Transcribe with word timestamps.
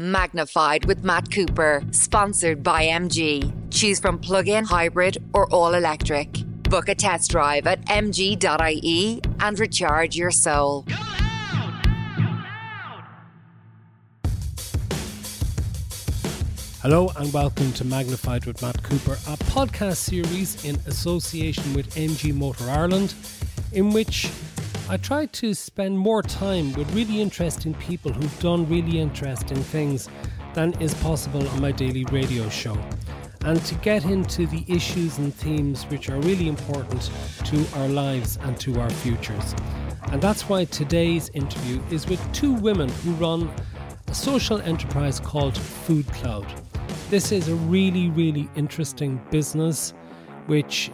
Magnified 0.00 0.84
with 0.84 1.02
Matt 1.02 1.28
Cooper, 1.32 1.82
sponsored 1.90 2.62
by 2.62 2.84
MG. 2.84 3.52
Choose 3.72 3.98
from 3.98 4.20
plug 4.20 4.46
in, 4.46 4.64
hybrid, 4.64 5.18
or 5.32 5.52
all 5.52 5.74
electric. 5.74 6.44
Book 6.70 6.88
a 6.88 6.94
test 6.94 7.32
drive 7.32 7.66
at 7.66 7.84
mg.ie 7.86 9.20
and 9.40 9.58
recharge 9.58 10.14
your 10.14 10.30
soul. 10.30 10.84
Hello 16.80 17.10
and 17.16 17.32
welcome 17.32 17.72
to 17.72 17.84
Magnified 17.84 18.46
with 18.46 18.62
Matt 18.62 18.80
Cooper, 18.84 19.14
a 19.14 19.36
podcast 19.50 19.96
series 19.96 20.64
in 20.64 20.76
association 20.86 21.74
with 21.74 21.92
MG 21.96 22.32
Motor 22.32 22.70
Ireland, 22.70 23.14
in 23.72 23.90
which 23.90 24.30
I 24.90 24.96
try 24.96 25.26
to 25.26 25.52
spend 25.52 25.98
more 25.98 26.22
time 26.22 26.72
with 26.72 26.90
really 26.94 27.20
interesting 27.20 27.74
people 27.74 28.10
who've 28.10 28.40
done 28.40 28.66
really 28.70 28.98
interesting 28.98 29.58
things 29.58 30.08
than 30.54 30.72
is 30.80 30.94
possible 30.94 31.46
on 31.46 31.60
my 31.60 31.72
daily 31.72 32.06
radio 32.06 32.48
show. 32.48 32.74
And 33.42 33.62
to 33.66 33.74
get 33.74 34.06
into 34.06 34.46
the 34.46 34.64
issues 34.66 35.18
and 35.18 35.34
themes 35.34 35.82
which 35.90 36.08
are 36.08 36.18
really 36.20 36.48
important 36.48 37.10
to 37.44 37.66
our 37.76 37.88
lives 37.88 38.38
and 38.44 38.58
to 38.60 38.80
our 38.80 38.88
futures. 38.88 39.54
And 40.10 40.22
that's 40.22 40.48
why 40.48 40.64
today's 40.64 41.28
interview 41.34 41.82
is 41.90 42.06
with 42.06 42.32
two 42.32 42.54
women 42.54 42.88
who 42.88 43.12
run 43.12 43.50
a 44.06 44.14
social 44.14 44.58
enterprise 44.62 45.20
called 45.20 45.52
FoodCloud. 45.52 46.48
This 47.10 47.30
is 47.30 47.48
a 47.48 47.54
really, 47.54 48.08
really 48.08 48.48
interesting 48.56 49.20
business 49.30 49.92
which 50.46 50.90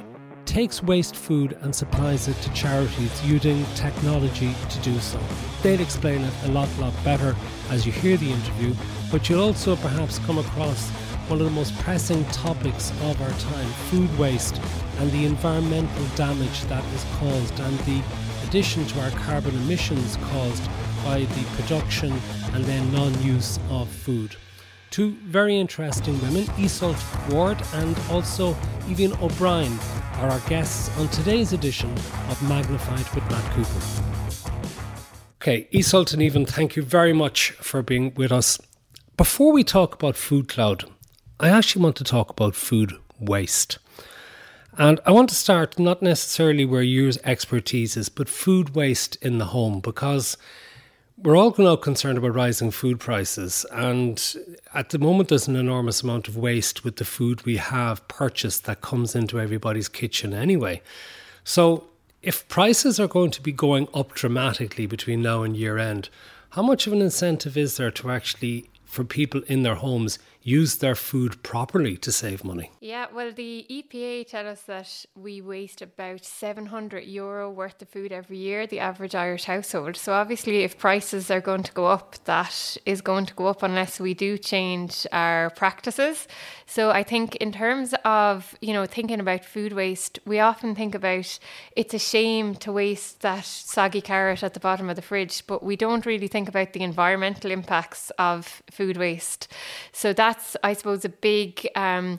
takes 0.47 0.83
waste 0.83 1.17
food 1.17 1.57
and 1.63 1.75
supplies 1.75 2.29
it 2.29 2.37
to 2.43 2.53
charities 2.53 3.25
using 3.25 3.65
technology 3.75 4.55
to 4.71 4.79
do 4.81 4.99
so. 5.01 5.21
They'll 5.63 5.81
explain 5.81 6.23
it 6.23 6.33
a 6.45 6.49
lot, 6.49 6.69
lot 6.79 6.93
better 7.05 7.35
as 7.71 7.87
you 7.87 7.93
hear 7.93 8.17
the 8.17 8.31
interview, 8.31 8.75
but 9.11 9.29
you'll 9.29 9.43
also 9.43 9.77
perhaps 9.77 10.19
come 10.21 10.39
across 10.39 10.91
one 11.29 11.41
of 11.41 11.47
the 11.47 11.53
most 11.53 11.77
pressing 11.79 12.25
topics 12.27 12.91
of 13.03 13.21
our 13.23 13.31
time 13.41 13.69
food 13.89 14.19
waste 14.19 14.61
and 14.99 15.11
the 15.13 15.25
environmental 15.25 16.07
damage 16.17 16.63
that 16.65 16.85
is 16.93 17.05
caused, 17.19 17.59
and 17.61 17.79
the 17.81 18.03
addition 18.47 18.85
to 18.87 19.01
our 19.01 19.11
carbon 19.11 19.55
emissions 19.63 20.17
caused 20.31 20.69
by 21.05 21.21
the 21.21 21.45
production 21.57 22.13
and 22.53 22.65
then 22.65 22.93
non 22.93 23.23
use 23.23 23.59
of 23.71 23.89
food. 23.89 24.37
Two 24.95 25.17
very 25.25 25.59
interesting 25.59 26.15
women, 26.23 26.45
Iseult 26.57 27.33
Ward 27.33 27.61
and 27.73 27.99
also 28.13 28.53
Aoibheann 28.87 29.21
O'Brien, 29.21 29.77
are 30.19 30.31
our 30.31 30.39
guests 30.49 30.97
on 31.01 31.09
today's 31.09 31.53
edition 31.53 31.91
of 32.29 32.41
Magnified 32.49 33.13
with 33.13 33.29
Matt 33.29 33.45
Cooper. 33.55 34.53
Okay, 35.43 35.69
Iseult 35.73 36.13
and 36.13 36.23
Aoibheann, 36.23 36.49
thank 36.49 36.77
you 36.77 36.83
very 36.85 37.13
much 37.13 37.51
for 37.61 37.83
being 37.83 38.15
with 38.15 38.31
us. 38.31 38.61
Before 39.17 39.53
we 39.53 39.65
talk 39.65 39.95
about 39.95 40.15
FoodCloud, 40.15 40.89
I 41.41 41.49
actually 41.49 41.83
want 41.83 41.97
to 41.97 42.05
talk 42.05 42.31
about 42.31 42.55
food 42.55 42.93
waste. 43.19 43.79
And 44.79 45.01
I 45.05 45.11
want 45.11 45.29
to 45.31 45.35
start 45.35 45.77
not 45.77 46.03
necessarily 46.03 46.65
where 46.65 46.83
your 46.83 47.11
expertise 47.25 47.97
is, 47.97 48.09
but 48.09 48.29
food 48.29 48.77
waste 48.77 49.17
in 49.17 49.39
the 49.39 49.47
home, 49.47 49.81
because 49.81 50.37
we're 51.17 51.37
all 51.37 51.55
now 51.59 51.77
concerned 51.77 52.19
about 52.19 52.35
rising 52.35 52.71
food 52.71 52.99
prices, 52.99 53.65
and 53.71 54.37
at 54.75 54.91
the 54.91 54.99
moment, 54.99 55.29
there's 55.29 55.47
an 55.47 55.57
enormous 55.57 56.03
amount 56.03 56.27
of 56.27 56.37
waste 56.37 56.83
with 56.83 56.97
the 56.97 57.05
food 57.05 57.45
we 57.45 57.57
have 57.57 58.07
purchased 58.09 58.65
that 58.65 58.81
comes 58.81 59.15
into 59.15 59.41
everybody's 59.41 59.89
kitchen 59.89 60.35
anyway. 60.35 60.83
So, 61.45 61.85
if 62.23 62.49
prices 62.49 62.99
are 62.99 63.07
going 63.07 63.31
to 63.33 63.43
be 63.43 63.53
going 63.53 63.87
up 63.95 64.15
dramatically 64.15 64.87
between 64.87 65.23
now 65.23 65.43
and 65.43 65.57
year 65.57 65.79
end, 65.79 66.09
how 66.51 66.63
much 66.63 66.87
of 66.87 66.93
an 66.93 67.03
incentive 67.03 67.57
is 67.57 67.77
there 67.77 67.91
to 67.93 68.11
actually, 68.11 68.71
for 68.85 69.05
people 69.05 69.43
in 69.47 69.63
their 69.63 69.75
homes, 69.77 70.19
use 70.45 70.77
their 70.77 70.95
food 70.95 71.43
properly 71.43 71.97
to 71.97 72.13
save 72.13 72.45
money? 72.45 72.71
Yeah, 72.81 73.07
well, 73.13 73.33
the 73.33 73.67
EPA 73.71 74.29
tell 74.29 74.47
us 74.47 74.61
that 74.63 75.07
we 75.17 75.41
waste 75.41 75.81
about 75.81 76.23
700 76.23 77.05
euro 77.05 77.51
worth 77.51 77.81
of 77.81 77.89
food 77.89 78.13
every 78.13 78.37
year, 78.37 78.67
the 78.67 78.79
average 78.79 79.15
Irish 79.15 79.45
household. 79.45 79.97
So 79.97 80.13
obviously, 80.13 80.63
if 80.63 80.79
prices 80.79 81.31
are 81.31 81.41
going 81.41 81.63
to 81.63 81.73
go 81.73 81.87
up, 81.87 82.17
that 82.27 82.77
is 82.85 83.01
going 83.01 83.25
to 83.27 83.35
go 83.35 83.47
up 83.47 83.63
unless 83.63 83.99
we 83.99 84.13
do 84.13 84.37
change 84.37 85.07
our 85.13 85.49
practices. 85.51 86.29
So 86.67 86.91
I 86.91 87.03
think 87.03 87.37
in 87.37 87.51
terms 87.51 87.95
of, 88.05 88.55
you 88.61 88.75
know, 88.75 88.85
thinking 88.85 89.21
about 89.21 89.47
food 89.47 89.73
waste, 89.73 90.19
we 90.27 90.41
often 90.41 90.75
think 90.75 90.95
about 90.95 91.39
it's 91.75 91.95
a 91.95 91.99
shame 91.99 92.55
to 92.57 92.71
waste 92.71 93.23
that 93.23 93.47
soggy 93.47 94.03
carrot 94.03 94.43
at 94.43 94.53
the 94.53 94.61
bottom 94.61 94.91
of 94.91 94.97
the 94.97 95.03
fridge, 95.03 95.47
but 95.47 95.63
we 95.63 95.77
don't 95.77 96.05
really 96.05 96.29
think 96.29 96.51
about 96.51 96.75
the 96.75 96.83
environmental 96.83 97.51
impacts 97.51 98.11
of 98.19 98.63
food 98.71 98.99
waste. 98.99 99.49
So 99.93 100.13
that 100.13 100.34
that's, 100.35 100.57
I 100.63 100.73
suppose, 100.73 101.05
a 101.05 101.09
big 101.09 101.69
um, 101.77 102.19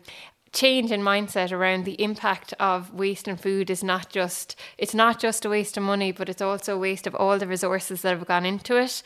change 0.54 0.90
in 0.92 1.02
mindset 1.02 1.52
around 1.52 1.84
the 1.84 2.02
impact 2.02 2.54
of 2.62 2.94
waste 2.94 3.28
and 3.28 3.40
food 3.40 3.70
is 3.70 3.84
not 3.84 4.10
just 4.10 4.58
it's 4.78 4.94
not 4.94 5.20
just 5.20 5.44
a 5.44 5.50
waste 5.50 5.76
of 5.76 5.84
money 5.84 6.14
but 6.14 6.30
it's 6.30 6.42
also 6.42 6.76
a 6.76 6.80
waste 6.80 7.06
of 7.06 7.14
all 7.14 7.38
the 7.38 7.46
resources 7.46 8.02
that 8.02 8.18
have 8.18 8.26
gone 8.26 8.46
into 8.46 8.78
it. 8.78 9.04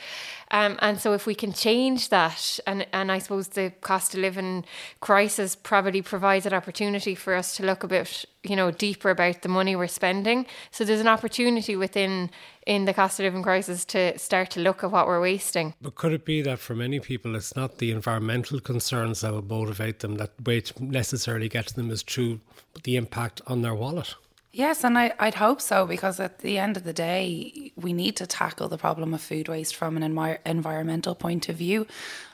Um, 0.51 0.77
and 0.79 0.99
so 0.99 1.13
if 1.13 1.25
we 1.25 1.33
can 1.33 1.51
change 1.51 2.09
that 2.09 2.59
and 2.67 2.85
and 2.93 3.11
I 3.11 3.17
suppose 3.17 3.47
the 3.47 3.71
cost 3.81 4.13
of 4.13 4.19
living 4.19 4.63
crisis 4.99 5.55
probably 5.55 6.03
provides 6.03 6.45
an 6.45 6.53
opportunity 6.53 7.15
for 7.15 7.33
us 7.33 7.57
to 7.57 7.65
look 7.65 7.83
a 7.83 7.87
bit 7.87 8.25
you 8.43 8.55
know 8.55 8.71
deeper 8.71 9.09
about 9.09 9.41
the 9.41 9.49
money 9.49 9.75
we're 9.75 9.87
spending 9.87 10.45
so 10.71 10.85
there's 10.85 11.01
an 11.01 11.07
opportunity 11.07 11.75
within 11.75 12.29
in 12.69 12.85
the 12.85 12.93
cost 12.93 13.19
of 13.19 13.23
living 13.23 13.41
crisis 13.41 13.83
to 13.83 14.17
start 14.19 14.51
to 14.51 14.59
look 14.59 14.83
at 14.83 14.91
what 14.91 15.07
we're 15.07 15.19
wasting. 15.19 15.73
But 15.81 15.95
could 15.95 16.13
it 16.13 16.23
be 16.23 16.43
that 16.43 16.59
for 16.59 16.75
many 16.75 16.99
people 16.99 17.35
it's 17.35 17.55
not 17.55 17.79
the 17.79 17.89
environmental 17.89 18.59
concerns 18.59 19.21
that 19.21 19.33
will 19.33 19.41
motivate 19.41 19.99
them 19.99 20.17
that 20.17 20.31
weight 20.45 20.79
necessarily 20.79 21.49
gets 21.49 21.71
them 21.71 21.89
is 21.89 22.03
true 22.03 22.39
the 22.83 22.95
impact 22.95 23.41
on 23.47 23.63
their 23.63 23.73
wallet? 23.73 24.13
Yes, 24.51 24.83
and 24.83 24.97
I, 24.97 25.13
would 25.21 25.35
hope 25.35 25.61
so 25.61 25.85
because 25.85 26.19
at 26.19 26.39
the 26.39 26.57
end 26.57 26.75
of 26.75 26.83
the 26.83 26.93
day, 26.93 27.71
we 27.75 27.93
need 27.93 28.15
to 28.15 28.25
tackle 28.25 28.67
the 28.67 28.79
problem 28.79 29.13
of 29.13 29.21
food 29.21 29.47
waste 29.47 29.75
from 29.75 29.95
an 29.95 30.01
envi- 30.01 30.39
environmental 30.43 31.13
point 31.13 31.49
of 31.49 31.55
view. 31.55 31.85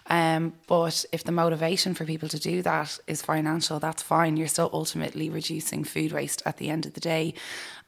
Um, 0.08 0.54
but 0.66 1.04
if 1.12 1.26
the 1.26 1.34
motivation 1.34 1.94
for 1.94 2.06
people 2.06 2.30
to 2.30 2.40
do 2.40 2.62
that 2.62 3.00
is 3.06 3.22
financial, 3.22 3.82
that's 3.82 4.02
fine. 4.02 4.38
You're 4.38 4.48
still 4.48 4.70
ultimately 4.72 5.30
reducing 5.30 5.84
food 5.84 6.14
waste 6.14 6.42
at 6.46 6.56
the 6.56 6.70
end 6.70 6.86
of 6.86 6.94
the 6.94 7.02
day. 7.02 7.34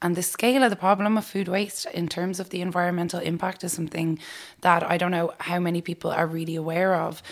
And 0.02 0.18
the 0.18 0.24
scale 0.24 0.62
of 0.62 0.72
the 0.72 0.76
problem 0.76 1.18
of 1.18 1.24
food 1.24 1.48
waste 1.48 1.86
in 1.86 2.10
terms 2.10 2.42
of 2.42 2.50
the 2.50 2.60
environmental 2.60 3.22
impact 3.22 3.64
is 3.64 3.72
something 3.72 4.20
that 4.60 4.84
I 4.84 4.98
don't 4.98 5.12
know 5.12 5.36
how 5.40 5.60
many 5.60 5.82
people 5.82 6.12
are 6.12 6.28
really 6.28 6.56
aware 6.56 6.96
of. 6.96 7.24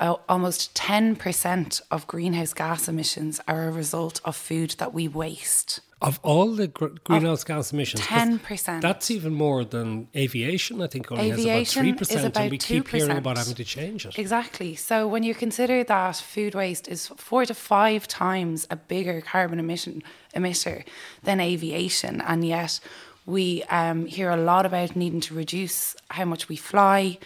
Uh, 0.00 0.16
almost 0.28 0.74
10% 0.74 1.80
of 1.92 2.06
greenhouse 2.08 2.54
gas 2.54 2.88
emissions 2.88 3.40
are 3.46 3.68
a 3.68 3.72
result 3.72 4.20
of 4.24 4.34
food 4.34 4.70
that 4.78 4.92
we 4.92 5.06
waste. 5.06 5.80
Of 6.02 6.18
all 6.22 6.54
the 6.54 6.68
gr- 6.68 6.96
greenhouse 7.04 7.44
gas 7.44 7.72
emissions, 7.72 8.06
ten 8.06 8.38
percent. 8.38 8.80
That's 8.80 9.10
even 9.10 9.34
more 9.34 9.64
than 9.64 10.08
aviation. 10.16 10.80
I 10.80 10.86
think 10.86 11.12
only 11.12 11.30
aviation 11.30 11.52
has 11.52 11.74
about 11.74 11.82
three 11.82 11.92
percent, 11.92 12.36
and 12.38 12.50
we 12.50 12.58
2%. 12.58 12.62
keep 12.62 12.88
hearing 12.88 13.18
about 13.18 13.36
having 13.36 13.54
to 13.54 13.64
change 13.64 14.06
it. 14.06 14.18
Exactly. 14.18 14.74
So 14.76 15.06
when 15.06 15.24
you 15.24 15.34
consider 15.34 15.84
that 15.84 16.16
food 16.16 16.54
waste 16.54 16.88
is 16.88 17.08
four 17.16 17.44
to 17.44 17.52
five 17.52 18.08
times 18.08 18.66
a 18.70 18.76
bigger 18.76 19.20
carbon 19.20 19.58
emission 19.58 20.02
emitter 20.34 20.84
than 21.22 21.38
aviation, 21.38 22.22
and 22.22 22.46
yet 22.46 22.80
we 23.26 23.62
um, 23.64 24.06
hear 24.06 24.30
a 24.30 24.36
lot 24.36 24.64
about 24.64 24.96
needing 24.96 25.20
to 25.20 25.34
reduce 25.34 25.94
how 26.08 26.24
much 26.24 26.48
we 26.48 26.56
fly, 26.56 27.18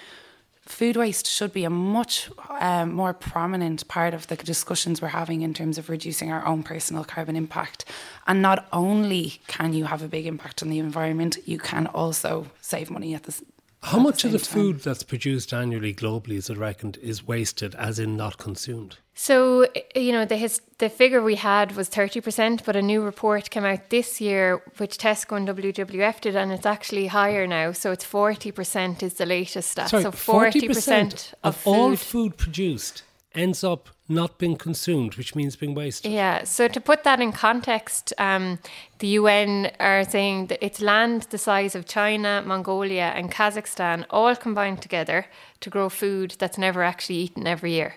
food 0.67 0.97
waste 0.97 1.27
should 1.27 1.53
be 1.53 1.65
a 1.65 1.71
much 1.71 2.31
um, 2.61 2.93
more 2.93 3.13
prominent 3.13 3.87
part 3.89 4.15
of 4.15 4.27
the 4.29 4.37
discussions 4.37 5.03
we're 5.03 5.09
having 5.09 5.43
in 5.43 5.53
terms 5.53 5.79
of 5.79 5.89
reducing 5.89 6.33
our 6.33 6.45
own 6.47 6.63
personal 6.63 7.05
carbon 7.05 7.37
impact. 7.37 7.85
And 8.27 8.41
not 8.41 8.67
only 8.73 9.41
can 9.47 9.75
you 9.75 9.85
have 9.85 10.03
a 10.03 10.09
big 10.09 10.27
impact 10.27 10.63
on 10.63 10.71
the 10.71 10.79
environment, 10.79 11.39
you 11.45 11.59
can 11.59 11.87
also 11.89 12.47
save 12.61 12.91
money 12.91 13.15
at 13.15 13.25
the 13.25 13.41
how 13.85 13.99
much 13.99 14.25
of 14.25 14.33
the 14.33 14.39
time. 14.39 14.55
food 14.55 14.81
that's 14.81 15.03
produced 15.03 15.53
annually 15.53 15.95
globally 15.95 16.37
is 16.37 16.49
it 16.49 16.57
reckoned 16.57 16.97
is 17.03 17.27
wasted, 17.27 17.75
as 17.75 17.99
in 17.99 18.17
not 18.17 18.39
consumed? 18.39 18.97
So, 19.15 19.69
you 19.95 20.11
know, 20.11 20.25
the 20.25 20.37
his, 20.37 20.61
the 20.79 20.89
figure 20.89 21.23
we 21.23 21.37
had 21.37 21.77
was 21.77 21.89
30%, 21.89 22.65
but 22.65 22.75
a 22.77 22.83
new 22.83 23.03
report 23.03 23.51
came 23.51 23.65
out 23.65 23.91
this 23.91 24.21
year, 24.21 24.63
which 24.79 24.99
Tesco 24.99 25.37
and 25.37 25.47
WWF 25.47 26.21
did, 26.23 26.35
and 26.35 26.51
it's 26.51 26.67
actually 26.67 27.09
higher 27.09 27.47
now. 27.47 27.73
So 27.73 27.93
it's 27.93 28.05
40% 28.05 29.03
is 29.03 29.15
the 29.15 29.27
latest 29.27 29.71
stat. 29.71 29.91
Sorry, 29.91 30.03
so 30.03 30.11
40%, 30.11 30.65
40% 30.65 31.13
of, 31.13 31.35
of 31.45 31.57
food, 31.57 31.71
all 31.71 31.97
food 31.97 32.37
produced 32.37 33.03
ends 33.35 33.65
up 33.65 33.89
not 34.09 34.39
being 34.39 34.57
consumed, 34.57 35.17
which 35.17 35.35
means 35.35 35.57
being 35.57 35.75
wasted. 35.75 36.13
Yeah. 36.13 36.45
So 36.45 36.69
to 36.69 36.81
put 36.81 37.05
that 37.05 37.21
in 37.21 37.33
context, 37.33 38.13
um, 38.19 38.59
the 38.99 39.09
UN 39.09 39.71
are 39.81 40.05
saying 40.05 40.49
that 40.49 40.65
it's 40.65 40.81
land 40.81 41.23
the 41.31 41.39
size 41.39 41.75
of 41.75 41.87
China, 41.87 42.43
Mongolia, 42.45 43.13
and 43.17 43.33
Kazakhstan 43.33 44.05
all 44.11 44.37
combined 44.37 44.83
together 44.83 45.27
to 45.61 45.71
grow 45.71 45.89
food 45.89 46.37
that's 46.39 46.59
never 46.59 46.83
actually 46.83 47.17
eaten 47.17 47.47
every 47.47 47.73
year. 47.73 47.95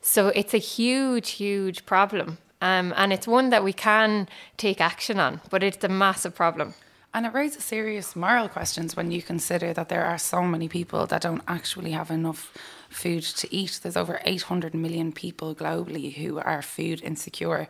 So 0.00 0.28
it's 0.28 0.54
a 0.54 0.58
huge, 0.58 1.30
huge 1.30 1.86
problem. 1.86 2.38
Um, 2.60 2.94
and 2.96 3.12
it's 3.12 3.26
one 3.26 3.50
that 3.50 3.64
we 3.64 3.72
can 3.72 4.28
take 4.56 4.80
action 4.80 5.18
on, 5.18 5.40
but 5.50 5.64
it's 5.64 5.82
a 5.82 5.88
massive 5.88 6.34
problem. 6.34 6.74
And 7.14 7.26
it 7.26 7.34
raises 7.34 7.64
serious 7.64 8.16
moral 8.16 8.48
questions 8.48 8.96
when 8.96 9.10
you 9.10 9.20
consider 9.20 9.74
that 9.74 9.88
there 9.88 10.04
are 10.04 10.16
so 10.16 10.42
many 10.42 10.68
people 10.68 11.06
that 11.08 11.22
don't 11.22 11.42
actually 11.46 11.90
have 11.90 12.10
enough 12.10 12.54
food 12.92 13.22
to 13.22 13.54
eat. 13.54 13.80
There's 13.82 13.96
over 13.96 14.20
800 14.24 14.74
million 14.74 15.12
people 15.12 15.54
globally 15.54 16.14
who 16.14 16.38
are 16.38 16.62
food 16.62 17.02
insecure. 17.02 17.68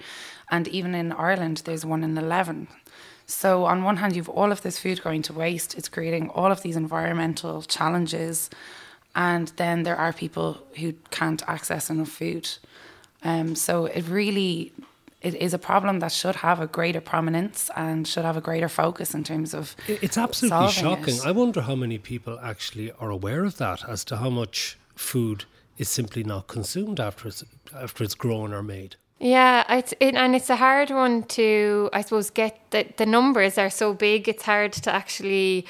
And 0.50 0.68
even 0.68 0.94
in 0.94 1.12
Ireland, 1.12 1.62
there's 1.64 1.84
one 1.84 2.04
in 2.04 2.16
11. 2.16 2.68
So, 3.26 3.64
on 3.64 3.84
one 3.84 3.96
hand, 3.96 4.16
you've 4.16 4.28
all 4.28 4.52
of 4.52 4.62
this 4.62 4.78
food 4.78 5.02
going 5.02 5.22
to 5.22 5.32
waste, 5.32 5.78
it's 5.78 5.88
creating 5.88 6.28
all 6.30 6.50
of 6.52 6.62
these 6.62 6.76
environmental 6.76 7.62
challenges. 7.62 8.50
And 9.14 9.48
then 9.56 9.84
there 9.84 9.96
are 9.96 10.12
people 10.12 10.58
who 10.78 10.94
can't 11.10 11.42
access 11.48 11.88
enough 11.88 12.08
food. 12.08 12.48
Um, 13.22 13.54
so, 13.54 13.86
it 13.86 14.06
really 14.08 14.72
it 15.22 15.36
is 15.36 15.54
a 15.54 15.58
problem 15.58 16.00
that 16.00 16.12
should 16.12 16.36
have 16.36 16.60
a 16.60 16.66
greater 16.66 17.00
prominence 17.00 17.70
and 17.76 18.06
should 18.06 18.24
have 18.24 18.36
a 18.36 18.40
greater 18.40 18.68
focus 18.68 19.14
in 19.14 19.22
terms 19.22 19.54
of. 19.54 19.76
It's 19.86 20.18
absolutely 20.18 20.72
shocking. 20.72 21.14
It. 21.14 21.26
I 21.26 21.30
wonder 21.30 21.62
how 21.62 21.76
many 21.76 21.98
people 21.98 22.38
actually 22.42 22.90
are 22.98 23.10
aware 23.10 23.44
of 23.44 23.56
that, 23.58 23.88
as 23.88 24.04
to 24.06 24.16
how 24.16 24.30
much 24.30 24.76
food 24.94 25.44
is 25.78 25.88
simply 25.88 26.22
not 26.22 26.46
consumed 26.46 27.00
after 27.00 27.28
it's 27.28 27.44
after 27.74 28.04
it's 28.04 28.14
grown 28.14 28.52
or 28.52 28.62
made. 28.62 28.96
Yeah, 29.18 29.64
it's 29.68 29.94
it, 30.00 30.14
and 30.14 30.34
it's 30.34 30.50
a 30.50 30.56
hard 30.56 30.90
one 30.90 31.22
to, 31.24 31.88
I 31.92 32.02
suppose, 32.02 32.30
get 32.30 32.58
that 32.70 32.96
the 32.96 33.06
numbers 33.06 33.56
are 33.56 33.70
so 33.70 33.94
big. 33.94 34.28
It's 34.28 34.42
hard 34.42 34.72
to 34.72 34.92
actually 34.92 35.66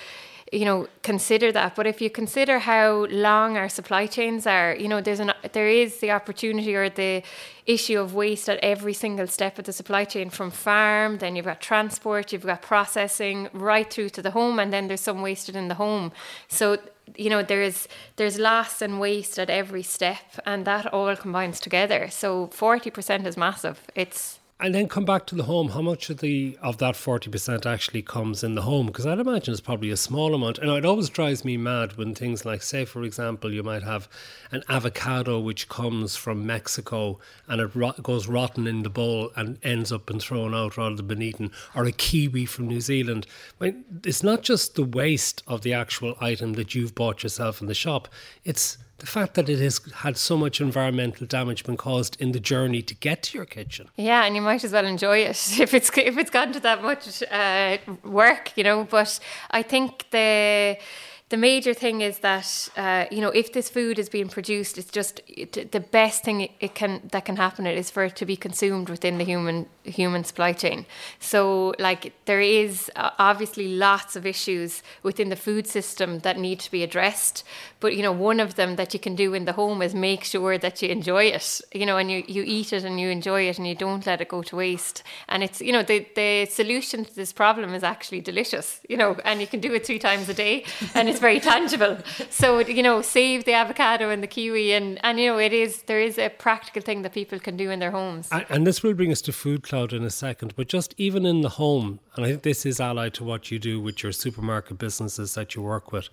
you 0.53 0.67
know 0.67 0.87
consider 1.03 1.51
that. 1.51 1.75
But 1.75 1.87
if 1.87 2.01
you 2.01 2.11
consider 2.11 2.61
how 2.61 3.07
long 3.07 3.57
our 3.57 3.71
supply 3.71 4.07
chains 4.07 4.47
are 4.47 4.77
you 4.77 4.87
know 4.87 5.01
there's 5.01 5.19
an 5.19 5.33
there 5.53 5.69
is 5.69 5.99
the 5.99 6.11
opportunity 6.11 6.75
or 6.77 6.91
the 6.91 7.23
issue 7.67 7.99
of 7.99 8.15
waste 8.15 8.49
at 8.49 8.59
every 8.59 8.93
single 8.93 9.27
step 9.27 9.59
of 9.59 9.65
the 9.65 9.73
supply 9.73 10.05
chain 10.05 10.29
from 10.29 10.51
farm 10.51 11.19
then 11.19 11.35
you've 11.35 11.47
got 11.47 11.61
transport 11.61 12.33
you've 12.33 12.45
got 12.45 12.61
processing 12.61 13.49
right 13.53 13.91
through 13.91 14.11
to 14.11 14.21
the 14.21 14.33
home 14.33 14.59
and 14.59 14.73
then 14.73 14.89
there's 14.89 15.01
some 15.01 15.23
wasted 15.23 15.57
in 15.57 15.69
the 15.69 15.75
home. 15.75 16.13
So 16.49 16.79
you 17.17 17.31
know 17.31 17.43
there's 17.43 17.89
there's 18.17 18.39
loss 18.39 18.83
and 18.83 19.01
waste 19.01 19.39
at 19.39 19.49
every 19.49 19.83
step 19.83 20.39
and 20.45 20.67
that 20.67 20.93
all 20.93 21.17
combines 21.17 21.61
together. 21.61 22.09
So 22.11 22.49
40% 22.49 23.27
is 23.27 23.37
massive. 23.37 23.81
It's 23.95 24.39
and 24.63 24.73
then 24.73 24.89
come 24.89 25.05
back 25.05 25.27
to 25.27 25.35
the 25.35 25.43
home. 25.43 25.71
How 25.71 25.83
much 25.83 26.09
of 26.09 26.19
the 26.19 26.57
of 26.63 26.79
that 26.79 26.95
forty 26.95 27.29
percent 27.29 27.67
actually 27.67 28.01
comes 28.01 28.45
in 28.45 28.55
the 28.55 28.63
home? 28.63 28.87
Because 28.87 29.05
I'd 29.05 29.19
imagine 29.19 29.53
it's 29.53 29.61
probably 29.61 29.91
a 29.91 29.97
small 29.97 30.35
amount. 30.35 30.59
And 30.59 30.71
it 30.71 30.85
always 30.85 31.09
drives 31.09 31.45
me 31.45 31.57
mad 31.57 31.97
when 31.97 32.15
things 32.15 32.45
like, 32.45 32.63
say, 32.63 32.85
for 32.85 33.03
example, 33.03 33.53
you 33.53 33.65
might 33.65 33.83
have 33.83 34.09
an 34.53 34.63
avocado 34.69 35.41
which 35.41 35.69
comes 35.69 36.15
from 36.15 36.47
Mexico 36.47 37.19
and 37.49 37.61
it 37.61 37.75
rot- 37.75 38.03
goes 38.03 38.29
rotten 38.29 38.69
in 38.69 38.85
the 38.85 38.91
bowl 38.91 39.33
and 39.35 39.59
ends 39.65 39.91
up 39.91 40.09
and 40.09 40.23
thrown 40.23 40.55
out 40.55 40.77
rather 40.77 40.95
than 40.95 41.09
been 41.09 41.23
eaten, 41.23 41.51
or 41.75 41.85
a 41.85 41.93
kiwi 41.93 42.47
from 42.47 42.69
New 42.69 42.81
Zealand. 42.81 43.27
I 43.61 43.65
mean, 43.65 43.85
it's 44.05 44.23
not 44.23 44.43
just 44.43 44.77
the 44.77 44.85
waste 44.85 45.43
of 45.49 45.63
the 45.63 45.73
actual 45.73 46.17
item 46.21 46.53
that 46.53 46.75
you've 46.75 46.95
bought 46.95 47.25
yourself 47.25 47.61
in 47.61 47.67
the 47.67 47.75
shop. 47.75 48.09
It's 48.45 48.79
the 49.03 49.09
fact 49.09 49.35
that 49.35 49.49
it 49.49 49.59
has 49.59 49.81
had 49.97 50.17
so 50.17 50.37
much 50.37 50.61
environmental 50.61 51.27
damage 51.27 51.65
been 51.65 51.77
caused 51.77 52.17
in 52.21 52.31
the 52.31 52.39
journey 52.39 52.83
to 52.83 52.95
get 52.95 53.25
to 53.25 53.37
your 53.37 53.45
kitchen. 53.45 53.89
Yeah, 53.97 54.25
and 54.25 54.37
you 54.37 54.41
might 54.41 54.63
as 54.63 54.73
well 54.73 54.87
enjoy 54.87 55.19
it 55.19 55.31
if 55.61 55.75
it's 55.75 55.91
if 55.99 56.17
it's 56.17 56.31
gone 56.31 56.53
to 56.53 56.61
that 56.61 56.83
much 56.83 57.21
uh, 57.25 57.79
work, 58.05 58.53
you 58.57 58.63
know. 58.63 58.85
But 58.85 59.19
I 59.51 59.63
think 59.63 60.09
the 60.11 60.79
the 61.33 61.39
major 61.39 61.73
thing 61.73 62.03
is 62.03 62.19
that 62.19 62.69
uh, 62.77 63.07
you 63.11 63.23
know 63.23 63.31
if 63.31 63.55
this 63.55 63.71
food 63.71 63.99
is 63.99 64.11
being 64.11 64.29
produced, 64.29 64.77
it's 64.77 64.91
just 64.91 65.23
it, 65.27 65.73
the 65.73 65.81
best 65.81 66.25
thing 66.25 66.51
it 66.61 66.75
can 66.75 67.01
that 67.11 67.25
can 67.25 67.37
happen 67.37 67.67
is 67.67 67.91
for 67.91 68.05
it 68.05 68.17
to 68.17 68.27
be 68.27 68.37
consumed 68.37 68.91
within 68.91 69.17
the 69.17 69.25
human 69.25 69.65
human 69.83 70.25
supply 70.25 70.53
chain. 70.53 70.85
So 71.21 71.75
like 71.79 72.13
there 72.27 72.43
is 72.43 72.91
uh, 72.97 73.11
obviously 73.19 73.69
lots 73.69 74.15
of 74.15 74.27
issues 74.27 74.83
within 75.03 75.31
the 75.31 75.37
food 75.37 75.67
system 75.67 76.19
that 76.19 76.37
need 76.39 76.61
to 76.61 76.71
be 76.71 76.83
addressed, 76.83 77.45
but 77.81 77.97
you 77.97 78.03
know 78.03 78.13
one 78.13 78.39
of 78.39 78.57
them 78.57 78.77
that 78.77 78.93
you 78.93 79.01
can 79.01 79.17
do 79.17 79.33
in 79.33 79.47
the 79.47 79.55
home 79.55 79.81
is 79.81 79.95
make 79.95 80.25
sure 80.25 80.59
that 80.59 80.83
you 80.83 80.89
enjoy 80.91 81.25
it, 81.25 81.63
you 81.73 81.87
know, 81.87 81.97
and 81.97 82.11
you 82.11 82.25
you 82.29 82.43
eat 82.47 82.75
it 82.75 82.85
and 82.85 83.01
you 83.01 83.09
enjoy 83.09 83.49
it 83.49 83.57
and 83.59 83.67
you 83.67 83.75
don't 83.75 84.05
let 84.05 84.21
it 84.21 84.29
go 84.29 84.43
to 84.43 84.57
waste. 84.57 85.03
And 85.31 85.43
it's 85.43 85.63
you 85.63 85.73
know 85.73 85.83
the 85.83 86.07
the 86.15 86.45
solution 86.45 87.07
to 87.07 87.15
this 87.15 87.33
problem 87.33 87.73
is 87.73 87.83
actually 87.83 88.21
delicious, 88.21 88.81
you 88.87 88.99
know, 88.99 89.17
and 89.25 89.41
you 89.41 89.47
can 89.47 89.61
do 89.61 89.73
it 89.73 89.87
three 89.87 89.99
times 89.99 90.29
a 90.29 90.35
day, 90.35 90.67
and 90.95 91.09
it's 91.09 91.22
very 91.23 91.41
tangible. 91.41 91.97
So 92.29 92.59
you 92.59 92.83
know, 92.83 93.01
save 93.01 93.45
the 93.45 93.55
avocado 93.55 94.11
and 94.11 94.23
the 94.23 94.27
kiwi, 94.27 94.73
and 94.73 95.03
and 95.03 95.19
you 95.19 95.29
know, 95.29 95.39
it 95.39 95.55
is 95.55 95.83
there 95.85 96.01
is 96.01 96.19
a 96.19 96.29
practical 96.29 96.83
thing 96.83 97.01
that 97.03 97.15
people 97.15 97.39
can 97.39 97.57
do 97.57 97.71
in 97.71 97.79
their 97.79 97.93
homes. 97.93 98.29
And, 98.31 98.45
and 98.51 98.67
this 98.67 98.83
will 98.83 98.93
bring 98.93 99.11
us 99.11 99.23
to 99.23 99.33
FoodCloud 99.33 99.93
in 99.95 100.03
a 100.03 100.11
second, 100.11 100.55
but 100.57 100.69
just 100.69 100.95
even 100.99 101.25
in 101.25 101.41
the 101.41 101.51
home, 101.51 102.01
and 102.15 102.27
I 102.27 102.29
think 102.31 102.43
this 102.43 102.67
is 102.67 102.81
allied 102.81 103.15
to 103.15 103.25
what 103.25 103.51
you 103.51 103.59
do 103.59 103.81
with 103.81 104.03
your 104.03 104.13
supermarket 104.13 104.77
businesses 104.79 105.35
that 105.35 105.55
you 105.55 105.63
work 105.63 105.93
with, 105.93 106.09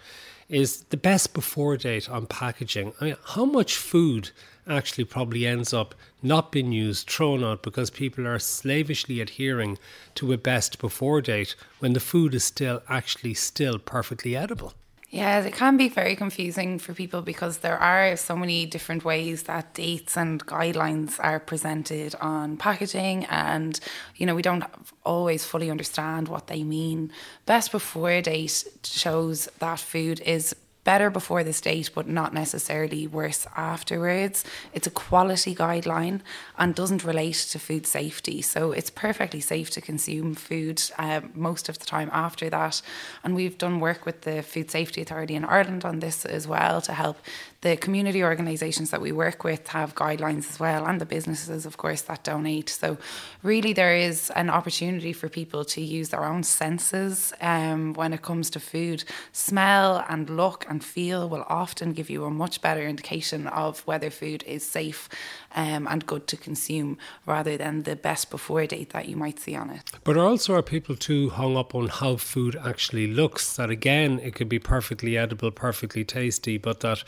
is 0.48 0.84
the 0.90 0.98
best 0.98 1.34
before 1.34 1.76
date 1.78 2.10
on 2.10 2.26
packaging. 2.26 2.94
I 3.02 3.06
mean, 3.06 3.18
how 3.26 3.46
much 3.46 3.76
food 3.76 4.32
actually 4.68 5.06
probably 5.06 5.46
ends 5.46 5.74
up 5.74 5.96
not 6.22 6.52
being 6.52 6.72
used, 6.72 7.10
thrown 7.10 7.44
out 7.44 7.64
because 7.64 7.90
people 7.90 8.28
are 8.28 8.40
slavishly 8.40 9.20
adhering 9.20 9.78
to 10.16 10.32
a 10.32 10.38
best 10.38 10.80
before 10.80 11.22
date 11.22 11.56
when 11.80 11.94
the 11.94 12.00
food 12.00 12.36
is 12.36 12.44
still 12.44 12.82
actually 12.88 13.34
still 13.34 13.80
perfectly 13.80 14.36
edible. 14.36 14.74
Yeah, 15.12 15.40
it 15.40 15.54
can 15.54 15.76
be 15.76 15.90
very 15.90 16.16
confusing 16.16 16.78
for 16.78 16.94
people 16.94 17.24
because 17.24 17.60
there 17.60 17.80
are 17.80 18.16
so 18.16 18.36
many 18.36 18.68
different 18.68 19.04
ways 19.04 19.44
that 19.44 19.74
dates 19.74 20.16
and 20.16 20.46
guidelines 20.46 21.16
are 21.20 21.40
presented 21.40 22.14
on 22.22 22.58
packaging, 22.58 23.26
and 23.26 23.80
you 24.18 24.28
know, 24.28 24.36
we 24.36 24.44
don't 24.44 24.64
always 25.04 25.44
fully 25.44 25.72
understand 25.72 26.28
what 26.28 26.46
they 26.46 26.64
mean. 26.64 27.12
Best 27.48 27.72
before 27.72 28.22
date 28.22 28.66
shows 28.84 29.48
that 29.58 29.80
food 29.80 30.22
is 30.22 30.56
better 30.84 31.10
before 31.10 31.44
this 31.44 31.62
date, 31.62 31.92
but 31.94 32.08
not 32.08 32.34
necessarily 32.34 33.08
worse 33.08 33.46
afterwards. 33.56 34.44
It's 34.74 34.88
a 34.88 34.92
quality 34.92 35.54
guideline 35.54 36.22
and 36.58 36.74
doesn't 36.74 37.04
relate 37.04 37.36
to 37.52 37.60
food 37.60 37.86
safety. 37.86 38.42
So 38.42 38.72
it's 38.72 38.90
perfectly 38.90 39.42
safe 39.42 39.70
to 39.72 39.82
consume 39.82 40.36
food 40.36 40.82
uh, 40.98 41.22
most 41.34 41.70
of 41.70 41.80
the 41.80 41.86
time 41.86 42.10
after 42.14 42.50
that. 42.50 42.82
And 43.24 43.36
we've 43.36 43.58
done 43.58 43.80
work 43.80 44.06
with 44.06 44.22
the 44.22 44.42
Food 44.42 44.72
Safety 44.72 45.02
Authority 45.02 45.36
in 45.36 45.46
Ireland 45.46 45.86
on 45.86 46.00
this 46.00 46.26
as 46.26 46.48
well 46.48 46.82
to 46.82 46.94
help 46.94 47.18
the 47.62 47.76
community 47.76 48.24
organisations 48.24 48.90
that 48.92 49.02
we 49.02 49.12
work 49.12 49.44
with 49.44 49.68
have 49.68 49.94
guidelines 49.94 50.50
as 50.50 50.60
well, 50.60 50.86
and 50.86 51.02
the 51.02 51.06
businesses, 51.06 51.66
of 51.66 51.76
course, 51.76 52.02
that 52.04 52.24
donate. 52.24 52.70
So, 52.70 52.98
really, 53.44 53.74
there 53.74 53.96
is 53.96 54.32
an 54.36 54.50
opportunity 54.50 55.12
for 55.12 55.28
people 55.28 55.66
to 55.66 55.82
use 55.82 56.10
their 56.10 56.24
own 56.24 56.44
senses 56.44 57.34
um, 57.42 57.94
when 57.94 58.14
it 58.14 58.22
comes 58.22 58.50
to 58.52 58.62
food. 58.62 59.04
Smell 59.34 60.06
and 60.08 60.30
look 60.30 60.66
and 60.70 60.82
feel 60.82 61.28
will 61.28 61.46
often 61.50 61.92
give 61.92 62.10
you 62.10 62.24
a 62.24 62.32
much 62.32 62.62
better 62.62 62.88
indication 62.88 63.48
of 63.48 63.82
whether 63.82 64.10
food 64.10 64.44
is 64.48 64.66
safe 64.66 65.10
um, 65.56 65.88
and 65.88 66.06
good 66.06 66.28
to 66.28 66.38
consume 66.38 66.98
rather 67.26 67.58
than 67.58 67.84
the 67.84 67.96
best 67.96 68.30
before 68.30 68.66
date 68.66 68.92
that 68.92 69.08
you 69.08 69.16
might 69.16 69.40
see 69.40 69.56
on 69.56 69.70
it. 69.70 69.82
But 70.04 70.18
also, 70.18 70.56
are 70.56 70.62
people 70.62 70.96
too 70.96 71.30
hung 71.30 71.58
up 71.58 71.76
on 71.76 71.88
how 71.88 72.18
food 72.18 72.56
actually 72.64 73.08
looks? 73.08 73.56
That 73.56 73.70
again, 73.70 74.20
it 74.20 74.36
could 74.36 74.50
be 74.50 74.60
perfectly 74.60 75.18
edible, 75.18 75.52
perfectly 75.52 76.04
tasty, 76.04 76.58
but 76.58 76.82
that 76.82 77.04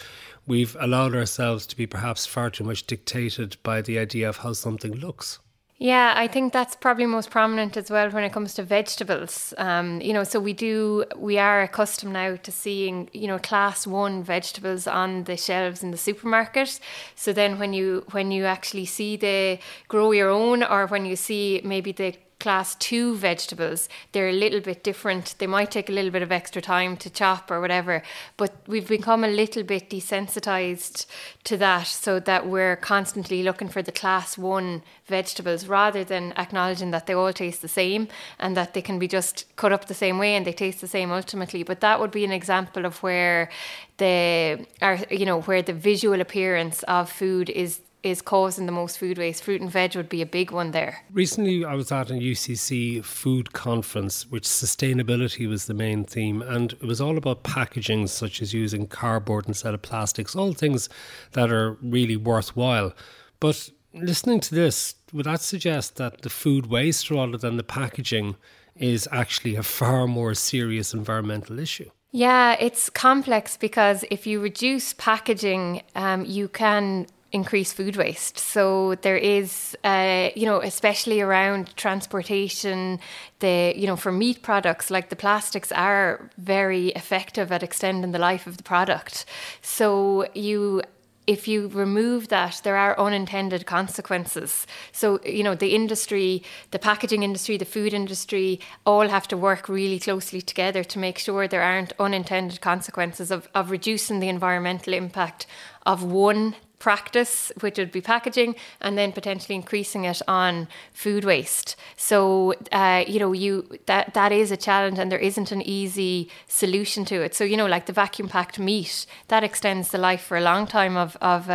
we've 0.47 0.75
allowed 0.79 1.15
ourselves 1.15 1.65
to 1.67 1.77
be 1.77 1.87
perhaps 1.87 2.25
far 2.25 2.49
too 2.49 2.63
much 2.63 2.87
dictated 2.87 3.57
by 3.63 3.81
the 3.81 3.99
idea 3.99 4.27
of 4.27 4.37
how 4.37 4.53
something 4.53 4.93
looks. 4.93 5.39
Yeah, 5.83 6.13
I 6.15 6.27
think 6.27 6.53
that's 6.53 6.75
probably 6.75 7.07
most 7.07 7.31
prominent 7.31 7.75
as 7.75 7.89
well 7.89 8.11
when 8.11 8.23
it 8.23 8.31
comes 8.31 8.53
to 8.53 8.61
vegetables. 8.61 9.51
Um, 9.57 9.99
you 9.99 10.13
know, 10.13 10.23
so 10.23 10.39
we 10.39 10.53
do 10.53 11.05
we 11.17 11.39
are 11.39 11.63
accustomed 11.63 12.13
now 12.13 12.35
to 12.35 12.51
seeing 12.51 13.09
you 13.13 13.27
know 13.27 13.39
class 13.39 13.87
one 13.87 14.21
vegetables 14.21 14.85
on 14.85 15.23
the 15.23 15.35
shelves 15.35 15.81
in 15.81 15.89
the 15.89 15.97
supermarket. 15.97 16.79
So 17.15 17.33
then 17.33 17.57
when 17.57 17.73
you 17.73 18.05
when 18.11 18.29
you 18.29 18.45
actually 18.45 18.85
see 18.85 19.17
the 19.17 19.57
grow 19.87 20.11
your 20.11 20.29
own, 20.29 20.61
or 20.61 20.85
when 20.85 21.07
you 21.07 21.15
see 21.15 21.61
maybe 21.63 21.91
the 21.91 22.13
class 22.41 22.75
two 22.75 23.15
vegetables, 23.15 23.87
they're 24.11 24.29
a 24.29 24.33
little 24.33 24.59
bit 24.59 24.83
different. 24.83 25.35
They 25.37 25.47
might 25.47 25.71
take 25.71 25.89
a 25.89 25.93
little 25.93 26.11
bit 26.11 26.23
of 26.23 26.31
extra 26.31 26.61
time 26.61 26.97
to 26.97 27.09
chop 27.09 27.51
or 27.51 27.61
whatever, 27.61 28.01
but 28.35 28.51
we've 28.67 28.87
become 28.87 29.23
a 29.23 29.27
little 29.27 29.63
bit 29.63 29.89
desensitized 29.89 31.05
to 31.43 31.55
that 31.57 31.87
so 31.87 32.19
that 32.19 32.47
we're 32.47 32.75
constantly 32.75 33.43
looking 33.43 33.69
for 33.69 33.83
the 33.83 33.91
class 33.91 34.37
one 34.37 34.81
vegetables 35.05 35.67
rather 35.67 36.03
than 36.03 36.33
acknowledging 36.35 36.91
that 36.91 37.05
they 37.05 37.13
all 37.13 37.31
taste 37.31 37.61
the 37.61 37.67
same 37.67 38.07
and 38.39 38.57
that 38.57 38.73
they 38.73 38.81
can 38.81 38.97
be 38.97 39.07
just 39.07 39.45
cut 39.55 39.71
up 39.71 39.85
the 39.85 39.93
same 39.93 40.17
way 40.17 40.35
and 40.35 40.45
they 40.45 40.53
taste 40.53 40.81
the 40.81 40.87
same 40.87 41.11
ultimately. 41.11 41.61
But 41.61 41.81
that 41.81 41.99
would 41.99 42.11
be 42.11 42.25
an 42.25 42.31
example 42.31 42.85
of 42.85 43.03
where 43.03 43.49
the, 43.97 44.65
are, 44.81 44.97
you 45.11 45.25
know, 45.25 45.41
where 45.41 45.61
the 45.61 45.73
visual 45.73 46.19
appearance 46.19 46.81
of 46.83 47.11
food 47.11 47.51
is 47.51 47.81
is 48.03 48.21
causing 48.21 48.65
the 48.65 48.71
most 48.71 48.97
food 48.97 49.17
waste. 49.17 49.43
Fruit 49.43 49.61
and 49.61 49.69
veg 49.69 49.95
would 49.95 50.09
be 50.09 50.21
a 50.21 50.25
big 50.25 50.51
one 50.51 50.71
there. 50.71 51.03
Recently, 51.11 51.63
I 51.63 51.75
was 51.75 51.91
at 51.91 52.09
a 52.09 52.15
UCC 52.15 53.03
food 53.03 53.53
conference, 53.53 54.25
which 54.29 54.43
sustainability 54.43 55.47
was 55.47 55.65
the 55.65 55.73
main 55.73 56.03
theme, 56.03 56.41
and 56.41 56.73
it 56.73 56.83
was 56.83 57.01
all 57.01 57.17
about 57.17 57.43
packaging, 57.43 58.07
such 58.07 58.41
as 58.41 58.53
using 58.53 58.87
cardboard 58.87 59.47
instead 59.47 59.73
of 59.73 59.81
plastics, 59.81 60.35
all 60.35 60.53
things 60.53 60.89
that 61.33 61.51
are 61.51 61.77
really 61.81 62.17
worthwhile. 62.17 62.93
But 63.39 63.69
listening 63.93 64.39
to 64.41 64.55
this, 64.55 64.95
would 65.13 65.25
that 65.25 65.41
suggest 65.41 65.97
that 65.97 66.21
the 66.21 66.29
food 66.29 66.67
waste 66.67 67.11
rather 67.11 67.37
than 67.37 67.57
the 67.57 67.63
packaging 67.63 68.35
is 68.75 69.07
actually 69.11 69.55
a 69.55 69.63
far 69.63 70.07
more 70.07 70.33
serious 70.33 70.93
environmental 70.93 71.59
issue. 71.59 71.89
Yeah, 72.11 72.57
it's 72.59 72.89
complex 72.89 73.55
because 73.55 74.03
if 74.11 74.27
you 74.27 74.41
reduce 74.41 74.93
packaging, 74.93 75.81
um, 75.95 76.25
you 76.25 76.49
can 76.49 77.07
increase 77.31 77.71
food 77.71 77.95
waste. 77.95 78.37
So 78.37 78.95
there 78.95 79.17
is, 79.17 79.77
uh, 79.83 80.29
you 80.35 80.45
know, 80.45 80.61
especially 80.61 81.21
around 81.21 81.75
transportation, 81.77 82.99
the, 83.39 83.73
you 83.75 83.87
know, 83.87 83.95
for 83.95 84.11
meat 84.11 84.41
products, 84.41 84.91
like 84.91 85.09
the 85.09 85.15
plastics 85.15 85.71
are 85.71 86.29
very 86.37 86.89
effective 86.89 87.51
at 87.51 87.63
extending 87.63 88.11
the 88.11 88.19
life 88.19 88.47
of 88.47 88.57
the 88.57 88.63
product. 88.63 89.25
So 89.61 90.27
you 90.33 90.81
if 91.27 91.47
you 91.47 91.67
remove 91.67 92.29
that, 92.29 92.59
there 92.63 92.75
are 92.75 92.99
unintended 92.99 93.65
consequences. 93.65 94.65
So, 94.91 95.21
you 95.23 95.43
know, 95.43 95.55
the 95.55 95.75
industry, 95.75 96.43
the 96.71 96.79
packaging 96.79 97.23
industry, 97.23 97.57
the 97.57 97.63
food 97.63 97.93
industry, 97.93 98.59
all 98.85 99.07
have 99.07 99.27
to 99.29 99.37
work 99.37 99.69
really 99.69 99.99
closely 99.99 100.41
together 100.41 100.83
to 100.83 100.99
make 100.99 101.19
sure 101.19 101.47
there 101.47 101.61
aren't 101.61 101.93
unintended 101.99 102.59
consequences 102.59 103.29
of, 103.29 103.47
of 103.53 103.69
reducing 103.69 104.19
the 104.19 104.29
environmental 104.29 104.93
impact 104.93 105.45
of 105.85 106.03
one 106.03 106.55
practice, 106.81 107.51
which 107.61 107.77
would 107.77 107.91
be 107.91 108.01
packaging, 108.01 108.55
and 108.81 108.97
then 108.97 109.11
potentially 109.11 109.55
increasing 109.55 110.03
it 110.05 110.21
on 110.27 110.67
food 110.93 111.23
waste. 111.23 111.75
So, 111.95 112.55
uh, 112.71 113.03
you 113.07 113.19
know, 113.19 113.33
you 113.33 113.51
that 113.85 114.13
that 114.15 114.31
is 114.31 114.51
a 114.51 114.57
challenge, 114.57 114.97
and 114.99 115.11
there 115.11 115.25
isn't 115.29 115.51
an 115.51 115.61
easy 115.61 116.29
solution 116.47 117.05
to 117.05 117.15
it. 117.25 117.35
So, 117.35 117.43
you 117.43 117.55
know, 117.55 117.67
like 117.67 117.85
the 117.85 117.93
vacuum 117.93 118.27
packed 118.27 118.57
meat, 118.59 119.05
that 119.27 119.43
extends 119.43 119.89
the 119.89 119.99
life 119.99 120.23
for 120.23 120.37
a 120.37 120.41
long 120.41 120.65
time 120.67 120.97
of 120.97 121.15
of 121.21 121.49
a 121.49 121.53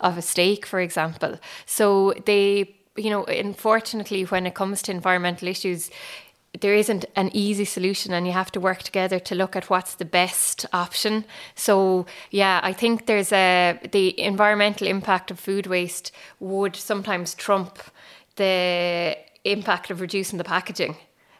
uh, 0.00 0.06
of 0.08 0.18
a 0.18 0.22
steak, 0.22 0.66
for 0.66 0.80
example. 0.80 1.38
So 1.66 2.14
they 2.24 2.74
you 2.96 3.10
know, 3.10 3.24
unfortunately, 3.24 4.22
when 4.22 4.46
it 4.46 4.54
comes 4.54 4.80
to 4.82 4.92
environmental 4.92 5.48
issues, 5.48 5.90
there 6.60 6.74
isn't 6.74 7.04
an 7.16 7.30
easy 7.32 7.64
solution 7.64 8.12
and 8.12 8.26
you 8.26 8.32
have 8.32 8.52
to 8.52 8.60
work 8.60 8.82
together 8.82 9.18
to 9.18 9.34
look 9.34 9.56
at 9.56 9.70
what's 9.70 9.94
the 9.94 10.04
best 10.04 10.66
option. 10.72 11.24
So 11.54 12.06
yeah 12.30 12.60
i 12.62 12.72
think 12.72 13.06
there's 13.06 13.32
a 13.32 13.78
the 13.92 14.18
environmental 14.20 14.86
impact 14.86 15.30
of 15.30 15.38
food 15.38 15.66
waste 15.66 16.12
would 16.40 16.76
sometimes 16.76 17.34
trump 17.34 17.78
the 18.36 19.16
impact 19.44 19.90
of 19.90 20.00
reducing 20.00 20.38
the 20.38 20.44
packaging. 20.44 20.96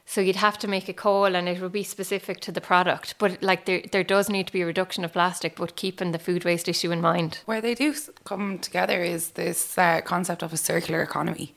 So 0.07 0.21
you'd 0.21 0.37
have 0.37 0.59
to 0.59 0.69
make 0.69 0.89
a 0.91 0.93
call 0.93 1.35
and 1.35 1.49
it 1.49 1.63
would 1.63 1.73
be 1.73 1.83
specific 1.83 2.41
to 2.41 2.53
the 2.53 2.61
product 2.61 3.15
but 3.19 3.43
like 3.43 3.65
there, 3.65 3.83
there 3.91 4.05
does 4.05 4.29
need 4.29 4.47
to 4.47 4.53
be 4.53 4.61
a 4.61 4.67
reduction 4.67 5.05
of 5.05 5.13
plastic 5.13 5.57
but 5.57 5.77
keeping 5.77 6.13
the 6.13 6.19
food 6.19 6.45
waste 6.45 6.69
issue 6.69 6.93
in 6.93 7.01
mind. 7.01 7.39
Where 7.47 7.63
they 7.63 7.75
do 7.75 7.95
come 8.25 8.59
together 8.59 9.03
is 9.03 9.31
this 9.31 9.79
uh, 9.79 10.03
concept 10.03 10.43
of 10.43 10.53
a 10.53 10.59
circular 10.59 11.03
economy 11.03 11.55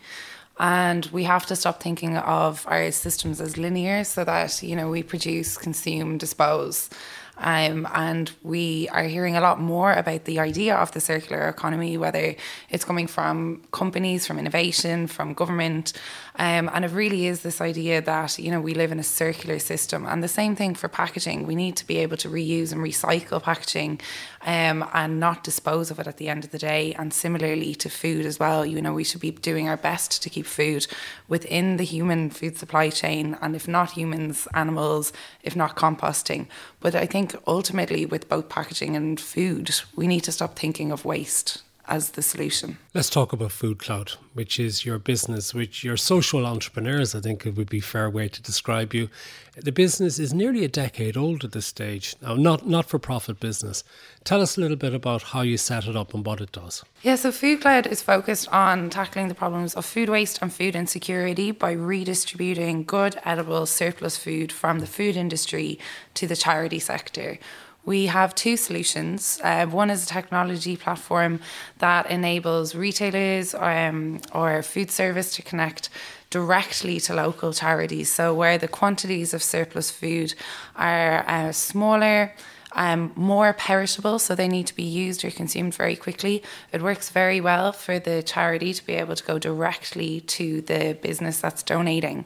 and 0.59 1.05
we 1.07 1.23
have 1.23 1.45
to 1.45 1.55
stop 1.55 1.81
thinking 1.81 2.17
of 2.17 2.65
our 2.67 2.91
systems 2.91 3.39
as 3.39 3.57
linear 3.57 4.03
so 4.03 4.23
that 4.23 4.61
you 4.63 4.75
know 4.75 4.89
we 4.89 5.03
produce 5.03 5.57
consume 5.57 6.17
dispose 6.17 6.89
um, 7.39 7.87
and 7.93 8.31
we 8.41 8.89
are 8.89 9.03
hearing 9.03 9.35
a 9.35 9.41
lot 9.41 9.59
more 9.59 9.93
about 9.93 10.25
the 10.25 10.39
idea 10.39 10.75
of 10.75 10.91
the 10.91 10.99
circular 10.99 11.47
economy, 11.47 11.97
whether 11.97 12.35
it's 12.69 12.83
coming 12.83 13.07
from 13.07 13.63
companies, 13.71 14.25
from 14.25 14.39
innovation, 14.39 15.07
from 15.07 15.33
government. 15.33 15.93
Um, 16.39 16.69
and 16.73 16.85
it 16.85 16.91
really 16.91 17.27
is 17.27 17.41
this 17.41 17.61
idea 17.61 18.01
that, 18.01 18.39
you 18.39 18.49
know, 18.51 18.61
we 18.61 18.73
live 18.73 18.91
in 18.91 18.99
a 18.99 19.03
circular 19.03 19.59
system. 19.59 20.05
And 20.05 20.23
the 20.23 20.27
same 20.27 20.55
thing 20.55 20.73
for 20.73 20.87
packaging. 20.87 21.45
We 21.45 21.55
need 21.55 21.75
to 21.77 21.85
be 21.85 21.97
able 21.97 22.17
to 22.17 22.29
reuse 22.29 22.71
and 22.71 22.81
recycle 22.81 23.41
packaging 23.41 24.01
um, 24.45 24.87
and 24.93 25.19
not 25.19 25.43
dispose 25.43 25.91
of 25.91 25.99
it 25.99 26.07
at 26.07 26.17
the 26.17 26.29
end 26.29 26.43
of 26.43 26.51
the 26.51 26.57
day. 26.57 26.93
And 26.93 27.13
similarly 27.13 27.75
to 27.75 27.89
food 27.89 28.25
as 28.25 28.39
well, 28.39 28.65
you 28.65 28.81
know, 28.81 28.93
we 28.93 29.03
should 29.03 29.21
be 29.21 29.31
doing 29.31 29.67
our 29.67 29.77
best 29.77 30.23
to 30.23 30.29
keep 30.29 30.45
food 30.45 30.87
within 31.27 31.77
the 31.77 31.83
human 31.83 32.29
food 32.29 32.57
supply 32.57 32.89
chain. 32.89 33.37
And 33.41 33.55
if 33.55 33.67
not 33.67 33.91
humans, 33.91 34.47
animals, 34.53 35.13
if 35.43 35.55
not 35.55 35.75
composting. 35.75 36.47
But 36.79 36.95
I 36.95 37.05
think 37.05 37.26
ultimately, 37.45 38.05
with 38.05 38.29
both 38.29 38.49
packaging 38.49 38.95
and 38.95 39.19
food, 39.19 39.71
we 39.95 40.07
need 40.07 40.21
to 40.21 40.31
stop 40.31 40.57
thinking 40.57 40.91
of 40.91 41.05
waste 41.05 41.63
as 41.87 42.11
the 42.11 42.21
solution. 42.21 42.77
Let's 42.93 43.09
talk 43.09 43.33
about 43.33 43.49
FoodCloud, 43.49 44.17
which 44.33 44.59
is 44.59 44.85
your 44.85 44.99
business, 44.99 45.53
which 45.53 45.83
you're 45.83 45.97
social 45.97 46.45
entrepreneurs, 46.45 47.15
I 47.15 47.19
think 47.19 47.45
it 47.45 47.55
would 47.55 47.69
be 47.69 47.79
a 47.79 47.81
fair 47.81 48.09
way 48.09 48.27
to 48.27 48.41
describe 48.41 48.93
you. 48.93 49.09
The 49.55 49.71
business 49.71 50.19
is 50.19 50.33
nearly 50.33 50.63
a 50.63 50.67
decade 50.67 51.17
old 51.17 51.43
at 51.43 51.51
this 51.51 51.65
stage. 51.65 52.15
Now, 52.21 52.35
not, 52.35 52.67
not 52.67 52.85
for 52.85 52.99
profit 52.99 53.39
business. 53.39 53.83
Tell 54.23 54.41
us 54.41 54.55
a 54.55 54.61
little 54.61 54.77
bit 54.77 54.93
about 54.93 55.23
how 55.23 55.41
you 55.41 55.57
set 55.57 55.87
it 55.87 55.95
up 55.95 56.13
and 56.13 56.23
what 56.23 56.41
it 56.41 56.51
does. 56.51 56.83
Yeah, 57.01 57.15
so 57.15 57.31
FoodCloud 57.31 57.87
is 57.87 58.03
focused 58.03 58.47
on 58.49 58.91
tackling 58.91 59.29
the 59.29 59.35
problems 59.35 59.73
of 59.73 59.85
food 59.85 60.09
waste 60.09 60.39
and 60.41 60.53
food 60.53 60.75
insecurity 60.75 61.51
by 61.51 61.71
redistributing 61.71 62.83
good, 62.83 63.19
edible, 63.25 63.65
surplus 63.65 64.17
food 64.17 64.51
from 64.51 64.79
the 64.79 64.87
food 64.87 65.15
industry 65.15 65.79
to 66.13 66.27
the 66.27 66.35
charity 66.35 66.79
sector 66.79 67.39
we 67.87 68.07
have 68.07 68.35
two 68.35 68.57
solutions. 68.57 69.39
Uh, 69.41 69.65
one 69.65 69.89
is 69.89 70.03
a 70.03 70.07
technology 70.07 70.75
platform 70.75 71.39
that 71.79 72.11
enables 72.11 72.75
retailers 72.75 73.55
um, 73.55 74.19
or 74.33 74.61
food 74.61 74.91
service 74.91 75.33
to 75.37 75.41
connect 75.41 75.89
directly 76.29 76.99
to 76.99 77.13
local 77.13 77.53
charities. 77.53 78.11
So, 78.11 78.35
where 78.35 78.57
the 78.57 78.67
quantities 78.67 79.33
of 79.33 79.41
surplus 79.41 79.89
food 79.89 80.35
are 80.75 81.23
uh, 81.29 81.53
smaller, 81.53 82.33
um, 82.73 83.13
more 83.15 83.53
perishable, 83.53 84.19
so 84.19 84.35
they 84.35 84.49
need 84.49 84.67
to 84.67 84.75
be 84.75 84.83
used 84.83 85.23
or 85.23 85.31
consumed 85.31 85.73
very 85.73 85.95
quickly. 85.95 86.43
It 86.73 86.81
works 86.81 87.09
very 87.09 87.39
well 87.39 87.71
for 87.71 87.99
the 87.99 88.21
charity 88.21 88.73
to 88.73 88.85
be 88.85 88.95
able 88.95 89.15
to 89.15 89.23
go 89.23 89.39
directly 89.39 90.19
to 90.21 90.59
the 90.59 90.97
business 91.01 91.39
that's 91.39 91.63
donating. 91.63 92.25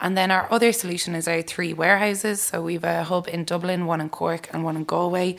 And 0.00 0.16
then 0.16 0.30
our 0.30 0.46
other 0.52 0.72
solution 0.72 1.14
is 1.14 1.26
our 1.26 1.42
three 1.42 1.72
warehouses. 1.72 2.42
So 2.42 2.62
we've 2.62 2.84
a 2.84 3.04
hub 3.04 3.28
in 3.28 3.44
Dublin, 3.44 3.86
one 3.86 4.00
in 4.00 4.08
Cork, 4.08 4.48
and 4.52 4.62
one 4.64 4.76
in 4.76 4.84
Galway 4.84 5.36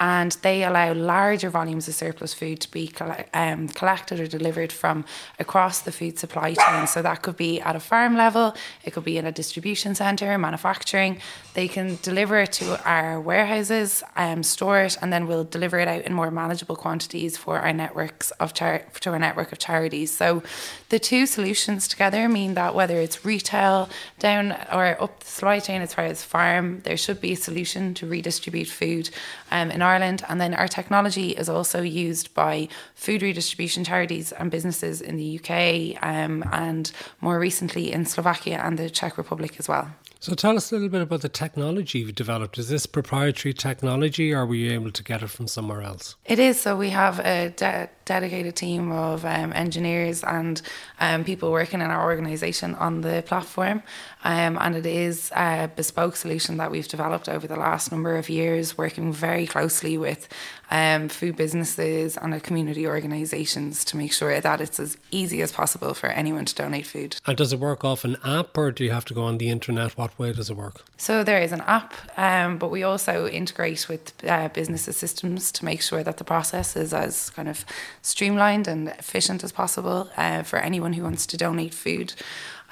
and 0.00 0.32
they 0.42 0.64
allow 0.64 0.92
larger 0.92 1.50
volumes 1.50 1.88
of 1.88 1.94
surplus 1.94 2.34
food 2.34 2.60
to 2.60 2.70
be 2.70 2.92
um, 3.32 3.68
collected 3.68 4.20
or 4.20 4.26
delivered 4.26 4.72
from 4.72 5.04
across 5.38 5.80
the 5.80 5.92
food 5.92 6.18
supply 6.18 6.54
chain. 6.54 6.86
So 6.86 7.02
that 7.02 7.22
could 7.22 7.36
be 7.36 7.60
at 7.60 7.76
a 7.76 7.80
farm 7.80 8.16
level, 8.16 8.54
it 8.84 8.92
could 8.92 9.04
be 9.04 9.18
in 9.18 9.26
a 9.26 9.32
distribution 9.32 9.94
centre, 9.94 10.36
manufacturing. 10.38 11.20
They 11.54 11.68
can 11.68 11.98
deliver 12.02 12.40
it 12.40 12.52
to 12.54 12.82
our 12.88 13.20
warehouses, 13.20 14.02
um, 14.16 14.42
store 14.42 14.80
it, 14.80 14.96
and 15.00 15.12
then 15.12 15.26
we'll 15.26 15.44
deliver 15.44 15.78
it 15.78 15.88
out 15.88 16.02
in 16.02 16.12
more 16.12 16.30
manageable 16.30 16.76
quantities 16.76 17.36
for 17.36 17.60
our 17.60 17.72
networks 17.72 18.30
of 18.32 18.54
char- 18.54 18.82
to 19.00 19.10
our 19.10 19.18
network 19.18 19.52
of 19.52 19.58
charities. 19.58 20.10
So 20.12 20.42
the 20.88 20.98
two 20.98 21.26
solutions 21.26 21.86
together 21.88 22.28
mean 22.28 22.54
that 22.54 22.74
whether 22.74 22.96
it's 22.98 23.24
retail 23.24 23.88
down 24.18 24.52
or 24.72 25.00
up 25.00 25.20
the 25.20 25.26
supply 25.26 25.60
chain 25.60 25.82
as 25.82 25.94
far 25.94 26.04
as 26.04 26.22
farm, 26.22 26.80
there 26.80 26.96
should 26.96 27.20
be 27.20 27.32
a 27.32 27.36
solution 27.36 27.94
to 27.94 28.06
redistribute 28.06 28.68
food 28.68 29.10
um, 29.50 29.70
in 29.70 29.82
Ireland. 29.84 30.24
And 30.28 30.40
then 30.40 30.54
our 30.54 30.68
technology 30.68 31.30
is 31.30 31.48
also 31.48 31.82
used 31.82 32.34
by 32.34 32.68
food 32.94 33.22
redistribution 33.22 33.84
charities 33.84 34.32
and 34.32 34.50
businesses 34.50 35.00
in 35.00 35.16
the 35.16 35.38
UK 35.38 36.02
um, 36.02 36.44
and 36.52 36.90
more 37.20 37.38
recently 37.38 37.92
in 37.92 38.06
Slovakia 38.06 38.60
and 38.64 38.78
the 38.78 38.90
Czech 38.90 39.16
Republic 39.16 39.56
as 39.58 39.68
well. 39.68 39.90
So 40.24 40.34
tell 40.34 40.56
us 40.56 40.72
a 40.72 40.76
little 40.76 40.88
bit 40.88 41.02
about 41.02 41.20
the 41.20 41.28
technology 41.28 41.98
you've 41.98 42.14
developed. 42.14 42.56
Is 42.56 42.70
this 42.70 42.86
proprietary 42.86 43.52
technology 43.52 44.32
or 44.32 44.46
were 44.46 44.54
you 44.54 44.72
able 44.72 44.90
to 44.90 45.02
get 45.02 45.22
it 45.22 45.28
from 45.28 45.46
somewhere 45.46 45.82
else? 45.82 46.16
It 46.24 46.38
is. 46.38 46.58
So 46.58 46.78
we 46.78 46.88
have 46.88 47.20
a 47.20 47.50
de- 47.50 47.90
dedicated 48.06 48.56
team 48.56 48.90
of 48.90 49.26
um, 49.26 49.52
engineers 49.52 50.24
and 50.24 50.62
um, 50.98 51.24
people 51.24 51.52
working 51.52 51.82
in 51.82 51.90
our 51.90 52.04
organisation 52.04 52.74
on 52.76 53.02
the 53.02 53.22
platform. 53.26 53.82
Um, 54.24 54.58
and 54.60 54.74
it 54.74 54.86
is 54.86 55.30
a 55.36 55.70
bespoke 55.76 56.16
solution 56.16 56.56
that 56.56 56.70
we've 56.70 56.88
developed 56.88 57.28
over 57.28 57.46
the 57.46 57.56
last 57.56 57.92
number 57.92 58.16
of 58.16 58.28
years, 58.28 58.76
working 58.76 59.12
very 59.12 59.46
closely 59.46 59.98
with 59.98 60.28
um, 60.70 61.08
food 61.08 61.36
businesses 61.36 62.16
and 62.16 62.42
community 62.42 62.86
organisations 62.86 63.84
to 63.84 63.96
make 63.96 64.12
sure 64.12 64.40
that 64.40 64.60
it's 64.60 64.80
as 64.80 64.96
easy 65.10 65.42
as 65.42 65.52
possible 65.52 65.92
for 65.92 66.08
anyone 66.08 66.46
to 66.46 66.54
donate 66.54 66.86
food. 66.86 67.16
And 67.26 67.36
does 67.36 67.52
it 67.52 67.60
work 67.60 67.84
off 67.84 68.04
an 68.04 68.16
app 68.24 68.56
or 68.56 68.72
do 68.72 68.82
you 68.82 68.90
have 68.90 69.04
to 69.06 69.14
go 69.14 69.22
on 69.24 69.38
the 69.38 69.50
internet? 69.50 69.96
What 69.98 70.18
way 70.18 70.32
does 70.32 70.50
it 70.50 70.56
work? 70.56 70.84
So 70.96 71.22
there 71.22 71.40
is 71.40 71.52
an 71.52 71.60
app, 71.62 71.94
um, 72.16 72.58
but 72.58 72.70
we 72.70 72.82
also 72.82 73.28
integrate 73.28 73.88
with 73.88 74.12
uh, 74.26 74.48
businesses 74.48 74.96
systems 74.96 75.52
to 75.52 75.64
make 75.64 75.82
sure 75.82 76.02
that 76.02 76.16
the 76.16 76.24
process 76.24 76.76
is 76.76 76.94
as 76.94 77.30
kind 77.30 77.48
of 77.48 77.64
streamlined 78.00 78.66
and 78.66 78.88
efficient 78.88 79.44
as 79.44 79.52
possible 79.52 80.10
uh, 80.16 80.42
for 80.42 80.58
anyone 80.58 80.94
who 80.94 81.02
wants 81.02 81.26
to 81.26 81.36
donate 81.36 81.74
food. 81.74 82.14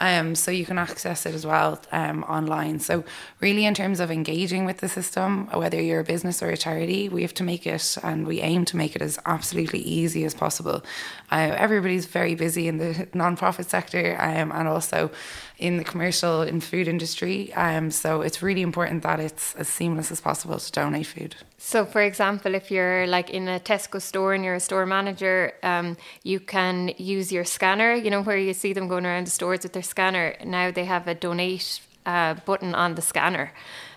Um, 0.02 0.34
so 0.34 0.50
you 0.50 0.66
can 0.66 0.78
access 0.78 1.26
it 1.26 1.32
as 1.32 1.46
well 1.46 1.80
um, 1.92 2.24
online. 2.24 2.80
So 2.80 3.04
really, 3.38 3.64
in 3.66 3.72
terms 3.72 4.00
of 4.00 4.10
engaging 4.10 4.64
with 4.64 4.78
the 4.78 4.88
system, 4.88 5.46
whether 5.46 5.80
you're 5.80 6.00
a 6.00 6.04
business 6.04 6.42
or 6.42 6.50
a 6.50 6.56
charity, 6.56 7.08
we 7.08 7.22
have 7.22 7.34
to 7.34 7.44
make 7.44 7.68
it, 7.68 7.96
and 8.02 8.26
we 8.26 8.40
aim 8.40 8.64
to 8.64 8.76
make 8.76 8.96
it 8.96 9.00
as 9.00 9.20
absolutely 9.26 9.78
easy 9.78 10.24
as 10.24 10.34
possible. 10.34 10.84
Uh, 11.30 11.54
everybody's 11.56 12.06
very 12.06 12.34
busy 12.34 12.66
in 12.66 12.78
the 12.78 13.06
non-profit 13.14 13.70
sector, 13.70 14.16
um, 14.18 14.50
and 14.50 14.66
also 14.66 15.12
in 15.58 15.76
the 15.76 15.84
commercial 15.84 16.42
and 16.42 16.62
food 16.62 16.88
industry. 16.88 17.52
Um, 17.54 17.90
so 17.90 18.22
it's 18.22 18.42
really 18.42 18.62
important 18.62 19.02
that 19.02 19.20
it's 19.20 19.54
as 19.54 19.68
seamless 19.68 20.10
as 20.10 20.20
possible 20.20 20.58
to 20.58 20.72
donate 20.72 21.06
food. 21.06 21.36
So, 21.58 21.84
for 21.84 22.02
example, 22.02 22.54
if 22.54 22.70
you're 22.70 23.06
like 23.06 23.30
in 23.30 23.48
a 23.48 23.60
Tesco 23.60 24.02
store 24.02 24.34
and 24.34 24.44
you're 24.44 24.56
a 24.56 24.60
store 24.60 24.86
manager, 24.86 25.52
um, 25.62 25.96
you 26.24 26.40
can 26.40 26.92
use 26.98 27.30
your 27.30 27.44
scanner. 27.44 27.94
You 27.94 28.10
know 28.10 28.22
where 28.22 28.36
you 28.36 28.52
see 28.52 28.72
them 28.72 28.88
going 28.88 29.06
around 29.06 29.26
the 29.28 29.30
stores 29.30 29.62
with 29.62 29.72
their 29.72 29.82
scanner. 29.82 30.34
Now 30.44 30.70
they 30.70 30.84
have 30.84 31.06
a 31.06 31.14
donate 31.14 31.80
uh, 32.04 32.34
button 32.34 32.74
on 32.74 32.96
the 32.96 33.02
scanner, 33.02 33.52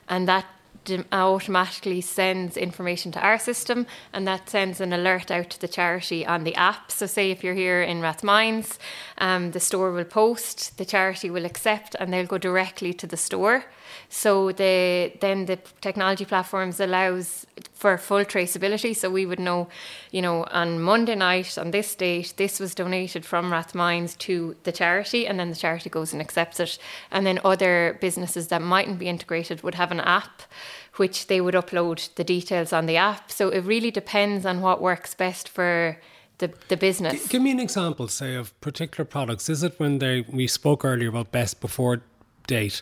and 0.08 0.28
that 0.28 0.46
automatically 1.12 2.02
sends 2.02 2.58
information 2.58 3.12
to 3.12 3.20
our 3.20 3.40
system 3.40 3.86
and 4.14 4.28
that 4.28 4.50
sends 4.50 4.82
an 4.82 4.94
alert 4.94 5.32
out 5.32 5.50
to 5.52 5.62
the 5.62 5.68
charity 5.68 6.26
on 6.26 6.44
the 6.44 6.56
app. 6.56 6.92
So, 6.92 7.06
say 7.06 7.32
if 7.32 7.44
you're 7.44 7.54
here 7.54 7.82
in 7.82 8.02
Rathmines, 8.02 8.78
um, 9.18 9.52
the 9.52 9.60
store 9.60 9.92
will 9.92 10.06
post, 10.06 10.78
the 10.78 10.86
charity 10.86 11.30
will 11.30 11.46
accept, 11.46 11.96
and 12.00 12.12
they'll 12.12 12.26
go 12.26 12.38
directly 12.38 12.94
to 12.94 13.08
the 13.08 13.18
store. 13.18 13.66
So 14.10 14.52
the 14.52 15.14
then 15.20 15.46
the 15.46 15.58
technology 15.82 16.26
platforms 16.26 16.80
allows 16.80 17.46
for 17.74 17.98
full 17.98 18.26
traceability. 18.26 18.96
So 18.96 19.10
we 19.10 19.26
would 19.26 19.40
know, 19.40 19.68
you 20.12 20.22
know, 20.22 20.46
on 20.46 20.82
Monday 20.82 21.16
night 21.16 21.58
on 21.58 21.72
this 21.72 21.96
date, 21.96 22.34
this 22.38 22.60
was 22.60 22.76
donated 22.76 23.26
from 23.26 23.52
Rathmines 23.52 24.18
to 24.20 24.56
the 24.64 24.72
charity, 24.72 25.28
and 25.28 25.40
then 25.40 25.50
the 25.50 25.56
charity 25.56 25.90
goes 25.90 26.14
and 26.14 26.22
accepts 26.22 26.60
it. 26.60 26.78
And 27.12 27.26
then 27.26 27.40
other 27.44 27.98
businesses 28.02 28.48
that 28.48 28.62
mightn't 28.62 29.00
be 29.00 29.08
integrated 29.08 29.64
would 29.64 29.76
have 29.76 29.92
an 29.92 30.00
app 30.00 30.42
which 30.96 31.28
they 31.28 31.42
would 31.42 31.56
upload 31.56 32.14
the 32.16 32.24
details 32.24 32.72
on 32.72 32.86
the 32.86 32.98
app. 32.98 33.32
So 33.32 33.50
it 33.50 33.62
really 33.62 33.92
depends 33.92 34.46
on 34.46 34.62
what 34.62 34.82
works 34.82 35.14
best 35.14 35.50
for 35.50 36.00
the, 36.38 36.54
the 36.68 36.78
business. 36.78 37.24
G- 37.24 37.30
give 37.30 37.42
me 37.42 37.52
an 37.52 37.60
example, 37.60 38.08
say, 38.08 38.36
of 38.36 38.60
particular 38.62 39.06
products. 39.06 39.50
Is 39.50 39.64
it 39.64 39.80
when 39.80 40.00
they 40.00 40.22
we 40.22 40.48
spoke 40.48 40.86
earlier 40.86 41.10
about 41.10 41.32
best 41.32 41.62
before 41.62 42.02
date 42.48 42.82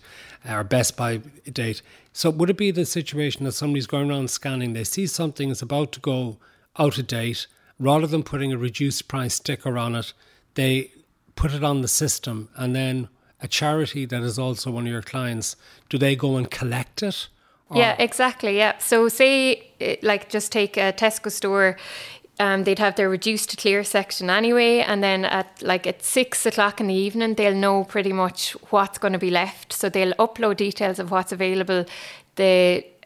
or 0.50 0.64
best 0.64 0.98
by 0.98 1.18
date? 1.52 1.82
So 2.12 2.30
would 2.30 2.50
it 2.50 2.58
be 2.58 2.72
the 2.72 2.86
situation 2.86 3.44
that 3.46 3.54
somebody's 3.54 3.88
going 3.88 4.10
around 4.10 4.30
scanning, 4.30 4.74
they 4.74 4.84
see 4.84 5.08
something 5.08 5.50
is 5.50 5.62
about 5.62 5.92
to 5.94 6.00
go 6.00 6.38
out 6.78 6.98
of 6.98 7.08
date, 7.08 7.48
rather 7.80 8.08
than 8.08 8.24
putting 8.24 8.54
a 8.54 8.58
reduced 8.58 9.08
price 9.08 9.36
sticker 9.36 9.78
on 9.78 9.96
it, 9.96 10.14
they 10.56 10.92
put 11.36 11.54
it 11.54 11.64
on 11.64 11.82
the 11.82 11.88
system 11.88 12.50
and 12.56 12.76
then 12.76 13.10
a 13.42 13.48
charity 13.48 14.06
that 14.06 14.22
is 14.22 14.40
also 14.40 14.72
one 14.72 14.86
of 14.86 14.92
your 14.92 15.02
clients, 15.02 15.56
do 15.90 15.98
they 15.98 16.16
go 16.16 16.38
and 16.38 16.50
collect 16.50 17.04
it? 17.04 17.28
Yeah, 17.74 17.96
exactly. 17.98 18.56
Yeah. 18.56 18.78
So, 18.78 19.10
say, 19.10 19.72
eh, 19.82 19.96
like, 20.04 20.30
just 20.30 20.52
take 20.52 20.78
a 20.78 20.94
Tesco 20.94 21.32
store. 21.32 21.78
Um, 22.40 22.64
they'd 22.64 22.80
have 22.80 22.96
their 22.96 23.10
reduced 23.10 23.52
to 23.52 23.58
clear 23.58 23.84
section 23.84 24.30
anyway, 24.30 24.80
and 24.80 25.04
then 25.04 25.24
at 25.26 25.62
like 25.62 25.86
at 25.86 26.04
six 26.04 26.46
o'clock 26.46 26.82
in 26.82 26.88
the 26.88 26.94
evening, 26.94 27.36
they'll 27.36 27.54
know 27.54 27.84
pretty 27.84 28.12
much 28.12 28.54
what's 28.72 28.98
going 28.98 29.14
to 29.14 29.20
be 29.20 29.30
left. 29.30 29.72
So 29.72 29.88
they'll 29.88 30.14
upload 30.14 30.58
details 30.58 31.00
of 31.00 31.12
what's 31.12 31.32
available. 31.32 31.86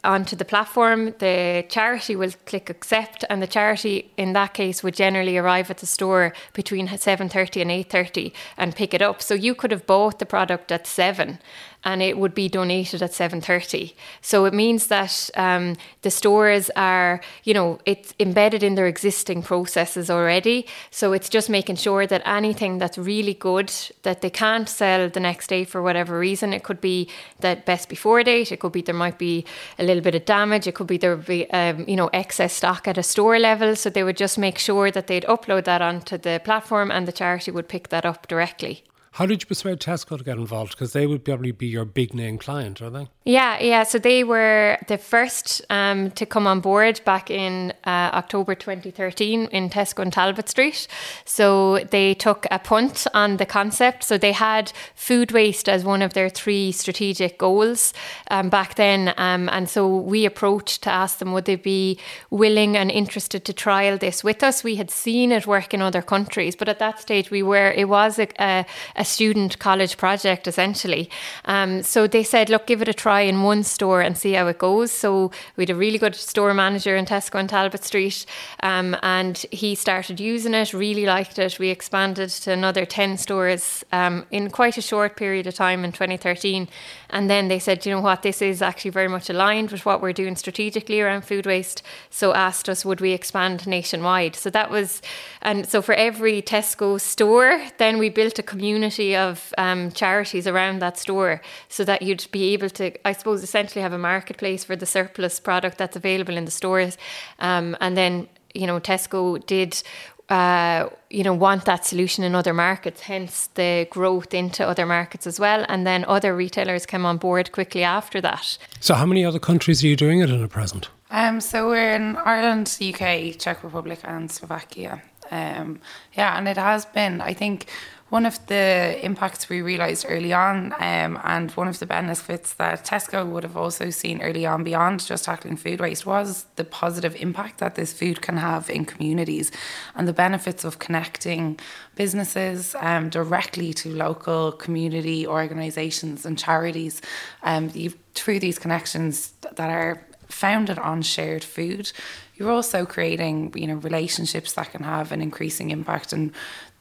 Onto 0.03 0.35
the 0.37 0.45
platform, 0.45 1.15
the 1.19 1.65
charity 1.67 2.15
will 2.15 2.31
click 2.45 2.69
accept, 2.69 3.25
and 3.29 3.41
the 3.41 3.47
charity 3.47 4.09
in 4.15 4.31
that 4.33 4.53
case 4.53 4.81
would 4.81 4.95
generally 4.95 5.37
arrive 5.37 5.69
at 5.69 5.79
the 5.79 5.85
store 5.85 6.33
between 6.53 6.87
seven 6.97 7.27
thirty 7.27 7.61
and 7.61 7.71
eight 7.71 7.89
thirty 7.89 8.31
and 8.55 8.75
pick 8.75 8.93
it 8.93 9.01
up. 9.01 9.21
So 9.21 9.33
you 9.33 9.55
could 9.55 9.71
have 9.71 9.85
bought 9.85 10.19
the 10.19 10.25
product 10.25 10.71
at 10.71 10.87
seven, 10.87 11.39
and 11.87 12.01
it 12.01 12.15
would 12.21 12.35
be 12.43 12.47
donated 12.59 13.01
at 13.01 13.11
7.30 13.11 13.93
so 14.21 14.45
it 14.45 14.53
means 14.53 14.87
that 14.87 15.29
um, 15.35 15.75
the 16.01 16.11
stores 16.11 16.69
are 16.75 17.21
you 17.43 17.53
know 17.53 17.79
it's 17.85 18.13
embedded 18.19 18.63
in 18.63 18.75
their 18.75 18.87
existing 18.87 19.41
processes 19.41 20.09
already. 20.09 20.65
So 20.91 21.13
it's 21.13 21.29
just 21.29 21.49
making 21.49 21.77
sure 21.77 22.05
that 22.07 22.21
anything 22.25 22.77
that's 22.77 22.97
really 22.97 23.33
good 23.33 23.71
that 24.03 24.21
they 24.21 24.29
can't 24.29 24.67
sell 24.69 25.09
the 25.09 25.19
next 25.19 25.47
day 25.47 25.63
for 25.63 25.81
whatever 25.81 26.19
reason 26.19 26.53
it 26.53 26.63
could 26.63 26.81
be 26.81 27.09
that 27.39 27.65
best 27.65 27.89
before 27.89 28.23
date 28.23 28.51
it 28.51 28.59
could 28.59 28.71
be 28.71 28.81
there 28.81 28.95
might 29.05 29.17
be 29.17 29.45
a 29.79 29.83
little 29.83 30.03
bit 30.03 30.15
of 30.15 30.25
damage 30.25 30.67
it 30.67 30.75
could 30.75 30.87
be 30.87 30.97
there 30.97 31.15
be 31.15 31.49
um, 31.51 31.85
you 31.87 31.95
know 31.95 32.09
excess 32.13 32.53
stock 32.53 32.87
at 32.87 32.97
a 32.97 33.03
store 33.03 33.39
level. 33.39 33.75
So 33.75 33.89
they 33.89 34.03
would 34.03 34.17
just 34.17 34.37
make 34.37 34.57
sure 34.57 34.91
that 34.91 35.07
they'd 35.07 35.25
upload 35.25 35.63
that 35.65 35.81
onto 35.81 36.17
the 36.17 36.41
platform 36.43 36.91
and 36.91 37.07
the 37.07 37.11
charity 37.11 37.51
would 37.51 37.67
pick 37.67 37.89
that 37.89 38.05
up 38.05 38.27
directly 38.27 38.83
how 39.17 39.25
did 39.25 39.41
you 39.41 39.47
persuade 39.47 39.79
Tesco 39.79 40.15
to 40.15 40.23
get 40.23 40.37
involved? 40.37 40.73
Because 40.73 40.93
they 40.93 41.07
would 41.07 41.25
probably 41.25 41.51
be 41.51 41.65
your 41.65 41.85
big 41.85 42.13
name 42.13 42.37
client, 42.37 42.83
are 42.83 42.91
they? 42.91 43.07
Yeah, 43.25 43.59
yeah. 43.59 43.81
So 43.81 43.97
they 43.97 44.23
were 44.23 44.77
the 44.87 44.99
first 44.99 45.59
um, 45.71 46.11
to 46.11 46.23
come 46.27 46.45
on 46.45 46.59
board 46.59 47.01
back 47.03 47.31
in 47.31 47.73
uh, 47.83 48.11
October 48.13 48.53
2013 48.53 49.45
in 49.45 49.71
Tesco 49.71 50.03
and 50.03 50.13
Talbot 50.13 50.47
Street. 50.49 50.87
So 51.25 51.79
they 51.89 52.13
took 52.13 52.45
a 52.51 52.59
punt 52.59 53.07
on 53.15 53.37
the 53.37 53.47
concept. 53.47 54.03
So 54.03 54.19
they 54.19 54.33
had 54.33 54.71
food 54.93 55.31
waste 55.31 55.67
as 55.67 55.83
one 55.83 56.03
of 56.03 56.13
their 56.13 56.29
three 56.29 56.71
strategic 56.71 57.39
goals 57.39 57.95
um, 58.29 58.49
back 58.49 58.75
then. 58.75 59.15
Um, 59.17 59.49
and 59.49 59.67
so 59.67 59.97
we 59.97 60.27
approached 60.27 60.83
to 60.83 60.91
ask 60.91 61.17
them 61.17 61.33
would 61.33 61.45
they 61.45 61.55
be 61.55 61.97
willing 62.29 62.77
and 62.77 62.91
interested 62.91 63.45
to 63.45 63.53
trial 63.53 63.97
this 63.97 64.23
with 64.23 64.43
us. 64.43 64.63
We 64.63 64.75
had 64.75 64.91
seen 64.91 65.31
it 65.31 65.47
work 65.47 65.73
in 65.73 65.81
other 65.81 66.03
countries, 66.03 66.55
but 66.55 66.69
at 66.69 66.77
that 66.77 66.99
stage 66.99 67.31
we 67.31 67.41
were, 67.41 67.71
it 67.71 67.89
was 67.89 68.19
a, 68.19 68.27
a, 68.39 68.63
a 68.95 69.06
student 69.07 69.59
college 69.59 69.97
project 69.97 70.47
essentially. 70.47 71.09
Um, 71.45 71.83
so 71.83 72.07
they 72.07 72.23
said, 72.23 72.49
look, 72.49 72.67
give 72.67 72.81
it 72.81 72.87
a 72.87 72.93
try 72.93 73.21
in 73.21 73.43
one 73.43 73.63
store 73.63 74.01
and 74.01 74.17
see 74.17 74.33
how 74.33 74.47
it 74.47 74.59
goes. 74.59 74.91
So 74.91 75.31
we 75.55 75.63
had 75.63 75.69
a 75.69 75.75
really 75.75 75.97
good 75.97 76.15
store 76.15 76.53
manager 76.53 76.95
in 76.95 77.05
Tesco 77.05 77.39
and 77.39 77.49
Talbot 77.49 77.83
Street, 77.83 78.25
um, 78.63 78.95
and 79.01 79.37
he 79.51 79.75
started 79.75 80.19
using 80.19 80.53
it, 80.53 80.73
really 80.73 81.05
liked 81.05 81.39
it. 81.39 81.59
We 81.59 81.69
expanded 81.69 82.29
to 82.29 82.51
another 82.51 82.85
10 82.85 83.17
stores 83.17 83.83
um, 83.91 84.25
in 84.31 84.49
quite 84.49 84.77
a 84.77 84.81
short 84.81 85.15
period 85.15 85.47
of 85.47 85.55
time 85.55 85.83
in 85.85 85.91
2013. 85.91 86.67
And 87.09 87.29
then 87.29 87.47
they 87.47 87.59
said, 87.59 87.85
you 87.85 87.91
know 87.93 88.01
what, 88.01 88.21
this 88.21 88.41
is 88.41 88.61
actually 88.61 88.91
very 88.91 89.07
much 89.07 89.29
aligned 89.29 89.71
with 89.71 89.85
what 89.85 90.01
we're 90.01 90.13
doing 90.13 90.35
strategically 90.35 90.99
around 91.01 91.21
food 91.21 91.45
waste. 91.45 91.83
So 92.09 92.33
asked 92.33 92.67
us, 92.67 92.83
would 92.83 93.01
we 93.01 93.13
expand 93.13 93.65
nationwide? 93.67 94.35
So 94.35 94.49
that 94.49 94.69
was, 94.69 95.01
and 95.41 95.67
so 95.67 95.81
for 95.81 95.93
every 95.93 96.41
Tesco 96.41 96.99
store, 96.99 97.61
then 97.77 97.97
we 97.97 98.09
built 98.09 98.39
a 98.39 98.43
community 98.43 98.96
of 98.99 99.53
um, 99.57 99.91
charities 99.91 100.47
around 100.47 100.79
that 100.79 100.97
store 100.97 101.41
so 101.69 101.83
that 101.83 102.01
you'd 102.01 102.27
be 102.31 102.53
able 102.53 102.69
to, 102.71 102.91
I 103.07 103.13
suppose, 103.13 103.43
essentially 103.43 103.81
have 103.81 103.93
a 103.93 103.97
marketplace 103.97 104.63
for 104.63 104.75
the 104.75 104.85
surplus 104.85 105.39
product 105.39 105.77
that's 105.77 105.95
available 105.95 106.37
in 106.37 106.45
the 106.45 106.51
stores. 106.51 106.97
Um, 107.39 107.77
and 107.79 107.95
then, 107.95 108.27
you 108.53 108.67
know, 108.67 108.79
Tesco 108.79 109.45
did 109.45 109.81
uh, 110.29 110.89
you 111.09 111.23
know, 111.23 111.33
want 111.33 111.63
that 111.65 111.85
solution 111.85 112.23
in 112.23 112.35
other 112.35 112.53
markets, 112.53 113.01
hence 113.01 113.47
the 113.53 113.87
growth 113.89 114.33
into 114.33 114.67
other 114.67 114.85
markets 114.85 115.25
as 115.25 115.39
well. 115.39 115.65
And 115.69 115.87
then 115.87 116.03
other 116.05 116.35
retailers 116.35 116.85
came 116.85 117.05
on 117.05 117.17
board 117.17 117.51
quickly 117.53 117.83
after 117.83 118.19
that. 118.21 118.57
So, 118.81 118.93
how 118.93 119.05
many 119.05 119.23
other 119.23 119.39
countries 119.39 119.83
are 119.83 119.87
you 119.87 119.95
doing 119.95 120.19
it 120.19 120.29
in 120.29 120.43
at 120.43 120.49
present? 120.49 120.89
Um, 121.11 121.39
so, 121.39 121.69
we're 121.69 121.93
in 121.93 122.17
Ireland, 122.17 122.77
UK, 122.81 123.39
Czech 123.39 123.63
Republic, 123.63 123.99
and 124.03 124.29
Slovakia. 124.29 125.01
Um, 125.31 125.79
yeah, 126.13 126.37
and 126.37 126.47
it 126.47 126.57
has 126.57 126.85
been, 126.85 127.21
I 127.21 127.33
think, 127.33 127.67
one 128.09 128.25
of 128.25 128.45
the 128.47 128.97
impacts 129.03 129.49
we 129.49 129.61
realised 129.61 130.05
early 130.07 130.31
on, 130.31 130.71
um, 130.79 131.19
and 131.25 131.51
one 131.51 131.67
of 131.67 131.79
the 131.79 131.85
benefits 131.85 132.53
that 132.53 132.85
Tesco 132.85 133.27
would 133.27 133.43
have 133.43 133.57
also 133.57 133.89
seen 133.89 134.21
early 134.21 134.45
on 134.45 134.63
beyond 134.63 135.05
just 135.05 135.25
tackling 135.25 135.57
food 135.57 135.81
waste 135.81 136.05
was 136.05 136.45
the 136.55 136.63
positive 136.63 137.15
impact 137.17 137.57
that 137.57 137.75
this 137.75 137.91
food 137.91 138.21
can 138.21 138.37
have 138.37 138.69
in 138.69 138.85
communities 138.85 139.51
and 139.93 140.07
the 140.07 140.13
benefits 140.13 140.63
of 140.63 140.79
connecting 140.79 141.59
businesses 141.95 142.75
um, 142.79 143.09
directly 143.09 143.73
to 143.73 143.89
local 143.89 144.53
community 144.53 145.27
organisations 145.27 146.25
and 146.25 146.39
charities 146.39 147.01
um, 147.43 147.69
through 148.15 148.39
these 148.39 148.57
connections 148.57 149.33
that 149.41 149.69
are 149.69 150.01
founded 150.29 150.79
on 150.79 151.01
shared 151.01 151.43
food. 151.43 151.91
You're 152.35 152.51
also 152.51 152.85
creating 152.85 153.51
you 153.55 153.67
know 153.67 153.75
relationships 153.75 154.53
that 154.53 154.71
can 154.71 154.83
have 154.83 155.11
an 155.11 155.21
increasing 155.21 155.71
impact 155.71 156.13
and 156.13 156.31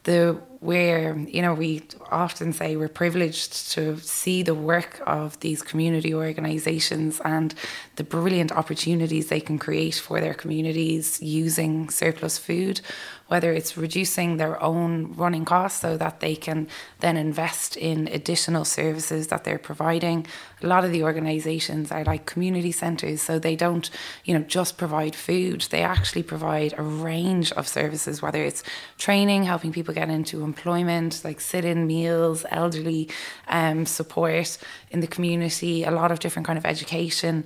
the 0.07 0.41
where 0.59 1.15
you 1.17 1.41
know 1.41 1.53
we 1.53 1.83
often 2.11 2.51
say 2.51 2.75
we're 2.75 2.87
privileged 2.87 3.71
to 3.71 3.97
see 3.99 4.41
the 4.41 4.55
work 4.55 5.01
of 5.05 5.39
these 5.41 5.61
community 5.61 6.13
organizations 6.13 7.21
and 7.23 7.53
the 7.97 8.03
brilliant 8.03 8.51
opportunities 8.51 9.27
they 9.27 9.39
can 9.39 9.59
create 9.59 9.95
for 9.95 10.19
their 10.19 10.33
communities 10.33 11.21
using 11.21 11.89
surplus 11.89 12.37
food 12.37 12.81
whether 13.27 13.51
it's 13.51 13.77
reducing 13.77 14.37
their 14.37 14.61
own 14.63 15.13
running 15.13 15.45
costs 15.45 15.81
so 15.81 15.97
that 15.97 16.19
they 16.19 16.35
can 16.35 16.67
then 16.99 17.17
invest 17.17 17.75
in 17.75 18.07
additional 18.07 18.65
services 18.65 19.27
that 19.27 19.43
they're 19.43 19.59
providing. 19.59 20.25
A 20.63 20.67
lot 20.67 20.85
of 20.85 20.91
the 20.91 21.03
organizations 21.03 21.91
are 21.91 22.03
like 22.03 22.25
community 22.25 22.71
centers, 22.71 23.21
so 23.21 23.37
they 23.37 23.55
don't, 23.55 23.89
you 24.23 24.33
know, 24.33 24.43
just 24.45 24.77
provide 24.77 25.15
food. 25.15 25.61
They 25.69 25.83
actually 25.83 26.23
provide 26.23 26.73
a 26.77 26.83
range 26.83 27.51
of 27.53 27.67
services, 27.67 28.21
whether 28.21 28.41
it's 28.43 28.63
training, 28.97 29.43
helping 29.43 29.71
people 29.73 29.93
get 29.93 30.09
into 30.09 30.43
employment, 30.51 31.21
like 31.23 31.39
sit-in 31.41 31.85
meals, 31.85 32.45
elderly 32.49 33.09
um, 33.47 33.85
support 33.85 34.57
in 34.93 34.99
the 35.01 35.07
community, 35.15 35.83
a 35.83 35.91
lot 35.91 36.11
of 36.11 36.19
different 36.19 36.45
kind 36.47 36.57
of 36.57 36.65
education. 36.65 37.43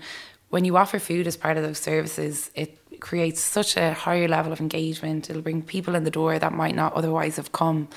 When 0.49 0.63
you 0.65 0.77
offer 0.77 0.99
food 0.99 1.27
as 1.27 1.37
part 1.37 1.57
of 1.57 1.63
those 1.63 1.79
services, 1.79 2.51
it 2.55 2.77
creates 2.99 3.41
such 3.41 3.77
a 3.77 3.93
higher 3.93 4.27
level 4.27 4.51
of 4.53 4.59
engagement. 4.61 5.29
It'll 5.29 5.41
bring 5.41 5.61
people 5.61 5.95
in 5.95 6.03
the 6.03 6.11
door 6.11 6.39
that 6.39 6.53
might 6.53 6.75
not 6.75 6.93
otherwise 6.93 7.35
have 7.37 7.51
come. 7.51 7.87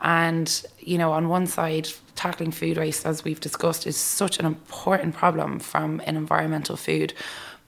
And, 0.00 0.48
you 0.78 0.98
know, 0.98 1.12
on 1.12 1.28
one 1.28 1.46
side, 1.46 1.88
tackling 2.14 2.52
food 2.52 2.76
waste, 2.78 3.04
as 3.06 3.24
we've 3.24 3.40
discussed, 3.40 3.86
is 3.86 3.96
such 3.96 4.38
an 4.38 4.46
important 4.46 5.14
problem 5.14 5.58
from 5.60 6.00
an 6.06 6.16
environmental 6.16 6.76
food. 6.76 7.12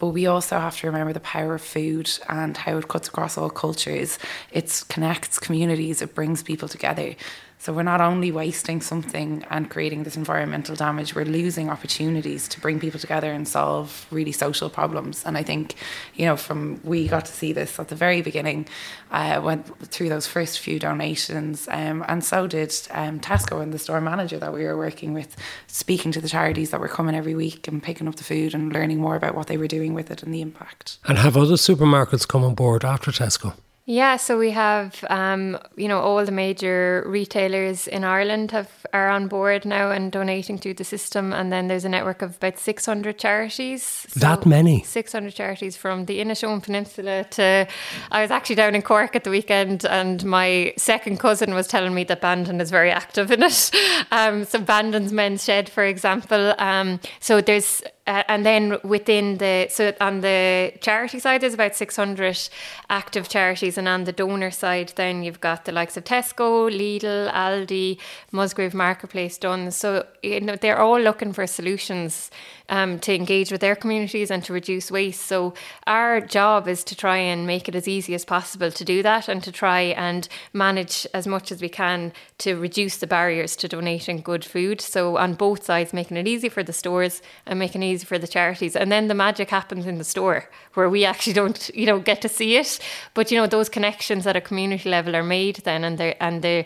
But 0.03 0.09
we 0.09 0.27
also 0.27 0.59
have 0.59 0.77
to 0.79 0.89
remember 0.89 1.13
the 1.13 1.21
power 1.21 1.55
of 1.55 1.63
food 1.63 2.11
and 2.29 2.57
how 2.57 2.77
it 2.77 2.89
cuts 2.89 3.07
across 3.07 3.39
all 3.39 3.51
cultures. 3.51 4.19
It 4.51 4.83
connects 4.89 5.39
communities, 5.39 6.03
it 6.03 6.13
brings 6.13 6.43
people 6.43 6.67
together. 6.67 7.15
So 7.63 7.73
we're 7.73 7.85
not 7.85 8.01
only 8.01 8.33
wasting 8.33 8.81
something 8.81 9.47
and 9.49 9.71
creating 9.71 10.03
this 10.03 10.17
environmental 10.17 10.75
damage, 10.75 11.15
we're 11.15 11.25
losing 11.25 11.71
opportunities 11.71 12.49
to 12.49 12.61
bring 12.61 12.81
people 12.81 12.99
together 12.99 13.31
and 13.31 13.47
solve 13.47 14.05
really 14.11 14.33
social 14.33 14.69
problems. 14.69 15.25
And 15.25 15.39
I 15.39 15.45
think, 15.45 15.77
you 16.17 16.27
know, 16.27 16.37
from 16.37 16.81
we 16.83 17.07
got 17.07 17.25
to 17.27 17.33
see 17.33 17.53
this 17.53 17.79
at 17.79 17.87
the 17.87 17.95
very 17.95 18.21
beginning, 18.21 18.67
uh, 19.13 19.41
went 19.45 19.65
through 19.93 20.09
those 20.09 20.27
first 20.27 20.59
few 20.59 20.81
donations, 20.81 21.69
um, 21.71 22.05
and 22.09 22.25
so 22.25 22.49
did 22.49 22.75
um, 22.91 23.21
Tesco 23.21 23.63
and 23.63 23.73
the 23.73 23.79
store 23.79 24.01
manager 24.01 24.41
that 24.41 24.53
we 24.53 24.65
were 24.65 24.77
working 24.77 25.15
with, 25.15 25.37
speaking 25.69 26.11
to 26.11 26.21
the 26.21 26.29
charities 26.29 26.71
that 26.73 26.81
were 26.81 26.89
coming 26.89 27.15
every 27.15 27.37
week 27.37 27.69
and 27.69 27.81
picking 27.81 28.09
up 28.09 28.17
the 28.17 28.25
food 28.25 28.55
and 28.55 28.73
learning 28.73 28.99
more 28.99 29.15
about 29.15 29.37
what 29.37 29.47
they 29.47 29.57
were 29.57 29.69
doing 29.69 29.95
with 29.95 30.11
it 30.11 30.25
and 30.25 30.35
the 30.35 30.41
impact. 30.41 30.99
And 31.07 31.17
have 31.17 31.37
other 31.37 31.55
supermarkets 31.55 32.27
come 32.27 32.43
on 32.43 32.57
board 32.57 32.85
after 32.85 33.13
Tesco? 33.13 33.55
Yeah, 33.85 34.17
so 34.17 34.39
we 34.39 34.53
have, 34.53 35.05
um, 35.11 35.59
you 35.77 35.89
know, 35.89 35.99
all 35.99 36.25
the 36.25 36.31
major 36.31 37.03
retailers 37.07 37.89
in 37.89 38.05
Ireland 38.05 38.53
have 38.53 38.71
are 38.93 39.09
on 39.09 39.27
board 39.27 39.65
now 39.65 39.91
and 39.91 40.13
donating 40.13 40.59
to 40.59 40.75
the 40.75 40.85
system, 40.85 41.33
and 41.33 41.53
then 41.53 41.69
there's 41.69 41.85
a 41.85 41.89
network 41.89 42.23
of 42.23 42.37
about 42.37 42.59
600 42.59 43.19
charities. 43.19 43.83
So 43.83 44.21
that 44.21 44.47
many? 44.47 44.83
600 44.83 45.35
charities 45.35 45.77
from 45.77 46.05
the 46.05 46.21
Inishowen 46.21 46.63
Peninsula 46.63 47.25
to. 47.31 47.67
I 48.11 48.23
was 48.23 48.31
actually 48.31 48.57
down 48.57 48.75
in 48.75 48.83
Cork 48.83 49.17
at 49.17 49.25
the 49.25 49.31
weekend, 49.31 49.85
and 49.87 50.25
my 50.25 50.75
second 50.77 51.19
cousin 51.19 51.55
was 51.55 51.67
telling 51.67 51.95
me 51.95 52.05
that 52.05 52.21
Bandon 52.21 52.61
is 52.61 52.71
very 52.71 52.91
active 52.91 53.31
in 53.31 53.43
it. 53.43 53.71
Um, 54.11 54.45
so 54.45 54.61
Bandon's 54.61 55.13
Men's 55.13 55.45
Shed, 55.45 55.71
for 55.71 55.85
example. 55.85 56.55
Um, 56.59 57.01
so 57.21 57.41
there's 57.41 57.83
uh, 58.07 58.23
and 58.29 58.45
then 58.45 58.79
within 58.83 59.39
the 59.39 59.67
so 59.71 59.93
on 60.01 60.21
the 60.21 60.73
charity 60.81 61.19
side 61.19 61.41
there's 61.41 61.55
about 61.55 61.75
600 61.75 62.49
active 62.91 63.29
charities 63.29 63.79
and 63.79 63.87
on 63.87 64.05
the 64.05 64.13
donor 64.13 64.51
side 64.51 64.93
then 64.97 65.23
you've 65.23 65.41
got 65.41 65.65
the 65.65 65.73
likes 65.73 65.97
of 65.97 66.05
Tesco, 66.05 66.71
Lidl, 66.71 67.31
Aldi, 67.33 67.99
Musgrave 68.33 68.75
Marketplace 68.75 69.39
done 69.39 69.71
so 69.71 70.07
you 70.23 70.41
know 70.41 70.57
they're 70.57 70.81
all 70.81 71.01
looking 71.01 71.33
for 71.33 71.47
solutions 71.47 72.31
um, 72.73 72.99
to 73.01 73.15
engage 73.15 73.53
with 73.53 73.61
their 73.61 73.77
communities 73.77 74.31
and 74.31 74.43
to 74.45 74.53
reduce 74.55 74.91
waste. 74.91 75.27
So 75.27 75.53
our 75.87 76.23
job 76.23 76.67
is 76.67 76.83
to 76.85 76.97
try 76.97 77.19
and 77.19 77.47
make 77.47 77.69
it 77.69 77.75
as 77.75 77.87
easy 77.87 78.15
as 78.15 78.25
possible 78.25 78.71
to 78.71 78.85
do 78.85 79.03
that 79.03 79.29
and 79.29 79.45
to 79.45 79.53
try 79.53 79.81
and 79.81 80.27
manage 80.55 81.07
as 81.13 81.27
much 81.27 81.53
as 81.53 81.61
we 81.61 81.69
can 81.69 82.15
to 82.39 82.55
reduce 82.55 82.97
the 82.97 83.07
barriers 83.07 83.57
to 83.57 83.69
donating 83.69 84.23
good 84.23 84.43
food. 84.43 84.81
So 84.81 85.19
on 85.19 85.35
both 85.35 85.65
sides, 85.65 85.93
making 85.93 86.17
it 86.17 86.27
easy 86.27 86.49
for 86.49 86.63
the 86.63 86.73
stores 86.73 87.21
and 87.45 87.59
making 87.59 87.83
it 87.83 87.93
easy 87.93 88.07
for 88.07 88.19
the 88.19 88.27
charities. 88.27 88.75
And 88.75 88.91
then 88.91 89.09
the 89.09 89.15
magic 89.15 89.51
happens 89.51 89.87
in 89.87 89.99
the 89.99 90.05
store 90.05 90.49
where 90.73 90.89
we 90.89 91.05
actually 91.05 91.35
don't, 91.35 91.71
you 91.75 91.85
know, 91.85 91.99
get 92.01 92.23
to 92.23 92.29
see 92.29 92.57
it. 92.57 92.79
But 93.13 93.31
you 93.31 93.37
know, 93.37 93.47
those 93.47 93.69
connections 93.69 94.27
at 94.27 94.35
a 94.35 94.41
community 94.41 94.89
level 94.89 95.15
are 95.15 95.23
made 95.23 95.57
then 95.57 95.85
and 95.85 95.99
they're 95.99 96.17
and 96.21 96.41
they're 96.41 96.65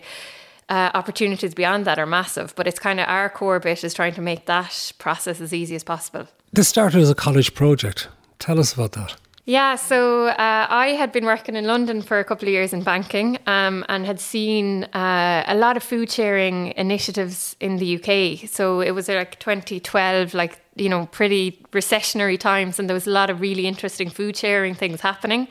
uh, 0.68 0.90
opportunities 0.94 1.55
beyond 1.55 1.85
that 1.85 1.98
are 1.98 2.07
massive. 2.07 2.55
But 2.57 2.66
it's 2.66 2.79
kind 2.79 3.00
of 3.00 3.09
our 3.09 3.29
core 3.29 3.61
bit 3.61 3.85
is 3.85 3.94
trying 3.94 4.14
to 4.14 4.20
make 4.20 4.46
that 4.46 4.92
process 4.98 5.40
as 5.40 5.52
easy 5.52 5.74
as 5.74 5.85
possible. 5.85 6.29
This 6.52 6.68
started 6.68 7.00
as 7.00 7.11
a 7.11 7.14
college 7.14 7.55
project. 7.55 8.09
Tell 8.38 8.59
us 8.59 8.72
about 8.72 8.92
that. 8.92 9.16
Yeah, 9.48 9.76
so 9.76 10.26
uh, 10.26 10.66
I 10.68 10.88
had 10.98 11.12
been 11.12 11.24
working 11.24 11.55
in 11.55 11.66
London 11.66 12.02
for 12.02 12.18
a 12.18 12.24
couple 12.24 12.48
of 12.48 12.52
years 12.52 12.72
in 12.72 12.83
banking 12.83 13.38
um, 13.46 13.85
and 13.88 14.05
had 14.05 14.18
seen 14.18 14.85
uh, 14.92 15.44
a 15.46 15.55
lot 15.55 15.76
of 15.76 15.85
food 15.85 16.11
sharing 16.11 16.74
initiatives 16.76 17.55
in 17.61 17.76
the 17.76 17.94
UK. 17.94 18.48
So 18.48 18.81
it 18.81 18.90
was 18.90 19.09
like 19.09 19.38
2012, 19.38 20.35
like, 20.35 20.61
you 20.74 20.88
know, 20.88 21.07
pretty 21.12 21.64
recessionary 21.70 22.40
times, 22.40 22.81
and 22.81 22.88
there 22.88 22.94
was 22.94 23.07
a 23.07 23.11
lot 23.11 23.31
of 23.31 23.40
really 23.40 23.68
interesting 23.68 24.11
food 24.11 24.37
sharing 24.37 24.74
things 24.74 25.00
happening. 25.00 25.46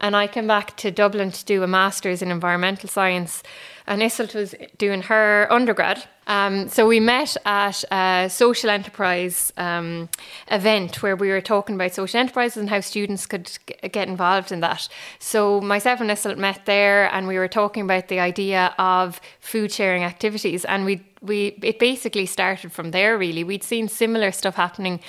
And 0.00 0.14
I 0.14 0.26
came 0.26 0.46
back 0.46 0.76
to 0.78 0.90
Dublin 0.90 1.30
to 1.30 1.44
do 1.44 1.62
a 1.62 1.66
master's 1.66 2.22
in 2.22 2.30
environmental 2.30 2.88
science 2.88 3.42
and 3.86 4.02
Iseult 4.02 4.34
was 4.34 4.54
doing 4.78 5.02
her 5.02 5.46
undergrad. 5.50 6.04
Um, 6.26 6.68
so 6.68 6.88
we 6.88 6.98
met 6.98 7.36
at 7.46 7.84
a 7.92 8.28
social 8.28 8.68
enterprise 8.68 9.52
um, 9.56 10.08
event 10.50 11.00
where 11.00 11.14
we 11.14 11.28
were 11.28 11.40
talking 11.40 11.76
about 11.76 11.94
social 11.94 12.18
enterprises 12.18 12.56
and 12.56 12.68
how 12.68 12.80
students 12.80 13.26
could 13.26 13.46
g- 13.46 13.88
get 13.88 14.08
involved 14.08 14.50
in 14.50 14.58
that. 14.60 14.88
So 15.20 15.60
myself 15.60 16.00
and 16.00 16.10
Iseult 16.10 16.36
met 16.36 16.66
there, 16.66 17.12
and 17.14 17.28
we 17.28 17.38
were 17.38 17.46
talking 17.46 17.84
about 17.84 18.08
the 18.08 18.18
idea 18.18 18.74
of 18.76 19.20
food 19.38 19.70
sharing 19.70 20.02
activities, 20.02 20.64
and 20.64 20.84
we 20.84 21.06
we 21.22 21.58
it 21.62 21.78
basically 21.78 22.26
started 22.26 22.72
from 22.72 22.90
there. 22.90 23.16
Really, 23.16 23.44
we'd 23.44 23.64
seen 23.64 23.88
similar 23.88 24.32
stuff 24.32 24.56
happening 24.56 25.00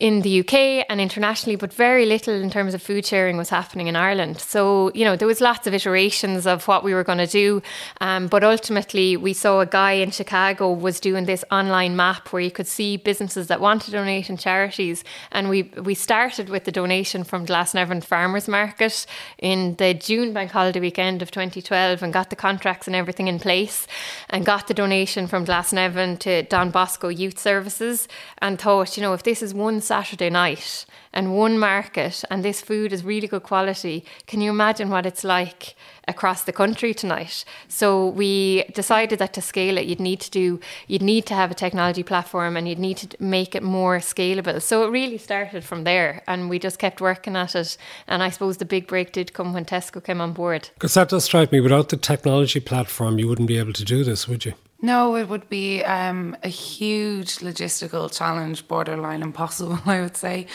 in 0.00 0.22
the 0.22 0.40
UK 0.40 0.84
and 0.88 1.00
internationally, 1.00 1.56
but 1.56 1.72
very 1.72 2.04
little 2.04 2.34
in 2.34 2.50
terms 2.50 2.74
of 2.74 2.82
food 2.82 3.06
sharing 3.06 3.36
was 3.36 3.48
happening 3.48 3.86
in 3.86 3.96
Ireland. 3.96 4.40
So, 4.40 4.90
you 4.94 5.04
know, 5.04 5.16
there 5.16 5.28
was 5.28 5.40
lots 5.40 5.66
of 5.66 5.74
iterations 5.74 6.46
of 6.46 6.66
what 6.66 6.82
we 6.82 6.92
were 6.94 7.04
going 7.04 7.18
to 7.18 7.26
do. 7.26 7.62
Um, 8.00 8.26
but 8.26 8.42
ultimately, 8.42 9.16
we 9.16 9.32
saw 9.32 9.60
a 9.60 9.66
guy 9.66 9.92
in 9.92 10.10
Chicago 10.10 10.72
was 10.72 10.98
doing 10.98 11.26
this 11.26 11.44
online 11.50 11.94
map 11.94 12.32
where 12.32 12.42
you 12.42 12.50
could 12.50 12.66
see 12.66 12.96
businesses 12.96 13.46
that 13.48 13.60
want 13.60 13.82
to 13.82 13.90
donate 13.90 14.28
and 14.28 14.38
charities. 14.38 15.04
And 15.30 15.48
we, 15.48 15.64
we 15.82 15.94
started 15.94 16.48
with 16.48 16.64
the 16.64 16.72
donation 16.72 17.22
from 17.22 17.46
Glasnevin 17.46 18.02
Farmers 18.02 18.48
Market 18.48 19.06
in 19.38 19.76
the 19.76 19.94
June 19.94 20.32
bank 20.32 20.50
holiday 20.50 20.80
weekend 20.80 21.22
of 21.22 21.30
2012 21.30 22.02
and 22.02 22.12
got 22.12 22.30
the 22.30 22.36
contracts 22.36 22.86
and 22.86 22.96
everything 22.96 23.28
in 23.28 23.38
place 23.38 23.86
and 24.28 24.44
got 24.44 24.66
the 24.66 24.74
donation 24.74 25.28
from 25.28 25.46
Glasnevin 25.46 26.18
to 26.20 26.42
Don 26.44 26.70
Bosco 26.70 27.08
Youth 27.08 27.38
Services 27.38 28.08
and 28.38 28.58
thought, 28.58 28.96
you 28.96 29.02
know, 29.02 29.12
if 29.12 29.22
this 29.22 29.42
is 29.42 29.54
one 29.54 29.80
Saturday 29.84 30.30
night 30.30 30.86
and 31.12 31.36
one 31.36 31.58
market 31.58 32.24
and 32.30 32.44
this 32.44 32.60
food 32.60 32.92
is 32.92 33.04
really 33.04 33.28
good 33.28 33.42
quality, 33.42 34.04
can 34.26 34.40
you 34.40 34.50
imagine 34.50 34.90
what 34.90 35.06
it's 35.06 35.24
like 35.24 35.76
across 36.08 36.42
the 36.42 36.52
country 36.52 36.92
tonight? 36.92 37.44
So 37.68 38.08
we 38.08 38.64
decided 38.74 39.18
that 39.20 39.32
to 39.34 39.40
scale 39.40 39.78
it, 39.78 39.86
you'd 39.86 40.00
need 40.00 40.20
to 40.20 40.30
do, 40.30 40.60
you'd 40.86 41.02
need 41.02 41.26
to 41.26 41.34
have 41.34 41.50
a 41.50 41.54
technology 41.54 42.02
platform 42.02 42.56
and 42.56 42.68
you'd 42.68 42.78
need 42.78 42.96
to 42.98 43.16
make 43.22 43.54
it 43.54 43.62
more 43.62 43.98
scalable. 43.98 44.60
So 44.60 44.84
it 44.84 44.90
really 44.90 45.18
started 45.18 45.64
from 45.64 45.84
there 45.84 46.22
and 46.26 46.50
we 46.50 46.58
just 46.58 46.78
kept 46.78 47.00
working 47.00 47.36
at 47.36 47.54
it. 47.54 47.76
And 48.08 48.22
I 48.22 48.30
suppose 48.30 48.56
the 48.56 48.64
big 48.64 48.86
break 48.86 49.12
did 49.12 49.32
come 49.32 49.52
when 49.52 49.64
Tesco 49.64 50.02
came 50.02 50.20
on 50.20 50.32
board. 50.32 50.70
Because 50.74 50.94
that 50.94 51.08
does 51.08 51.24
strike 51.24 51.52
me, 51.52 51.60
without 51.60 51.90
the 51.90 51.96
technology 51.96 52.60
platform, 52.60 53.18
you 53.18 53.28
wouldn't 53.28 53.48
be 53.48 53.58
able 53.58 53.72
to 53.74 53.84
do 53.84 54.02
this, 54.04 54.26
would 54.26 54.44
you? 54.44 54.54
No, 54.84 55.16
it 55.16 55.30
would 55.30 55.48
be 55.48 55.82
um, 55.82 56.36
a 56.42 56.48
huge 56.48 57.36
logistical 57.38 58.14
challenge, 58.14 58.68
borderline 58.68 59.22
impossible, 59.22 59.78
I 59.86 60.02
would 60.02 60.14
say. 60.14 60.46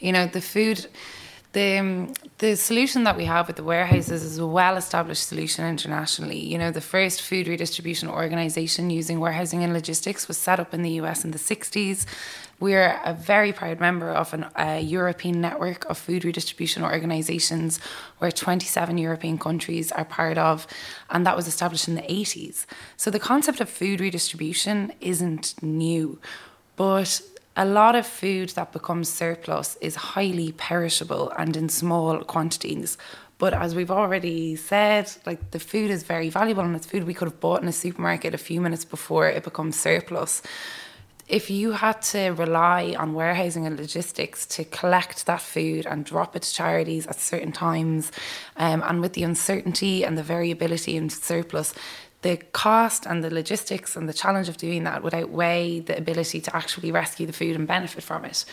You 0.00 0.10
know, 0.10 0.26
the 0.26 0.40
food, 0.40 0.88
the, 1.56 1.78
um, 1.78 2.12
the 2.36 2.54
solution 2.54 3.04
that 3.04 3.16
we 3.16 3.24
have 3.24 3.46
with 3.46 3.56
the 3.56 3.64
warehouses 3.64 4.22
is 4.22 4.36
a 4.36 4.46
well 4.46 4.76
established 4.76 5.26
solution 5.26 5.64
internationally. 5.64 6.38
You 6.38 6.58
know, 6.58 6.70
the 6.70 6.82
first 6.82 7.22
food 7.22 7.48
redistribution 7.48 8.10
organization 8.10 8.90
using 8.90 9.20
warehousing 9.20 9.64
and 9.64 9.72
logistics 9.72 10.28
was 10.28 10.36
set 10.36 10.60
up 10.60 10.74
in 10.74 10.82
the 10.82 10.90
US 11.00 11.24
in 11.24 11.30
the 11.30 11.38
60s. 11.38 12.04
We're 12.60 13.00
a 13.02 13.14
very 13.14 13.54
proud 13.54 13.80
member 13.80 14.10
of 14.10 14.34
an, 14.34 14.44
a 14.54 14.80
European 14.80 15.40
network 15.40 15.86
of 15.86 15.96
food 15.96 16.26
redistribution 16.26 16.82
organisations 16.82 17.80
where 18.18 18.30
27 18.30 18.98
European 18.98 19.38
countries 19.38 19.90
are 19.92 20.04
part 20.04 20.36
of, 20.36 20.66
and 21.08 21.26
that 21.26 21.36
was 21.36 21.48
established 21.48 21.88
in 21.88 21.94
the 21.94 22.02
80s. 22.02 22.66
So 22.98 23.10
the 23.10 23.18
concept 23.18 23.62
of 23.62 23.70
food 23.70 24.00
redistribution 24.00 24.92
isn't 25.00 25.54
new, 25.62 26.18
but 26.76 27.22
a 27.56 27.64
lot 27.64 27.94
of 27.96 28.06
food 28.06 28.50
that 28.50 28.72
becomes 28.72 29.08
surplus 29.08 29.76
is 29.80 29.96
highly 29.96 30.52
perishable 30.52 31.30
and 31.38 31.56
in 31.56 31.68
small 31.68 32.22
quantities. 32.24 32.98
But 33.38 33.54
as 33.54 33.74
we've 33.74 33.90
already 33.90 34.56
said, 34.56 35.10
like 35.26 35.50
the 35.50 35.58
food 35.58 35.90
is 35.90 36.02
very 36.02 36.30
valuable 36.30 36.62
and 36.62 36.76
it's 36.76 36.86
food 36.86 37.04
we 37.04 37.14
could 37.14 37.28
have 37.28 37.40
bought 37.40 37.62
in 37.62 37.68
a 37.68 37.72
supermarket 37.72 38.34
a 38.34 38.38
few 38.38 38.60
minutes 38.60 38.84
before 38.84 39.28
it 39.28 39.44
becomes 39.44 39.78
surplus 39.78 40.42
if 41.28 41.50
you 41.50 41.72
had 41.72 42.00
to 42.00 42.30
rely 42.30 42.94
on 42.96 43.12
warehousing 43.12 43.66
and 43.66 43.78
logistics 43.78 44.46
to 44.46 44.64
collect 44.64 45.26
that 45.26 45.40
food 45.40 45.84
and 45.84 46.04
drop 46.04 46.36
it 46.36 46.42
to 46.42 46.54
charities 46.54 47.06
at 47.06 47.18
certain 47.18 47.50
times, 47.50 48.12
um, 48.56 48.82
and 48.86 49.00
with 49.00 49.14
the 49.14 49.24
uncertainty 49.24 50.04
and 50.04 50.16
the 50.16 50.22
variability 50.22 50.96
in 50.96 51.10
surplus, 51.10 51.74
the 52.26 52.36
cost 52.52 53.06
and 53.06 53.22
the 53.22 53.32
logistics 53.32 53.94
and 53.96 54.08
the 54.08 54.12
challenge 54.12 54.48
of 54.48 54.56
doing 54.56 54.82
that 54.84 55.02
would 55.02 55.14
outweigh 55.14 55.78
the 55.88 55.96
ability 55.96 56.40
to 56.40 56.56
actually 56.56 56.90
rescue 56.90 57.24
the 57.26 57.32
food 57.32 57.54
and 57.54 57.66
benefit 57.68 58.02
from 58.02 58.24
it. 58.24 58.44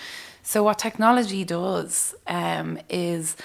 So, 0.44 0.62
what 0.64 0.78
technology 0.78 1.44
does 1.44 2.14
um, 2.28 2.78
is 2.90 3.36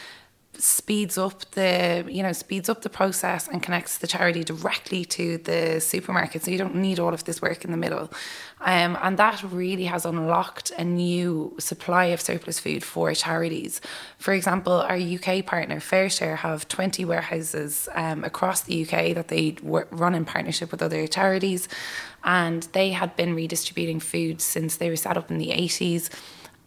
speeds 0.58 1.16
up 1.16 1.48
the 1.52 2.04
you 2.08 2.20
know 2.20 2.32
speeds 2.32 2.68
up 2.68 2.82
the 2.82 2.90
process 2.90 3.46
and 3.46 3.62
connects 3.62 3.98
the 3.98 4.06
charity 4.06 4.42
directly 4.42 5.04
to 5.04 5.38
the 5.38 5.80
supermarket. 5.80 6.44
So 6.44 6.50
you 6.50 6.58
don't 6.58 6.74
need 6.74 6.98
all 6.98 7.14
of 7.14 7.24
this 7.24 7.40
work 7.40 7.64
in 7.64 7.70
the 7.70 7.76
middle. 7.76 8.10
Um, 8.60 8.98
and 9.00 9.16
that 9.18 9.42
really 9.44 9.84
has 9.84 10.04
unlocked 10.04 10.72
a 10.76 10.84
new 10.84 11.54
supply 11.60 12.06
of 12.06 12.20
surplus 12.20 12.58
food 12.58 12.82
for 12.82 13.14
charities. 13.14 13.80
For 14.18 14.34
example 14.34 14.72
our 14.72 14.96
UK 14.96 15.46
partner 15.46 15.76
FareShare 15.76 16.38
have 16.38 16.66
20 16.66 17.04
warehouses 17.04 17.88
um, 17.94 18.24
across 18.24 18.62
the 18.62 18.82
UK 18.82 19.14
that 19.14 19.28
they 19.28 19.56
run 19.62 20.14
in 20.14 20.24
partnership 20.24 20.72
with 20.72 20.82
other 20.82 21.06
charities. 21.06 21.68
And 22.24 22.64
they 22.72 22.90
had 22.90 23.14
been 23.14 23.34
redistributing 23.34 24.00
food 24.00 24.40
since 24.40 24.76
they 24.76 24.90
were 24.90 24.96
set 24.96 25.16
up 25.16 25.30
in 25.30 25.38
the 25.38 25.50
80s 25.50 26.10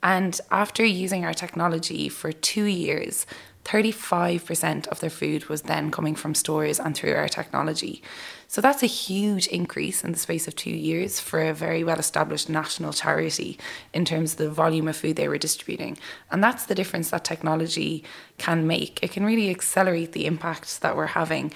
and 0.04 0.40
after 0.50 0.84
using 0.84 1.26
our 1.26 1.34
technology 1.34 2.10
for 2.10 2.32
two 2.32 2.64
years 2.64 3.26
35% 3.72 4.88
of 4.90 5.00
their 5.00 5.10
food 5.10 5.46
was 5.48 5.62
then 5.62 5.92
coming 5.92 6.14
from 6.14 6.36
stores 6.36 6.78
and 6.78 6.94
through 6.94 7.16
our 7.16 7.30
technology. 7.30 8.02
So 8.48 8.60
that's 8.60 8.84
a 8.84 8.88
huge 8.88 9.48
increase 9.48 10.04
in 10.04 10.12
the 10.12 10.20
space 10.20 10.46
of 10.46 10.58
two 10.58 10.72
years 10.72 11.22
for 11.22 11.40
a 11.42 11.54
very 11.54 11.86
well 11.86 11.98
established 11.98 12.50
national 12.50 12.92
charity 12.92 13.58
in 13.94 14.04
terms 14.04 14.34
of 14.34 14.40
the 14.40 14.50
volume 14.50 14.90
of 14.90 14.98
food 14.98 15.16
they 15.16 15.30
were 15.30 15.38
distributing. 15.38 15.98
And 16.32 16.44
that's 16.44 16.66
the 16.66 16.76
difference 16.76 17.12
that 17.12 17.24
technology 17.24 18.04
can 18.38 18.68
make. 18.68 19.02
It 19.02 19.12
can 19.12 19.26
really 19.26 19.50
accelerate 19.50 20.12
the 20.12 20.26
impact 20.26 20.82
that 20.82 20.98
we're 20.98 21.06
having. 21.06 21.54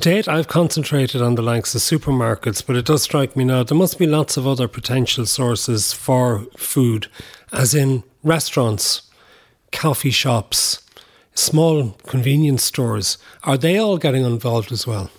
Date, 0.00 0.26
I've 0.26 0.48
concentrated 0.48 1.22
on 1.22 1.36
the 1.36 1.42
likes 1.42 1.74
of 1.74 1.82
supermarkets, 1.82 2.64
but 2.66 2.74
it 2.74 2.86
does 2.86 3.02
strike 3.02 3.36
me 3.36 3.44
now 3.44 3.62
there 3.62 3.78
must 3.78 3.98
be 3.98 4.06
lots 4.06 4.36
of 4.36 4.46
other 4.46 4.66
potential 4.66 5.26
sources 5.26 5.92
for 5.92 6.46
food, 6.56 7.06
as 7.52 7.74
in 7.74 8.02
restaurants, 8.24 9.02
coffee 9.70 10.10
shops, 10.10 10.82
small 11.34 11.90
convenience 12.06 12.64
stores. 12.64 13.18
Are 13.44 13.58
they 13.58 13.78
all 13.78 13.98
getting 13.98 14.24
involved 14.24 14.72
as 14.72 14.86
well? 14.86 15.10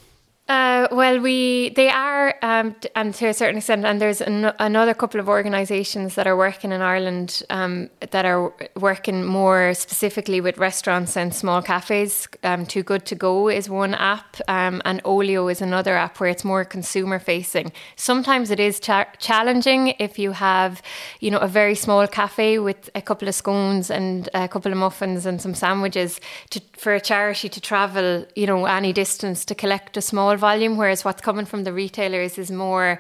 Uh, 0.51 0.85
well, 0.91 1.17
we 1.17 1.69
they 1.77 1.87
are, 1.89 2.35
um, 2.41 2.75
and 2.93 3.13
to 3.13 3.25
a 3.25 3.33
certain 3.33 3.55
extent, 3.59 3.85
and 3.85 4.01
there's 4.01 4.19
an, 4.19 4.51
another 4.59 4.93
couple 4.93 5.17
of 5.17 5.29
organisations 5.29 6.15
that 6.15 6.27
are 6.27 6.35
working 6.35 6.73
in 6.73 6.81
Ireland 6.81 7.41
um, 7.49 7.89
that 8.09 8.25
are 8.25 8.53
working 8.75 9.23
more 9.23 9.73
specifically 9.73 10.41
with 10.41 10.57
restaurants 10.57 11.15
and 11.15 11.33
small 11.33 11.61
cafes. 11.61 12.27
Um, 12.43 12.65
Too 12.65 12.83
Good 12.83 13.05
to 13.05 13.15
Go 13.15 13.47
is 13.47 13.69
one 13.69 13.93
app, 13.93 14.41
um, 14.49 14.81
and 14.83 14.99
Olio 15.05 15.47
is 15.47 15.61
another 15.61 15.95
app 15.95 16.19
where 16.19 16.29
it's 16.29 16.43
more 16.43 16.65
consumer 16.65 17.17
facing. 17.17 17.71
Sometimes 17.95 18.51
it 18.51 18.59
is 18.59 18.81
cha- 18.81 19.07
challenging 19.19 19.95
if 19.99 20.19
you 20.19 20.33
have, 20.33 20.81
you 21.21 21.31
know, 21.31 21.39
a 21.39 21.47
very 21.47 21.75
small 21.75 22.05
cafe 22.07 22.59
with 22.59 22.89
a 22.93 23.01
couple 23.01 23.29
of 23.29 23.35
scones 23.35 23.89
and 23.89 24.27
a 24.33 24.49
couple 24.49 24.69
of 24.69 24.77
muffins 24.77 25.25
and 25.25 25.41
some 25.41 25.55
sandwiches 25.55 26.19
to, 26.49 26.59
for 26.73 26.93
a 26.93 26.99
charity 26.99 27.47
to 27.47 27.61
travel, 27.61 28.25
you 28.35 28.45
know, 28.45 28.65
any 28.65 28.91
distance 28.91 29.45
to 29.45 29.55
collect 29.55 29.95
a 29.95 30.01
small 30.01 30.40
volume, 30.47 30.75
whereas 30.75 31.05
what's 31.05 31.21
coming 31.21 31.45
from 31.45 31.63
the 31.63 31.73
retailers 31.83 32.37
is 32.37 32.49
more 32.51 32.99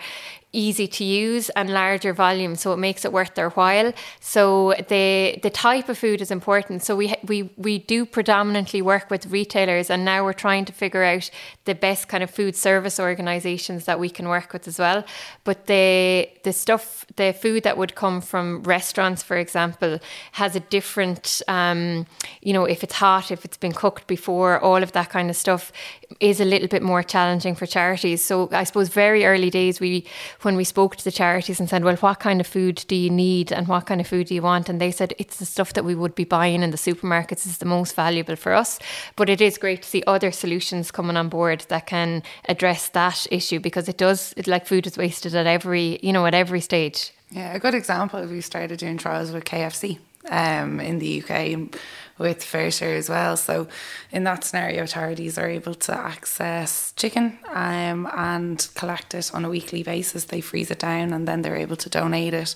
easy 0.53 0.87
to 0.87 1.03
use 1.03 1.49
and 1.51 1.69
larger 1.69 2.13
volume 2.13 2.55
so 2.55 2.73
it 2.73 2.77
makes 2.77 3.05
it 3.05 3.13
worth 3.13 3.35
their 3.35 3.49
while. 3.51 3.93
So 4.19 4.73
the 4.89 5.39
the 5.41 5.49
type 5.49 5.87
of 5.89 5.97
food 5.97 6.21
is 6.21 6.31
important. 6.31 6.83
So 6.83 6.95
we 6.95 7.15
we 7.25 7.49
we 7.57 7.79
do 7.79 8.05
predominantly 8.05 8.81
work 8.81 9.09
with 9.09 9.27
retailers 9.27 9.89
and 9.89 10.03
now 10.03 10.23
we're 10.23 10.33
trying 10.33 10.65
to 10.65 10.73
figure 10.73 11.03
out 11.03 11.29
the 11.65 11.75
best 11.75 12.07
kind 12.07 12.23
of 12.23 12.29
food 12.29 12.55
service 12.55 12.99
organizations 12.99 13.85
that 13.85 13.99
we 13.99 14.09
can 14.09 14.27
work 14.27 14.51
with 14.53 14.67
as 14.67 14.77
well. 14.77 15.05
But 15.43 15.67
the 15.67 16.29
the 16.43 16.53
stuff 16.53 17.05
the 17.15 17.33
food 17.33 17.63
that 17.63 17.77
would 17.77 17.95
come 17.95 18.19
from 18.21 18.63
restaurants 18.63 19.23
for 19.23 19.37
example 19.37 19.99
has 20.33 20.55
a 20.55 20.59
different 20.59 21.41
um, 21.47 22.05
you 22.41 22.51
know 22.51 22.65
if 22.65 22.83
it's 22.83 22.95
hot 22.95 23.31
if 23.31 23.45
it's 23.45 23.57
been 23.57 23.73
cooked 23.73 24.07
before 24.07 24.59
all 24.59 24.83
of 24.83 24.91
that 24.91 25.09
kind 25.09 25.29
of 25.29 25.35
stuff 25.35 25.71
is 26.19 26.41
a 26.41 26.45
little 26.45 26.67
bit 26.67 26.83
more 26.83 27.03
challenging 27.03 27.55
for 27.55 27.65
charities. 27.65 28.21
So 28.21 28.49
i 28.51 28.65
suppose 28.65 28.89
very 28.89 29.25
early 29.25 29.49
days 29.49 29.79
we 29.79 30.05
when 30.41 30.55
we 30.55 30.63
spoke 30.63 30.95
to 30.95 31.03
the 31.03 31.11
charities 31.11 31.59
and 31.59 31.69
said, 31.69 31.83
well, 31.83 31.95
what 31.97 32.19
kind 32.19 32.41
of 32.41 32.47
food 32.47 32.83
do 32.87 32.95
you 32.95 33.09
need 33.09 33.51
and 33.51 33.67
what 33.67 33.85
kind 33.85 34.01
of 34.01 34.07
food 34.07 34.27
do 34.27 34.35
you 34.35 34.41
want? 34.41 34.69
And 34.69 34.79
they 34.79 34.91
said, 34.91 35.13
it's 35.17 35.37
the 35.37 35.45
stuff 35.45 35.73
that 35.73 35.85
we 35.85 35.95
would 35.95 36.15
be 36.15 36.23
buying 36.23 36.63
in 36.63 36.71
the 36.71 36.77
supermarkets 36.77 37.45
is 37.45 37.59
the 37.59 37.65
most 37.65 37.95
valuable 37.95 38.35
for 38.35 38.53
us. 38.53 38.79
But 39.15 39.29
it 39.29 39.41
is 39.41 39.57
great 39.57 39.83
to 39.83 39.89
see 39.89 40.03
other 40.07 40.31
solutions 40.31 40.91
coming 40.91 41.17
on 41.17 41.29
board 41.29 41.65
that 41.69 41.85
can 41.85 42.23
address 42.47 42.89
that 42.89 43.27
issue 43.31 43.59
because 43.59 43.87
it 43.87 43.97
does, 43.97 44.33
it, 44.37 44.47
like 44.47 44.65
food 44.65 44.87
is 44.87 44.97
wasted 44.97 45.35
at 45.35 45.47
every, 45.47 45.99
you 46.01 46.13
know, 46.13 46.25
at 46.25 46.33
every 46.33 46.61
stage. 46.61 47.11
Yeah, 47.29 47.53
a 47.53 47.59
good 47.59 47.75
example, 47.75 48.25
we 48.25 48.41
started 48.41 48.79
doing 48.79 48.97
trials 48.97 49.31
with 49.31 49.45
KFC 49.45 49.99
um, 50.29 50.79
in 50.79 50.99
the 50.99 51.21
UK 51.21 51.73
with 52.17 52.39
FareShare 52.39 52.95
as 52.97 53.09
well. 53.09 53.35
So 53.35 53.67
in 54.11 54.23
that 54.25 54.43
scenario, 54.43 54.85
charities 54.85 55.37
are 55.37 55.49
able 55.49 55.73
to 55.73 55.97
access 55.97 56.93
chicken 56.95 57.39
um, 57.49 58.07
and 58.13 58.67
collect 58.75 59.13
it 59.13 59.31
on 59.33 59.43
a 59.43 59.49
weekly 59.49 59.83
basis. 59.83 60.25
They 60.25 60.41
freeze 60.41 60.71
it 60.71 60.79
down 60.79 61.13
and 61.13 61.27
then 61.27 61.41
they're 61.41 61.55
able 61.55 61.77
to 61.77 61.89
donate 61.89 62.33
it. 62.33 62.55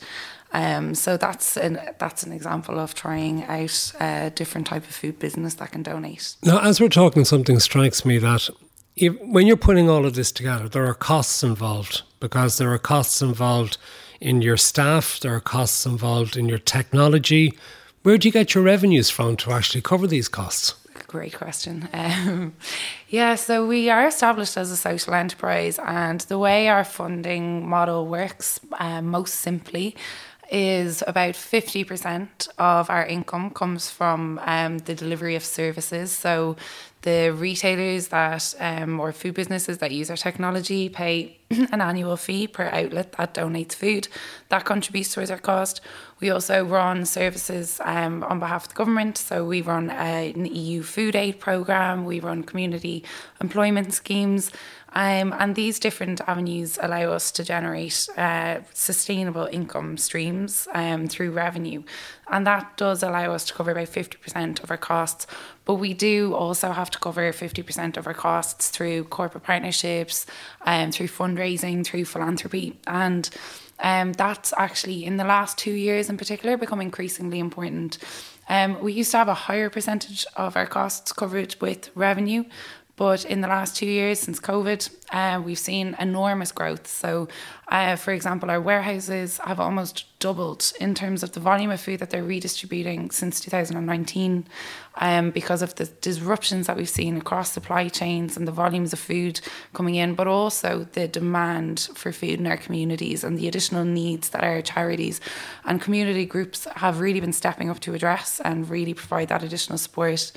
Um, 0.53 0.95
so 0.95 1.17
that's 1.17 1.57
an 1.57 1.81
that's 1.99 2.23
an 2.23 2.31
example 2.31 2.79
of 2.79 2.93
trying 2.93 3.43
out 3.43 3.91
a 3.99 4.31
different 4.33 4.67
type 4.67 4.83
of 4.83 4.95
food 4.95 5.19
business 5.19 5.55
that 5.55 5.71
can 5.71 5.83
donate. 5.83 6.35
Now, 6.43 6.59
as 6.59 6.79
we're 6.79 6.87
talking, 6.87 7.25
something 7.25 7.59
strikes 7.59 8.05
me 8.05 8.19
that 8.19 8.49
if, 8.95 9.19
when 9.19 9.47
you're 9.47 9.57
putting 9.57 9.89
all 9.89 10.05
of 10.05 10.15
this 10.15 10.31
together, 10.31 10.69
there 10.69 10.85
are 10.85 10.93
costs 10.93 11.43
involved 11.43 12.03
because 12.21 12.57
there 12.57 12.71
are 12.71 12.77
costs 12.77 13.21
involved 13.21 13.77
in 14.25 14.41
your 14.41 14.57
staff, 14.57 15.19
there 15.19 15.35
are 15.35 15.39
costs 15.39 15.85
involved 15.85 16.35
in 16.35 16.49
your 16.49 16.57
technology, 16.57 17.53
where 18.01 18.17
do 18.17 18.27
you 18.27 18.31
get 18.31 18.55
your 18.55 18.63
revenues 18.63 19.11
from 19.11 19.37
to 19.37 19.51
actually 19.51 19.81
cover 19.81 20.07
these 20.07 20.27
costs? 20.27 20.73
Great 21.07 21.33
question. 21.33 21.87
Um, 21.93 22.53
yeah, 23.07 23.35
so 23.35 23.65
we 23.67 23.89
are 23.91 24.07
established 24.07 24.57
as 24.57 24.71
a 24.71 24.77
social 24.77 25.13
enterprise, 25.13 25.79
and 25.79 26.21
the 26.21 26.39
way 26.39 26.67
our 26.67 26.83
funding 26.83 27.69
model 27.69 28.07
works, 28.07 28.59
uh, 28.79 29.01
most 29.01 29.35
simply, 29.35 29.95
is 30.51 31.03
about 31.07 31.35
50% 31.35 32.47
of 32.57 32.89
our 32.89 33.05
income 33.05 33.51
comes 33.51 33.91
from 33.91 34.39
um, 34.43 34.79
the 34.79 34.95
delivery 34.95 35.35
of 35.35 35.45
services. 35.45 36.11
So 36.11 36.55
the 37.05 37.29
retailers 37.29 38.09
that 38.09 38.53
um, 38.59 38.99
or 38.99 39.13
food 39.13 39.35
businesses 39.35 39.77
that 39.77 39.91
use 39.91 40.09
our 40.09 40.17
technology 40.17 40.89
pay 40.89 41.37
an 41.71 41.79
annual 41.79 42.17
fee 42.17 42.47
per 42.47 42.65
outlet 42.65 43.13
that 43.13 43.35
donates 43.35 43.73
food. 43.73 44.07
That 44.49 44.65
contributes 44.65 45.13
towards 45.13 45.29
our 45.31 45.37
cost. 45.37 45.79
We 46.19 46.31
also 46.31 46.65
run 46.65 47.05
services 47.05 47.79
um, 47.83 48.23
on 48.23 48.39
behalf 48.39 48.63
of 48.63 48.69
the 48.69 48.75
government. 48.75 49.17
So 49.17 49.45
we 49.45 49.61
run 49.61 49.91
a, 49.91 50.33
an 50.35 50.45
EU 50.47 50.81
food 50.81 51.15
aid 51.15 51.39
programme, 51.39 52.05
we 52.05 52.19
run 52.19 52.43
community 52.43 53.03
employment 53.39 53.93
schemes. 53.93 54.51
Um, 54.95 55.35
and 55.37 55.55
these 55.55 55.77
different 55.77 56.21
avenues 56.25 56.79
allow 56.81 57.11
us 57.11 57.29
to 57.33 57.43
generate 57.43 58.07
uh, 58.17 58.59
sustainable 58.73 59.45
income 59.51 59.97
streams 59.97 60.69
um, 60.73 61.07
through 61.07 61.31
revenue. 61.31 61.83
And 62.31 62.47
that 62.47 62.77
does 62.77 63.03
allow 63.03 63.33
us 63.33 63.43
to 63.45 63.53
cover 63.53 63.71
about 63.71 63.89
50% 63.89 64.63
of 64.63 64.71
our 64.71 64.77
costs. 64.77 65.27
But 65.65 65.75
we 65.75 65.93
do 65.93 66.33
also 66.33 66.71
have 66.71 66.89
to 66.91 66.99
cover 66.99 67.31
50% 67.33 67.97
of 67.97 68.07
our 68.07 68.13
costs 68.13 68.69
through 68.69 69.03
corporate 69.05 69.43
partnerships, 69.43 70.25
um, 70.61 70.93
through 70.93 71.09
fundraising, 71.09 71.85
through 71.85 72.05
philanthropy. 72.05 72.79
And 72.87 73.29
um, 73.79 74.13
that's 74.13 74.53
actually 74.57 75.03
in 75.03 75.17
the 75.17 75.25
last 75.25 75.57
two 75.57 75.73
years 75.73 76.09
in 76.09 76.17
particular 76.17 76.55
become 76.55 76.79
increasingly 76.79 77.39
important. 77.39 77.97
Um, 78.47 78.79
we 78.81 78.93
used 78.93 79.11
to 79.11 79.17
have 79.17 79.27
a 79.27 79.33
higher 79.33 79.69
percentage 79.69 80.25
of 80.37 80.55
our 80.55 80.67
costs 80.67 81.11
covered 81.11 81.55
with 81.59 81.89
revenue, 81.95 82.45
but 82.97 83.25
in 83.25 83.41
the 83.41 83.47
last 83.47 83.75
two 83.75 83.85
years 83.85 84.19
since 84.19 84.39
COVID, 84.39 84.89
uh, 85.11 85.41
we've 85.41 85.59
seen 85.59 85.95
enormous 85.99 86.51
growth. 86.53 86.87
So, 86.87 87.27
uh, 87.67 87.97
for 87.97 88.13
example, 88.13 88.49
our 88.49 88.61
warehouses 88.61 89.37
have 89.39 89.59
almost 89.59 90.05
doubled 90.19 90.71
in 90.79 90.95
terms 90.95 91.21
of 91.21 91.33
the 91.33 91.41
volume 91.41 91.71
of 91.71 91.81
food 91.81 91.99
that 91.99 92.09
they're 92.09 92.23
redistributing 92.23 93.11
since 93.11 93.41
2019 93.41 94.47
um, 94.95 95.31
because 95.31 95.61
of 95.61 95.75
the 95.75 95.85
disruptions 95.85 96.67
that 96.67 96.77
we've 96.77 96.87
seen 96.87 97.17
across 97.17 97.51
supply 97.51 97.89
chains 97.89 98.37
and 98.37 98.47
the 98.47 98.51
volumes 98.51 98.93
of 98.93 98.99
food 98.99 99.41
coming 99.73 99.95
in, 99.95 100.15
but 100.15 100.27
also 100.27 100.87
the 100.93 101.07
demand 101.07 101.89
for 101.95 102.13
food 102.13 102.39
in 102.39 102.47
our 102.47 102.57
communities 102.57 103.25
and 103.25 103.37
the 103.37 103.47
additional 103.47 103.83
needs 103.83 104.29
that 104.29 104.43
our 104.43 104.61
charities 104.61 105.19
and 105.65 105.81
community 105.81 106.25
groups 106.25 106.65
have 106.77 107.01
really 107.01 107.19
been 107.19 107.33
stepping 107.33 107.69
up 107.69 107.81
to 107.81 107.93
address 107.93 108.39
and 108.45 108.69
really 108.69 108.93
provide 108.93 109.27
that 109.27 109.43
additional 109.43 109.77
support. 109.77 110.31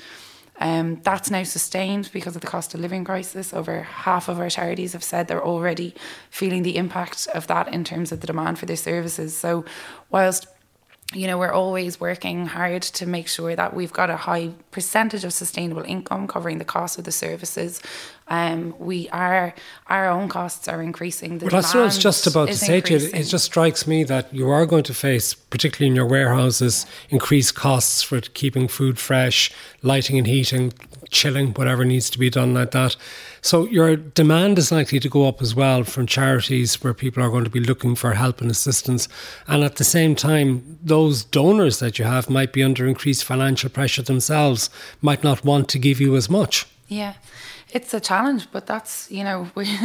Um, 0.59 0.99
that's 1.03 1.31
now 1.31 1.43
sustained 1.43 2.09
because 2.11 2.35
of 2.35 2.41
the 2.41 2.47
cost 2.47 2.73
of 2.73 2.81
living 2.81 3.05
crisis. 3.05 3.53
Over 3.53 3.83
half 3.83 4.27
of 4.27 4.39
our 4.39 4.49
charities 4.49 4.93
have 4.93 5.03
said 5.03 5.27
they're 5.27 5.43
already 5.43 5.95
feeling 6.29 6.63
the 6.63 6.75
impact 6.75 7.27
of 7.33 7.47
that 7.47 7.69
in 7.73 7.83
terms 7.83 8.11
of 8.11 8.19
the 8.19 8.27
demand 8.27 8.59
for 8.59 8.65
their 8.65 8.75
services. 8.75 9.35
So, 9.35 9.65
whilst 10.09 10.47
you 11.13 11.25
know, 11.25 11.39
we're 11.39 11.51
always 11.51 11.99
working 11.99 12.45
hard 12.45 12.83
to 12.83 13.05
make 13.07 13.27
sure 13.27 13.55
that 13.55 13.73
we've 13.73 13.93
got 13.93 14.11
a 14.11 14.15
high 14.15 14.51
percentage 14.69 15.23
of 15.23 15.33
sustainable 15.33 15.81
income 15.81 16.27
covering 16.27 16.59
the 16.59 16.65
cost 16.65 16.99
of 16.99 17.03
the 17.03 17.11
services. 17.11 17.81
Um, 18.29 18.75
we 18.77 19.09
are 19.09 19.55
our 19.87 20.07
own 20.07 20.29
costs 20.29 20.67
are 20.67 20.83
increasing. 20.83 21.39
The 21.39 21.47
well, 21.47 21.61
that's 21.61 21.73
what 21.73 21.81
I 21.81 21.85
was 21.85 21.97
just 21.97 22.27
about 22.27 22.49
to 22.49 22.55
say 22.55 22.79
to 22.79 22.97
you. 22.97 23.09
It 23.11 23.23
just 23.23 23.45
strikes 23.45 23.87
me 23.87 24.03
that 24.03 24.31
you 24.31 24.47
are 24.49 24.67
going 24.67 24.83
to 24.83 24.93
face, 24.93 25.33
particularly 25.33 25.89
in 25.89 25.95
your 25.95 26.05
warehouses, 26.05 26.85
increased 27.09 27.55
costs 27.55 28.03
for 28.03 28.21
keeping 28.21 28.67
food 28.67 28.99
fresh, 28.99 29.51
lighting 29.81 30.19
and 30.19 30.27
heating, 30.27 30.73
chilling, 31.09 31.53
whatever 31.53 31.83
needs 31.83 32.07
to 32.11 32.19
be 32.19 32.29
done 32.29 32.53
like 32.53 32.69
that. 32.71 32.95
So 33.41 33.65
your 33.65 33.95
demand 33.95 34.59
is 34.59 34.71
likely 34.71 34.99
to 34.99 35.09
go 35.09 35.27
up 35.27 35.41
as 35.41 35.55
well 35.55 35.83
from 35.83 36.05
charities 36.05 36.83
where 36.83 36.93
people 36.93 37.23
are 37.23 37.29
going 37.31 37.45
to 37.45 37.49
be 37.49 37.59
looking 37.59 37.95
for 37.95 38.13
help 38.13 38.41
and 38.41 38.51
assistance. 38.51 39.07
And 39.47 39.63
at 39.63 39.77
the 39.77 39.83
same 39.83 40.13
time, 40.13 40.77
those 40.83 41.23
donors 41.23 41.79
that 41.79 41.97
you 41.97 42.05
have 42.05 42.29
might 42.29 42.53
be 42.53 42.61
under 42.61 42.85
increased 42.85 43.23
financial 43.23 43.71
pressure 43.71 44.03
themselves, 44.03 44.69
might 45.01 45.23
not 45.23 45.43
want 45.43 45.67
to 45.69 45.79
give 45.79 45.99
you 45.99 46.15
as 46.15 46.29
much. 46.29 46.67
Yeah 46.87 47.13
it's 47.71 47.93
a 47.93 47.99
challenge, 47.99 48.47
but 48.51 48.65
that's 48.65 49.09
you 49.11 49.23
know 49.23 49.49
we. 49.55 49.67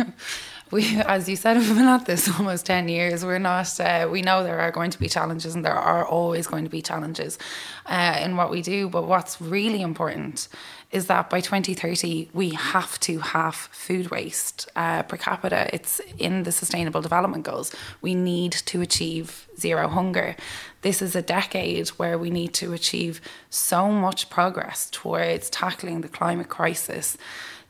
We, 0.70 0.96
as 1.02 1.28
you 1.28 1.36
said, 1.36 1.56
we've 1.58 1.68
been 1.76 1.86
at 1.86 2.06
this 2.06 2.28
almost 2.36 2.66
10 2.66 2.88
years. 2.88 3.24
We're 3.24 3.38
not, 3.38 3.78
uh, 3.78 4.08
we 4.10 4.22
know 4.22 4.42
there 4.42 4.58
are 4.58 4.72
going 4.72 4.90
to 4.90 4.98
be 4.98 5.08
challenges 5.08 5.54
and 5.54 5.64
there 5.64 5.72
are 5.72 6.04
always 6.04 6.48
going 6.48 6.64
to 6.64 6.70
be 6.70 6.82
challenges 6.82 7.38
uh, 7.86 8.18
in 8.24 8.36
what 8.36 8.50
we 8.50 8.60
do. 8.60 8.88
But 8.88 9.06
what's 9.06 9.40
really 9.40 9.82
important 9.82 10.48
is 10.90 11.06
that 11.06 11.28
by 11.28 11.40
2030, 11.40 12.30
we 12.32 12.50
have 12.50 12.98
to 13.00 13.18
have 13.18 13.54
food 13.54 14.10
waste 14.10 14.68
uh, 14.74 15.02
per 15.02 15.16
capita. 15.16 15.68
It's 15.72 16.00
in 16.18 16.44
the 16.44 16.52
Sustainable 16.52 17.02
Development 17.02 17.44
Goals. 17.44 17.74
We 18.00 18.14
need 18.14 18.52
to 18.52 18.80
achieve 18.80 19.48
zero 19.58 19.88
hunger. 19.88 20.36
This 20.82 21.02
is 21.02 21.16
a 21.16 21.22
decade 21.22 21.88
where 21.90 22.18
we 22.18 22.30
need 22.30 22.54
to 22.54 22.72
achieve 22.72 23.20
so 23.50 23.90
much 23.90 24.30
progress 24.30 24.88
towards 24.90 25.50
tackling 25.50 26.00
the 26.00 26.08
climate 26.08 26.48
crisis 26.48 27.16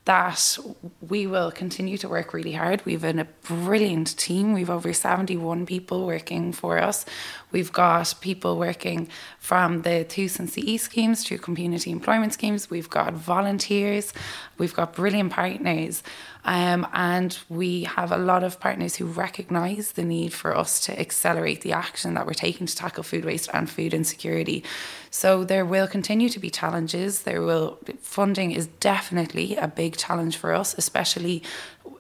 that 0.05 0.59
we 1.09 1.27
will 1.27 1.51
continue 1.51 1.97
to 1.97 2.09
work 2.09 2.35
really 2.35 2.53
hard. 2.53 2.85
We've 2.85 3.05
in 3.05 3.19
a 3.19 3.25
brilliant 3.25 4.19
team. 4.19 4.53
We've 4.53 4.69
over 4.69 4.93
71 4.93 5.64
people 5.64 6.07
working 6.07 6.53
for 6.53 6.79
us. 6.79 7.07
We've 7.53 7.73
got 7.73 8.14
people 8.21 8.59
working 8.59 9.09
from 9.38 9.83
the 9.83 10.05
TUS 10.05 10.38
and 10.38 10.51
CE 10.51 10.83
schemes 10.83 11.25
to 11.25 11.38
community 11.38 11.90
employment 11.90 12.35
schemes. 12.35 12.69
We've 12.69 12.90
got 12.90 13.14
volunteers. 13.14 14.12
We've 14.59 14.75
got 14.75 14.95
brilliant 14.95 15.33
partners. 15.33 16.03
Um, 16.45 16.87
and 16.93 17.39
we 17.49 17.85
have 17.85 18.13
a 18.13 18.19
lot 18.19 18.45
of 18.45 18.61
partners 18.61 18.97
who 18.97 19.07
recognise 19.07 19.93
the 19.93 20.05
need 20.05 20.33
for 20.33 20.57
us 20.57 20.81
to 20.87 20.99
accelerate 21.01 21.63
the 21.63 21.73
action 21.73 22.15
that 22.15 22.27
we're 22.27 22.35
taking 22.35 22.67
to 22.67 22.77
tackle 22.77 23.03
food 23.03 23.25
waste 23.25 23.49
and 23.55 23.69
food 23.69 23.95
insecurity. 23.95 24.63
So 25.11 25.45
there 25.45 25.65
will 25.65 25.89
continue 25.89 26.29
to 26.29 26.39
be 26.39 26.51
challenges. 26.51 27.23
There 27.23 27.41
will 27.41 27.79
funding 28.01 28.53
is 28.53 28.67
definitely 28.67 29.57
a 29.57 29.69
big 29.69 29.97
challenge 29.97 30.37
for 30.37 30.53
us, 30.53 30.75
especially 30.77 31.43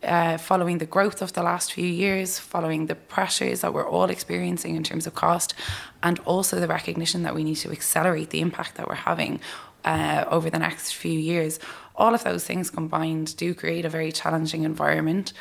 uh, 0.02 0.36
following 0.36 0.78
the 0.78 0.86
growth 0.86 1.22
of 1.22 1.32
the 1.32 1.42
last 1.42 1.72
few 1.72 1.86
years, 1.86 2.38
following 2.38 2.86
the 2.86 2.94
pressures 2.94 3.62
that 3.62 3.72
we're 3.72 3.88
all 3.88 4.10
experiencing 4.10 4.76
in 4.76 4.82
terms 4.82 5.06
of 5.06 5.14
cost, 5.14 5.54
and 6.02 6.18
also 6.20 6.60
the 6.60 6.68
recognition 6.68 7.22
that 7.22 7.34
we 7.34 7.44
need 7.44 7.56
to 7.56 7.70
accelerate 7.70 8.30
the 8.30 8.40
impact 8.40 8.74
that 8.74 8.88
we're 8.88 8.94
having 8.94 9.40
uh, 9.84 10.24
over 10.28 10.50
the 10.50 10.58
next 10.58 10.92
few 10.92 11.18
years. 11.18 11.58
All 11.94 12.14
of 12.14 12.24
those 12.24 12.44
things 12.44 12.70
combined 12.70 13.36
do 13.36 13.54
create 13.54 13.84
a 13.84 13.88
very 13.88 14.12
challenging 14.12 14.64
environment. 14.64 15.32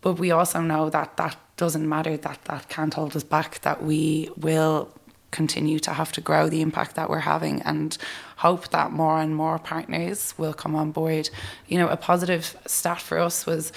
But 0.00 0.14
we 0.14 0.30
also 0.30 0.60
know 0.60 0.90
that 0.90 1.16
that 1.16 1.36
doesn't 1.56 1.88
matter, 1.88 2.16
that 2.16 2.44
that 2.44 2.68
can't 2.68 2.94
hold 2.94 3.16
us 3.16 3.24
back, 3.24 3.60
that 3.62 3.82
we 3.82 4.30
will 4.36 4.90
continue 5.30 5.78
to 5.80 5.92
have 5.92 6.12
to 6.12 6.20
grow 6.20 6.48
the 6.48 6.62
impact 6.62 6.94
that 6.94 7.10
we're 7.10 7.18
having 7.18 7.60
and 7.62 7.98
hope 8.36 8.68
that 8.70 8.92
more 8.92 9.20
and 9.20 9.34
more 9.34 9.58
partners 9.58 10.34
will 10.38 10.54
come 10.54 10.74
on 10.74 10.92
board. 10.92 11.28
You 11.66 11.78
know, 11.78 11.88
a 11.88 11.96
positive 11.96 12.56
stat 12.66 13.00
for 13.00 13.18
us 13.18 13.44
was 13.44 13.72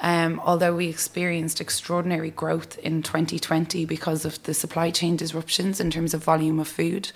um, 0.00 0.40
although 0.44 0.74
we 0.74 0.88
experienced 0.88 1.60
extraordinary 1.60 2.30
growth 2.30 2.76
in 2.78 3.02
2020 3.02 3.84
because 3.84 4.24
of 4.24 4.42
the 4.42 4.52
supply 4.52 4.90
chain 4.90 5.16
disruptions 5.16 5.80
in 5.80 5.90
terms 5.92 6.12
of 6.12 6.24
volume 6.24 6.58
of 6.58 6.66
food, 6.66 7.12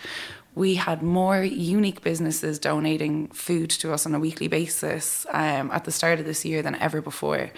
we 0.56 0.74
had 0.74 1.02
more 1.02 1.42
unique 1.44 2.00
businesses 2.00 2.58
donating 2.58 3.28
food 3.28 3.68
to 3.68 3.92
us 3.92 4.06
on 4.06 4.14
a 4.14 4.18
weekly 4.18 4.48
basis 4.48 5.26
um, 5.30 5.70
at 5.70 5.84
the 5.84 5.92
start 5.92 6.18
of 6.18 6.24
this 6.24 6.46
year 6.46 6.62
than 6.62 6.74
ever 6.76 7.02
before. 7.02 7.50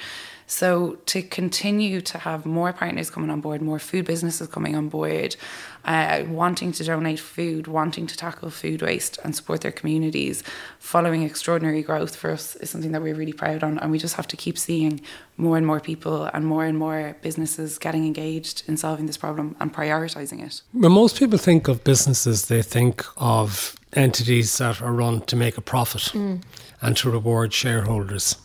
So 0.50 0.96
to 1.06 1.20
continue 1.20 2.00
to 2.00 2.16
have 2.16 2.46
more 2.46 2.72
partners 2.72 3.10
coming 3.10 3.28
on 3.28 3.42
board, 3.42 3.60
more 3.60 3.78
food 3.78 4.06
businesses 4.06 4.48
coming 4.48 4.74
on 4.74 4.88
board, 4.88 5.36
uh, 5.84 6.24
wanting 6.26 6.72
to 6.72 6.84
donate 6.84 7.20
food, 7.20 7.66
wanting 7.66 8.06
to 8.06 8.16
tackle 8.16 8.48
food 8.48 8.80
waste 8.80 9.18
and 9.22 9.36
support 9.36 9.60
their 9.60 9.70
communities, 9.72 10.42
following 10.78 11.22
extraordinary 11.22 11.82
growth 11.82 12.16
for 12.16 12.30
us 12.30 12.56
is 12.56 12.70
something 12.70 12.92
that 12.92 13.02
we're 13.02 13.14
really 13.14 13.34
proud 13.34 13.62
on. 13.62 13.78
And 13.78 13.90
we 13.90 13.98
just 13.98 14.16
have 14.16 14.26
to 14.28 14.38
keep 14.38 14.56
seeing 14.56 15.02
more 15.36 15.58
and 15.58 15.66
more 15.66 15.80
people 15.80 16.24
and 16.32 16.46
more 16.46 16.64
and 16.64 16.78
more 16.78 17.14
businesses 17.20 17.76
getting 17.76 18.06
engaged 18.06 18.62
in 18.66 18.78
solving 18.78 19.04
this 19.04 19.18
problem 19.18 19.54
and 19.60 19.72
prioritising 19.72 20.42
it. 20.42 20.62
When 20.72 20.92
most 20.92 21.18
people 21.18 21.36
think 21.36 21.68
of 21.68 21.84
businesses, 21.84 22.46
they 22.46 22.62
think 22.62 23.04
of 23.18 23.76
entities 23.92 24.56
that 24.56 24.80
are 24.80 24.94
run 24.94 25.20
to 25.22 25.36
make 25.36 25.58
a 25.58 25.62
profit 25.62 26.02
mm. 26.14 26.42
and 26.80 26.96
to 26.96 27.10
reward 27.10 27.52
shareholders. 27.52 28.36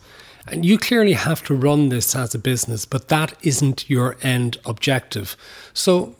And 0.46 0.64
you 0.64 0.78
clearly 0.78 1.14
have 1.14 1.42
to 1.44 1.54
run 1.54 1.88
this 1.88 2.14
as 2.14 2.34
a 2.34 2.38
business, 2.38 2.84
but 2.84 3.08
that 3.08 3.34
isn't 3.42 3.88
your 3.88 4.16
end 4.22 4.58
objective. 4.66 5.36
So, 5.72 6.14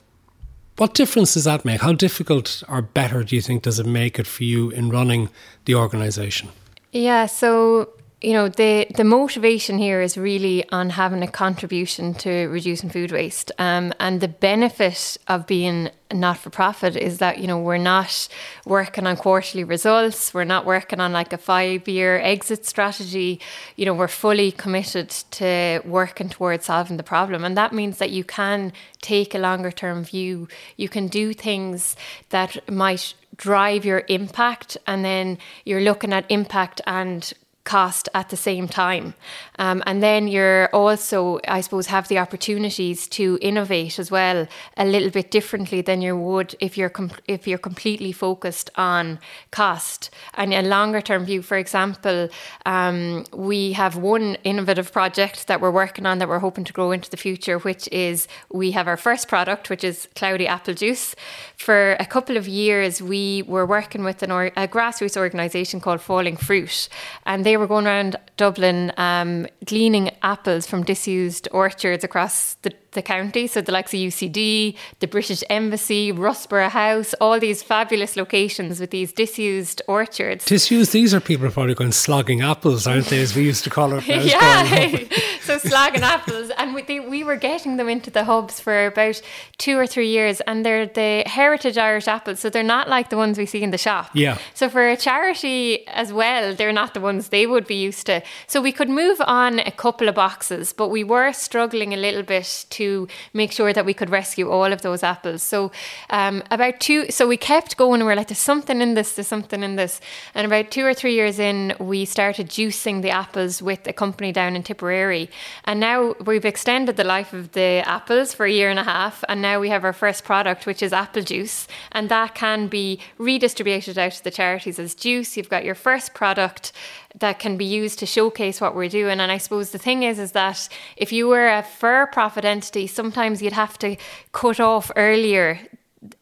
what 0.77 0.95
difference 0.95 1.35
does 1.35 1.45
that 1.45 1.65
make? 1.65 1.83
How 1.83 1.93
difficult 1.93 2.63
or 2.69 2.83
better 2.83 3.23
do 3.23 3.37
you 3.37 3.43
think 3.43 3.63
does 3.63 3.79
it 3.79 3.87
make 3.87 4.19
it 4.19 4.27
for 4.27 4.45
you 4.45 4.71
in 4.71 4.91
running 4.91 5.29
the 5.67 5.75
organisation? 5.75 6.49
Yeah, 6.91 7.27
so 7.27 7.91
you 8.25 8.33
know 8.33 8.49
the 8.49 8.87
the 8.97 9.05
motivation 9.05 9.77
here 9.77 10.01
is 10.01 10.17
really 10.17 10.69
on 10.71 10.91
having 10.91 11.23
a 11.23 11.29
contribution 11.29 12.15
to 12.15 12.47
reducing 12.47 12.89
food 12.89 13.13
waste. 13.13 13.53
Um, 13.59 13.93
and 14.01 14.21
the 14.21 14.29
benefit 14.29 15.19
of 15.29 15.47
being 15.47 15.91
not 16.13 16.39
for 16.39 16.49
profit 16.49 16.97
is 16.97 17.19
that 17.19 17.39
you 17.39 17.47
know 17.47 17.59
we're 17.59 17.77
not 17.77 18.29
working 18.65 19.07
on 19.07 19.17
quarterly 19.17 19.65
results. 19.65 20.33
We're 20.33 20.45
not 20.45 20.65
working 20.65 21.01
on 21.01 21.13
like 21.13 21.35
a 21.35 21.39
five 21.39 21.87
year 21.87 22.19
exit 22.19 22.65
strategy. 22.65 23.41
You 23.77 23.85
know 23.85 23.95
we're 23.95 24.09
fully 24.09 24.51
committed 24.53 25.11
to 25.11 25.83
working 25.85 26.31
towards 26.31 26.65
solving 26.65 26.97
the 26.97 27.03
problem. 27.03 27.45
And 27.45 27.57
that 27.59 27.75
means 27.75 27.99
that 27.99 28.11
you 28.11 28.25
can 28.25 28.73
take 29.03 29.35
a 29.35 29.39
longer 29.39 29.71
term 29.71 30.03
view. 30.03 30.49
You 30.77 30.89
can 30.89 31.09
do 31.09 31.35
things 31.35 31.95
that 32.31 32.71
might 32.71 33.15
drive 33.37 33.85
your 33.85 34.05
impact 34.09 34.77
and 34.87 35.05
then 35.05 35.37
you're 35.65 35.81
looking 35.81 36.13
at 36.13 36.25
impact 36.29 36.81
and 36.87 37.33
cost 37.65 38.09
at 38.15 38.29
the 38.29 38.37
same 38.37 38.69
time. 38.69 39.15
Um, 39.59 39.83
and 39.87 40.03
then 40.03 40.29
you're 40.29 40.69
also, 40.75 41.41
I 41.49 41.63
suppose, 41.63 41.87
have 41.87 42.09
the 42.09 42.19
opportunities 42.19 43.09
to 43.09 43.39
innovate 43.41 43.99
as 43.99 44.11
well 44.11 44.47
a 44.77 44.85
little 44.85 45.11
bit 45.11 45.31
differently 45.31 45.81
than 45.81 46.03
you 46.03 46.17
would 46.17 46.55
if 46.61 46.77
you're 46.77 46.91
com- 46.91 47.11
if 47.27 47.47
you're 47.47 47.59
completely 47.59 48.13
focused 48.13 48.71
on 48.77 49.19
cost 49.51 50.11
and 50.35 50.53
a 50.53 50.63
longer 50.63 51.01
term 51.01 51.25
view. 51.25 51.43
For 51.43 51.57
example, 51.57 52.29
um, 52.67 53.25
we 53.33 53.73
have 53.73 53.97
one 53.97 54.37
innovative 54.45 54.93
project 54.93 55.47
that 55.47 55.61
we're 55.61 55.71
working 55.71 56.07
on 56.07 56.19
that 56.19 56.29
we're 56.29 56.41
hoping 56.41 56.65
to 56.65 56.73
grow 56.73 56.93
into 56.93 57.11
the 57.11 57.17
future, 57.17 57.59
which 57.59 57.89
is 57.89 58.29
we 58.53 58.73
have 58.73 58.87
our 58.89 58.97
first 58.99 59.29
product, 59.29 59.71
which 59.71 59.85
is 59.85 60.09
cloudy 60.15 60.47
apple 60.47 60.75
juice. 60.75 61.15
For 61.57 61.93
a 61.93 62.05
couple 62.05 62.37
of 62.37 62.47
years, 62.47 63.01
we 63.01 63.43
were 63.43 63.65
working 63.65 64.05
with 64.05 64.23
an 64.23 64.31
or- 64.31 64.53
a 64.57 64.69
grassroots 64.69 65.17
organisation 65.17 65.81
called 65.81 66.01
Falling 66.01 66.37
Fruit, 66.37 66.89
and 67.25 67.45
they 67.45 67.54
they 67.55 67.59
were 67.59 67.69
going 67.69 67.87
around 67.87 68.17
Dublin 68.37 68.91
um, 68.97 69.47
gleaning 69.65 70.11
apples 70.23 70.67
from 70.67 70.83
disused 70.83 71.47
orchards 71.53 72.03
across 72.03 72.55
the 72.63 72.73
the 72.95 73.03
county. 73.03 73.47
So 73.47 73.61
the 73.61 73.73
likes 73.73 73.93
of 73.93 74.01
UCD, 74.01 74.77
the 75.01 75.07
British 75.07 75.43
Embassy, 75.51 76.13
Russborough 76.13 76.71
House, 76.71 77.15
all 77.21 77.39
these 77.39 77.63
fabulous 77.63 78.17
locations 78.17 78.81
with 78.81 78.91
these 78.91 79.13
disused 79.13 79.83
orchards. 79.87 80.45
Disused, 80.45 80.93
these 80.93 81.13
are 81.15 81.21
people 81.21 81.51
probably 81.51 81.75
going 81.75 81.93
slogging 81.93 82.41
apples, 82.41 82.87
aren't 82.87 83.07
they, 83.07 83.21
as 83.21 83.37
we 83.37 83.43
used 83.43 83.65
to 83.65 83.71
call 83.71 83.93
it? 83.99 84.07
yeah, 84.07 84.89
so 85.43 85.59
slogging 85.59 86.03
apples. 86.03 86.51
And 86.57 86.75
we, 86.75 86.83
they, 86.83 87.01
we 87.01 87.25
were 87.25 87.37
getting 87.37 87.77
them 87.77 87.89
into 87.89 88.11
the 88.11 88.25
hubs 88.25 88.61
for 88.61 88.87
about 88.87 89.21
two 89.59 89.79
or 89.79 89.87
three 89.87 90.09
years 90.09 90.41
and 90.43 90.65
they're 90.65 90.87
the 90.87 91.25
heritage 91.27 91.77
Irish 91.77 92.09
apples. 92.09 92.41
So 92.41 92.51
they're 92.51 92.63
not 92.63 92.89
like 92.89 93.11
the 93.11 93.17
ones 93.17 93.39
we 93.39 93.47
see 93.47 93.63
in 93.63 93.71
the 93.71 93.79
shop. 93.79 94.11
Yeah. 94.15 94.39
So 94.55 94.69
for 94.69 94.89
a 94.89 94.97
charity 94.97 95.87
as 95.89 96.13
well, 96.13 96.55
they're 96.55 96.73
not 96.73 96.95
the 96.95 97.01
ones 97.01 97.29
they 97.29 97.47
would 97.47 97.67
be 97.67 97.77
used 97.77 98.07
to. 98.07 98.23
So 98.47 98.61
we 98.61 98.73
could 98.73 98.89
move 98.89 99.21
on 99.21 99.59
a 99.61 99.71
couple 99.71 100.09
of 100.09 100.15
boxes, 100.15 100.73
but 100.73 100.89
we 100.89 101.05
were 101.05 101.33
struggling 101.33 101.93
a 101.93 101.97
little 101.97 102.23
bit 102.23 102.67
to 102.71 102.84
to 102.85 103.09
make 103.33 103.53
sure 103.53 103.73
that 103.73 103.85
we 103.85 103.95
could 103.95 104.11
rescue 104.11 104.51
all 104.51 104.71
of 104.73 104.83
those 104.83 105.03
apples. 105.03 105.43
So 105.43 105.73
um, 106.11 106.43
about 106.51 106.81
two, 106.81 107.11
so 107.11 107.27
we 107.27 107.37
kept 107.37 107.77
going 107.77 108.01
and 108.01 108.07
we 108.07 108.13
are 108.13 108.17
like, 108.17 108.29
there's 108.29 108.39
something 108.39 108.81
in 108.81 108.95
this, 108.95 109.15
there's 109.15 109.29
something 109.37 109.63
in 109.63 109.77
this. 109.77 110.01
And 110.35 110.47
about 110.47 110.71
two 110.71 110.85
or 110.85 110.95
three 110.95 111.15
years 111.15 111.39
in, 111.39 111.75
we 111.79 112.05
started 112.05 112.49
juicing 112.49 113.03
the 113.03 113.11
apples 113.11 113.63
with 113.63 113.87
a 113.87 113.93
company 113.93 114.33
down 114.33 114.57
in 114.57 114.63
Tipperary. 114.63 115.31
And 115.65 115.81
now 115.81 116.15
we've 116.25 116.45
extended 116.45 116.97
the 116.97 117.05
life 117.05 117.33
of 117.33 117.53
the 117.53 117.83
apples 117.97 118.35
for 118.35 118.47
a 118.47 118.53
year 118.59 118.71
and 118.71 118.79
a 118.79 118.85
half. 118.85 119.25
And 119.29 119.41
now 119.41 119.61
we 119.61 119.69
have 119.71 119.85
our 119.85 119.93
first 119.93 120.25
product, 120.25 120.67
which 120.67 120.83
is 120.83 120.93
apple 120.93 121.23
juice. 121.23 121.67
And 121.93 122.09
that 122.09 122.35
can 122.35 122.69
be 122.69 123.01
redistributed 123.19 123.99
out 123.99 124.13
to 124.13 124.25
the 124.25 124.31
charities 124.31 124.79
as 124.79 124.95
juice. 124.95 125.37
You've 125.37 125.49
got 125.49 125.65
your 125.65 125.75
first 125.75 126.15
product 126.15 126.73
that 127.17 127.39
can 127.39 127.57
be 127.57 127.65
used 127.65 127.99
to 128.01 128.07
showcase 128.07 128.61
what 128.61 128.75
we're 128.75 128.89
doing. 128.89 129.21
And 129.21 129.31
I 129.31 129.39
suppose 129.39 129.71
the 129.71 129.79
thing 129.79 130.03
is, 130.03 130.19
is 130.19 130.33
that 130.33 130.69
if 130.97 131.13
you 131.13 131.29
were 131.29 131.49
a 131.49 131.63
for 131.63 132.09
profit 132.09 132.45
entity, 132.45 132.87
sometimes 132.87 133.41
you'd 133.41 133.53
have 133.53 133.79
to 133.79 133.97
cut 134.33 134.59
off 134.59 134.91
earlier 134.97 135.61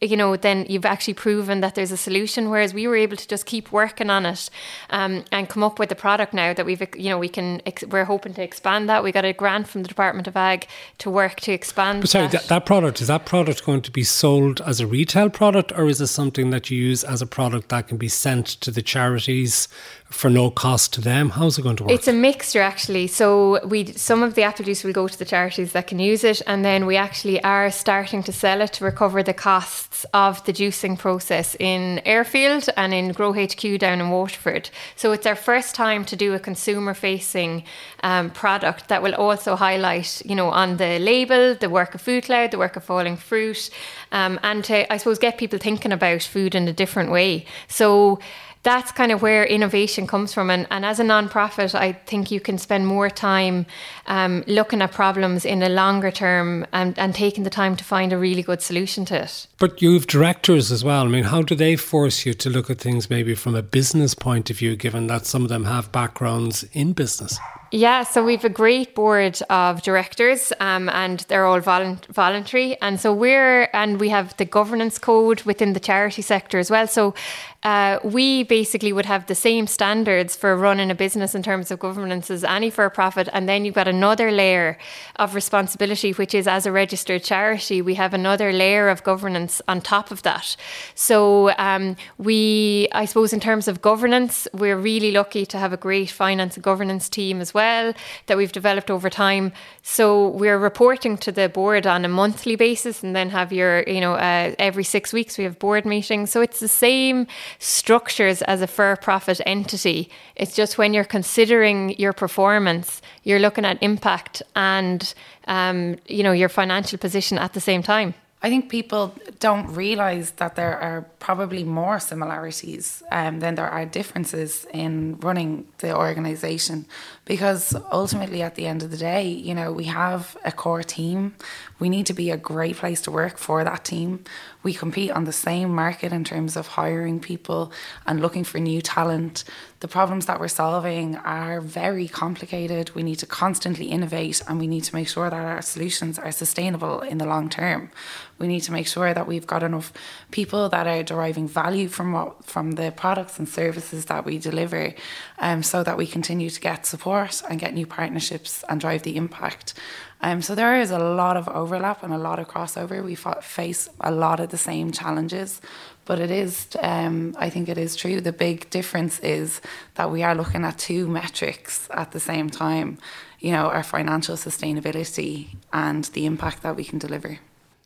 you 0.01 0.15
know, 0.15 0.35
then 0.35 0.65
you've 0.69 0.85
actually 0.85 1.13
proven 1.13 1.61
that 1.61 1.75
there's 1.75 1.91
a 1.91 1.97
solution. 1.97 2.49
Whereas 2.49 2.73
we 2.73 2.87
were 2.87 2.95
able 2.95 3.17
to 3.17 3.27
just 3.27 3.45
keep 3.45 3.71
working 3.71 4.09
on 4.09 4.25
it 4.25 4.49
um, 4.89 5.25
and 5.31 5.49
come 5.49 5.63
up 5.63 5.79
with 5.79 5.91
a 5.91 5.95
product 5.95 6.33
now 6.33 6.53
that 6.53 6.65
we've, 6.65 6.81
you 6.95 7.09
know, 7.09 7.17
we 7.17 7.29
can, 7.29 7.61
we're 7.87 8.05
hoping 8.05 8.33
to 8.35 8.43
expand 8.43 8.89
that. 8.89 9.03
We 9.03 9.11
got 9.11 9.25
a 9.25 9.33
grant 9.33 9.67
from 9.67 9.83
the 9.83 9.87
Department 9.87 10.27
of 10.27 10.37
Ag 10.37 10.67
to 10.99 11.09
work 11.09 11.39
to 11.41 11.51
expand. 11.51 12.01
But 12.01 12.09
sorry, 12.09 12.27
that. 12.27 12.43
that 12.43 12.65
product, 12.65 13.01
is 13.01 13.07
that 13.07 13.25
product 13.25 13.65
going 13.65 13.81
to 13.81 13.91
be 13.91 14.03
sold 14.03 14.61
as 14.61 14.79
a 14.79 14.87
retail 14.87 15.29
product 15.29 15.71
or 15.73 15.87
is 15.87 15.99
it 15.99 16.07
something 16.07 16.49
that 16.51 16.69
you 16.69 16.77
use 16.77 17.03
as 17.03 17.21
a 17.21 17.27
product 17.27 17.69
that 17.69 17.87
can 17.87 17.97
be 17.97 18.09
sent 18.09 18.47
to 18.47 18.71
the 18.71 18.81
charities 18.81 19.67
for 20.13 20.29
no 20.29 20.51
cost 20.51 20.93
to 20.93 21.01
them? 21.01 21.31
How's 21.31 21.57
it 21.57 21.63
going 21.63 21.75
to 21.77 21.83
work? 21.83 21.91
It's 21.91 22.07
a 22.07 22.13
mixture 22.13 22.61
actually. 22.61 23.07
So 23.07 23.65
we 23.65 23.85
some 23.93 24.21
of 24.21 24.35
the 24.35 24.43
apple 24.43 24.63
juice 24.63 24.83
will 24.83 24.93
go 24.93 25.07
to 25.07 25.17
the 25.17 25.25
charities 25.25 25.71
that 25.71 25.87
can 25.87 25.99
use 25.99 26.23
it, 26.23 26.41
and 26.45 26.63
then 26.63 26.85
we 26.85 26.95
actually 26.95 27.43
are 27.43 27.71
starting 27.71 28.21
to 28.23 28.31
sell 28.31 28.61
it 28.61 28.73
to 28.73 28.85
recover 28.85 29.23
the 29.23 29.33
costs 29.33 30.05
of 30.13 30.43
the 30.45 30.53
juicing 30.53 30.97
process 30.97 31.55
in 31.59 31.99
Airfield 32.05 32.69
and 32.77 32.93
in 32.93 33.11
Grow 33.11 33.33
HQ 33.33 33.79
down 33.79 33.99
in 33.99 34.09
Waterford. 34.09 34.69
So 34.95 35.11
it's 35.11 35.25
our 35.25 35.35
first 35.35 35.73
time 35.75 36.05
to 36.05 36.15
do 36.15 36.33
a 36.33 36.39
consumer 36.39 36.93
facing 36.93 37.63
um, 38.03 38.29
product 38.29 38.89
that 38.89 39.01
will 39.01 39.15
also 39.15 39.55
highlight, 39.55 40.21
you 40.25 40.35
know, 40.35 40.49
on 40.49 40.77
the 40.77 40.99
label 40.99 41.55
the 41.55 41.69
work 41.69 41.95
of 41.95 42.03
FoodCloud, 42.03 42.51
the 42.51 42.57
work 42.59 42.75
of 42.75 42.83
Falling 42.83 43.17
Fruit, 43.17 43.69
um, 44.11 44.39
and 44.43 44.63
to 44.65 44.93
I 44.93 44.97
suppose 44.97 45.17
get 45.17 45.37
people 45.37 45.59
thinking 45.59 45.91
about 45.91 46.21
food 46.21 46.53
in 46.53 46.67
a 46.67 46.73
different 46.73 47.11
way. 47.11 47.45
So 47.67 48.19
that's 48.63 48.93
kind 48.93 49.11
of 49.11 49.21
where 49.21 49.45
innovation 49.45 50.07
comes 50.07 50.33
from. 50.33 50.49
And, 50.49 50.65
and 50.71 50.85
as 50.85 50.99
a 50.99 51.03
nonprofit, 51.03 51.75
I 51.75 51.91
think 51.91 52.31
you 52.31 52.39
can 52.39 52.57
spend 52.57 52.87
more 52.87 53.09
time 53.09 53.65
um, 54.07 54.43
looking 54.47 54.81
at 54.81 54.93
problems 54.93 55.43
in 55.45 55.61
a 55.61 55.69
longer 55.69 56.11
term 56.11 56.65
and, 56.71 56.97
and 56.97 57.13
taking 57.13 57.43
the 57.43 57.49
time 57.49 57.75
to 57.75 57.83
find 57.83 58.13
a 58.13 58.17
really 58.17 58.41
good 58.41 58.61
solution 58.61 59.03
to 59.05 59.23
it. 59.23 59.47
But 59.59 59.81
you 59.81 59.93
have 59.93 60.07
directors 60.07 60.71
as 60.71 60.83
well. 60.83 61.03
I 61.03 61.09
mean, 61.09 61.25
how 61.25 61.41
do 61.41 61.55
they 61.55 61.75
force 61.75 62.25
you 62.25 62.33
to 62.35 62.49
look 62.49 62.69
at 62.69 62.79
things 62.79 63.09
maybe 63.09 63.35
from 63.35 63.53
a 63.53 63.61
business 63.61 64.15
point 64.15 64.49
of 64.49 64.57
view, 64.57 64.77
given 64.77 65.07
that 65.07 65.25
some 65.25 65.43
of 65.43 65.49
them 65.49 65.65
have 65.65 65.91
backgrounds 65.91 66.63
in 66.71 66.93
business? 66.93 67.37
Yeah, 67.75 68.03
so 68.03 68.23
we've 68.23 68.45
a 68.45 68.49
great 68.49 68.93
board 68.93 69.41
of 69.49 69.81
directors, 69.81 70.53
um, 70.59 70.89
and 70.89 71.21
they're 71.21 71.45
all 71.47 71.59
voluntary. 71.59 72.79
And 72.83 72.99
so 72.99 73.11
we're, 73.11 73.67
and 73.73 73.99
we 73.99 74.09
have 74.09 74.37
the 74.37 74.45
governance 74.45 74.99
code 74.99 75.41
within 75.41 75.73
the 75.73 75.79
charity 75.79 76.21
sector 76.21 76.59
as 76.59 76.69
well. 76.69 76.85
So 76.85 77.15
uh, 77.63 77.99
we 78.03 78.43
basically 78.43 78.91
would 78.91 79.05
have 79.05 79.27
the 79.27 79.35
same 79.35 79.67
standards 79.67 80.35
for 80.35 80.55
running 80.55 80.91
a 80.91 80.95
business 80.95 81.33
in 81.33 81.41
terms 81.41 81.71
of 81.71 81.79
governance 81.79 82.29
as 82.29 82.43
any 82.43 82.69
for 82.69 82.89
profit. 82.89 83.29
And 83.31 83.47
then 83.47 83.63
you've 83.63 83.73
got 83.73 83.87
another 83.87 84.31
layer 84.31 84.77
of 85.15 85.33
responsibility, 85.33 86.11
which 86.11 86.35
is 86.35 86.47
as 86.47 86.65
a 86.65 86.71
registered 86.71 87.23
charity, 87.23 87.81
we 87.81 87.95
have 87.95 88.13
another 88.13 88.51
layer 88.51 88.89
of 88.89 89.03
governance 89.03 89.61
on 89.67 89.79
top 89.79 90.11
of 90.11 90.23
that. 90.23 90.57
So 90.93 91.51
um, 91.57 91.95
we, 92.17 92.89
I 92.91 93.05
suppose, 93.05 93.31
in 93.31 93.39
terms 93.39 93.67
of 93.67 93.81
governance, 93.81 94.47
we're 94.53 94.77
really 94.77 95.11
lucky 95.11 95.45
to 95.45 95.57
have 95.57 95.71
a 95.71 95.77
great 95.77 96.09
finance 96.09 96.55
and 96.55 96.63
governance 96.63 97.07
team 97.07 97.39
as 97.39 97.53
well 97.53 97.93
that 98.25 98.37
we've 98.37 98.51
developed 98.51 98.91
over 98.91 99.09
time. 99.09 99.53
So 99.83 100.29
we're 100.29 100.59
reporting 100.59 101.17
to 101.19 101.31
the 101.31 101.47
board 101.47 101.87
on 101.87 102.03
a 102.03 102.09
monthly 102.09 102.57
basis 102.57 103.03
and 103.03 103.15
then 103.15 103.29
have 103.29 103.53
your, 103.53 103.83
you 103.83 104.01
know, 104.01 104.15
uh, 104.15 104.53
every 104.59 104.83
six 104.83 105.13
weeks 105.13 105.37
we 105.37 105.45
have 105.45 105.59
board 105.59 105.85
meetings. 105.85 106.31
So 106.31 106.41
it's 106.41 106.59
the 106.59 106.67
same 106.67 107.27
structures 107.59 108.41
as 108.43 108.61
a 108.61 108.67
for 108.67 108.95
profit 108.97 109.41
entity. 109.45 110.09
It's 110.35 110.55
just 110.55 110.77
when 110.77 110.93
you're 110.93 111.03
considering 111.03 111.97
your 111.99 112.13
performance, 112.13 113.01
you're 113.23 113.39
looking 113.39 113.65
at 113.65 113.81
impact 113.81 114.41
and 114.55 115.13
um, 115.47 115.97
you 116.07 116.23
know 116.23 116.31
your 116.31 116.49
financial 116.49 116.97
position 116.97 117.37
at 117.37 117.53
the 117.53 117.61
same 117.61 117.83
time. 117.83 118.13
I 118.45 118.49
think 118.49 118.67
people 118.67 119.15
don't 119.39 119.73
realize 119.73 120.31
that 120.31 120.57
there 120.57 120.77
are 120.77 121.03
probably 121.19 121.63
more 121.63 121.97
similarities 122.01 123.01
um, 123.09 123.39
than 123.39 123.55
there 123.55 123.69
are 123.69 123.85
differences 123.85 124.67
in 124.73 125.17
running 125.21 125.65
the 125.77 125.95
organization 125.95 126.85
because 127.25 127.75
ultimately 127.91 128.41
at 128.41 128.55
the 128.55 128.65
end 128.65 128.83
of 128.83 128.91
the 128.91 128.97
day 128.97 129.27
you 129.27 129.53
know 129.53 129.71
we 129.71 129.85
have 129.85 130.35
a 130.43 130.51
core 130.51 130.83
team. 130.83 131.35
We 131.79 131.89
need 131.89 132.05
to 132.07 132.13
be 132.13 132.31
a 132.31 132.37
great 132.37 132.77
place 132.77 133.01
to 133.01 133.11
work 133.11 133.37
for 133.37 133.63
that 133.63 133.83
team. 133.83 134.23
We 134.63 134.73
compete 134.73 135.11
on 135.11 135.25
the 135.25 135.33
same 135.33 135.69
market 135.73 136.13
in 136.13 136.23
terms 136.23 136.55
of 136.55 136.67
hiring 136.67 137.19
people 137.19 137.71
and 138.05 138.21
looking 138.21 138.45
for 138.45 138.59
new 138.59 138.81
talent. 138.81 139.43
The 139.81 139.89
problems 139.89 140.25
that 140.27 140.39
we're 140.39 140.47
solving 140.47 141.17
are 141.17 141.59
very 141.59 142.07
complicated. 142.07 142.95
We 142.95 143.03
need 143.03 143.19
to 143.19 143.25
constantly 143.25 143.87
innovate 143.87 144.41
and 144.47 144.59
we 144.59 144.67
need 144.67 144.85
to 144.85 144.95
make 144.95 145.09
sure 145.09 145.29
that 145.29 145.45
our 145.45 145.61
solutions 145.61 146.17
are 146.17 146.31
sustainable 146.31 147.01
in 147.01 147.17
the 147.17 147.25
long 147.25 147.49
term. 147.49 147.91
We 148.39 148.47
need 148.47 148.61
to 148.61 148.71
make 148.71 148.87
sure 148.87 149.13
that 149.13 149.27
we've 149.27 149.47
got 149.47 149.63
enough 149.63 149.91
people 150.31 150.69
that 150.69 150.87
are 150.87 151.03
deriving 151.03 151.47
value 151.47 151.87
from 151.87 152.13
what 152.13 152.45
from 152.45 152.71
the 152.71 152.91
products 152.91 153.37
and 153.39 153.47
services 153.47 154.05
that 154.05 154.25
we 154.25 154.37
deliver, 154.37 154.93
um, 155.37 155.63
so 155.63 155.83
that 155.83 155.97
we 155.97 156.07
continue 156.07 156.49
to 156.49 156.59
get 156.59 156.85
support 156.85 157.12
and 157.49 157.59
get 157.59 157.73
new 157.73 157.85
partnerships 157.85 158.63
and 158.69 158.81
drive 158.81 159.03
the 159.03 159.15
impact. 159.15 159.73
Um, 160.21 160.41
so 160.41 160.55
there 160.55 160.79
is 160.79 160.89
a 160.89 160.99
lot 160.99 161.35
of 161.35 161.49
overlap 161.49 162.01
and 162.01 162.13
a 162.13 162.17
lot 162.17 162.39
of 162.39 162.47
crossover. 162.47 163.03
We 163.03 163.15
face 163.41 163.89
a 163.99 164.11
lot 164.11 164.39
of 164.39 164.49
the 164.49 164.57
same 164.57 164.91
challenges, 164.91 165.59
but 166.05 166.19
it 166.19 166.31
is, 166.31 166.67
um, 166.79 167.35
I 167.37 167.49
think 167.49 167.67
it 167.67 167.77
is 167.77 167.95
true. 167.95 168.21
The 168.21 168.31
big 168.31 168.69
difference 168.69 169.19
is 169.19 169.61
that 169.95 170.11
we 170.11 170.23
are 170.23 170.33
looking 170.33 170.63
at 170.63 170.77
two 170.77 171.07
metrics 171.07 171.89
at 171.91 172.11
the 172.11 172.19
same 172.19 172.49
time. 172.49 172.97
You 173.39 173.51
know, 173.51 173.65
our 173.67 173.83
financial 173.83 174.37
sustainability 174.37 175.55
and 175.73 176.05
the 176.05 176.25
impact 176.25 176.63
that 176.63 176.77
we 176.77 176.85
can 176.85 176.99
deliver. 176.99 177.39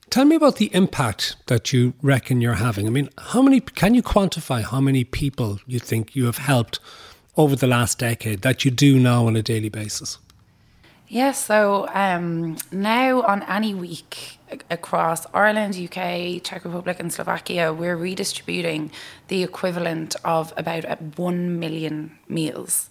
Tell 0.10 0.24
me 0.26 0.36
about 0.36 0.56
the 0.56 0.74
impact 0.74 1.36
that 1.48 1.74
you 1.74 1.94
reckon 2.02 2.40
you're 2.40 2.54
having. 2.54 2.88
I 2.88 2.92
mean, 2.92 3.10
how 3.18 3.42
many 3.42 3.60
can 3.60 3.94
you 3.94 4.04
quantify 4.04 4.64
how 4.64 4.80
many 4.80 5.04
people 5.04 5.60
you 5.66 5.80
think 5.80 6.16
you 6.16 6.26
have 6.26 6.38
helped 6.38 6.80
over 7.38 7.56
the 7.56 7.68
last 7.68 8.00
decade 8.00 8.42
that 8.42 8.66
you 8.66 8.72
do 8.72 9.00
now 9.00 9.28
on 9.28 9.36
a 9.36 9.42
daily 9.42 9.70
basis? 9.70 10.18
Yeah, 11.10 11.32
so 11.32 11.88
um, 11.94 12.58
now 12.70 13.22
on 13.22 13.42
any 13.44 13.74
week 13.74 14.40
across 14.70 15.26
Ireland, 15.34 15.76
UK, 15.76 16.44
Czech 16.44 16.66
Republic, 16.66 17.00
and 17.00 17.14
Slovakia, 17.14 17.72
we're 17.72 17.96
redistributing 17.96 18.92
the 19.30 19.42
equivalent 19.42 20.18
of 20.26 20.54
about 20.58 20.84
1 21.18 21.60
million 21.60 22.12
meals. 22.28 22.90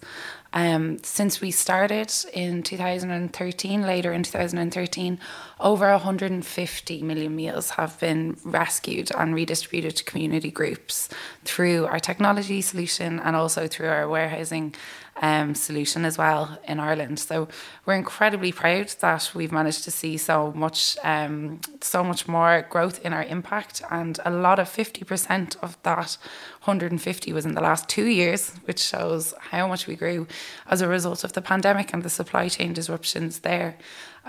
Um, 0.53 0.97
since 1.03 1.41
we 1.41 1.51
started 1.51 2.13
in 2.33 2.63
2013, 2.63 3.81
later 3.81 4.13
in 4.13 4.23
2013, 4.23 5.19
over 5.59 5.89
150 5.91 7.01
million 7.01 7.35
meals 7.35 7.71
have 7.71 7.99
been 7.99 8.37
rescued 8.43 9.11
and 9.15 9.35
redistributed 9.35 9.95
to 9.97 10.03
community 10.03 10.51
groups 10.51 11.09
through 11.43 11.85
our 11.85 11.99
technology 11.99 12.61
solution 12.61 13.19
and 13.19 13.35
also 13.35 13.67
through 13.67 13.89
our 13.89 14.07
warehousing 14.07 14.73
um, 15.21 15.55
solution 15.55 16.05
as 16.05 16.17
well 16.17 16.59
in 16.67 16.79
Ireland. 16.79 17.19
So 17.19 17.47
we're 17.85 17.95
incredibly 17.95 18.51
proud 18.51 18.89
that 18.99 19.31
we've 19.33 19.51
managed 19.51 19.83
to 19.85 19.91
see 19.91 20.17
so 20.17 20.51
much, 20.53 20.97
um, 21.03 21.61
so 21.81 22.03
much 22.03 22.27
more 22.27 22.65
growth 22.69 23.03
in 23.05 23.13
our 23.13 23.23
impact, 23.23 23.81
and 23.89 24.19
a 24.25 24.31
lot 24.31 24.59
of 24.59 24.69
fifty 24.69 25.03
percent 25.03 25.55
of 25.61 25.77
that 25.83 26.17
150 26.67 27.31
was 27.31 27.45
in 27.45 27.55
the 27.55 27.61
last 27.61 27.87
two 27.87 28.07
years, 28.07 28.51
which 28.65 28.79
shows 28.79 29.33
how 29.39 29.67
much 29.67 29.87
we 29.87 29.95
grew 29.95 30.27
as 30.69 30.81
a 30.81 30.87
result 30.87 31.23
of 31.23 31.31
the 31.31 31.41
pandemic 31.41 31.93
and 31.93 32.03
the 32.03 32.09
supply 32.09 32.49
chain 32.49 32.73
disruptions 32.73 33.39
there. 33.39 33.77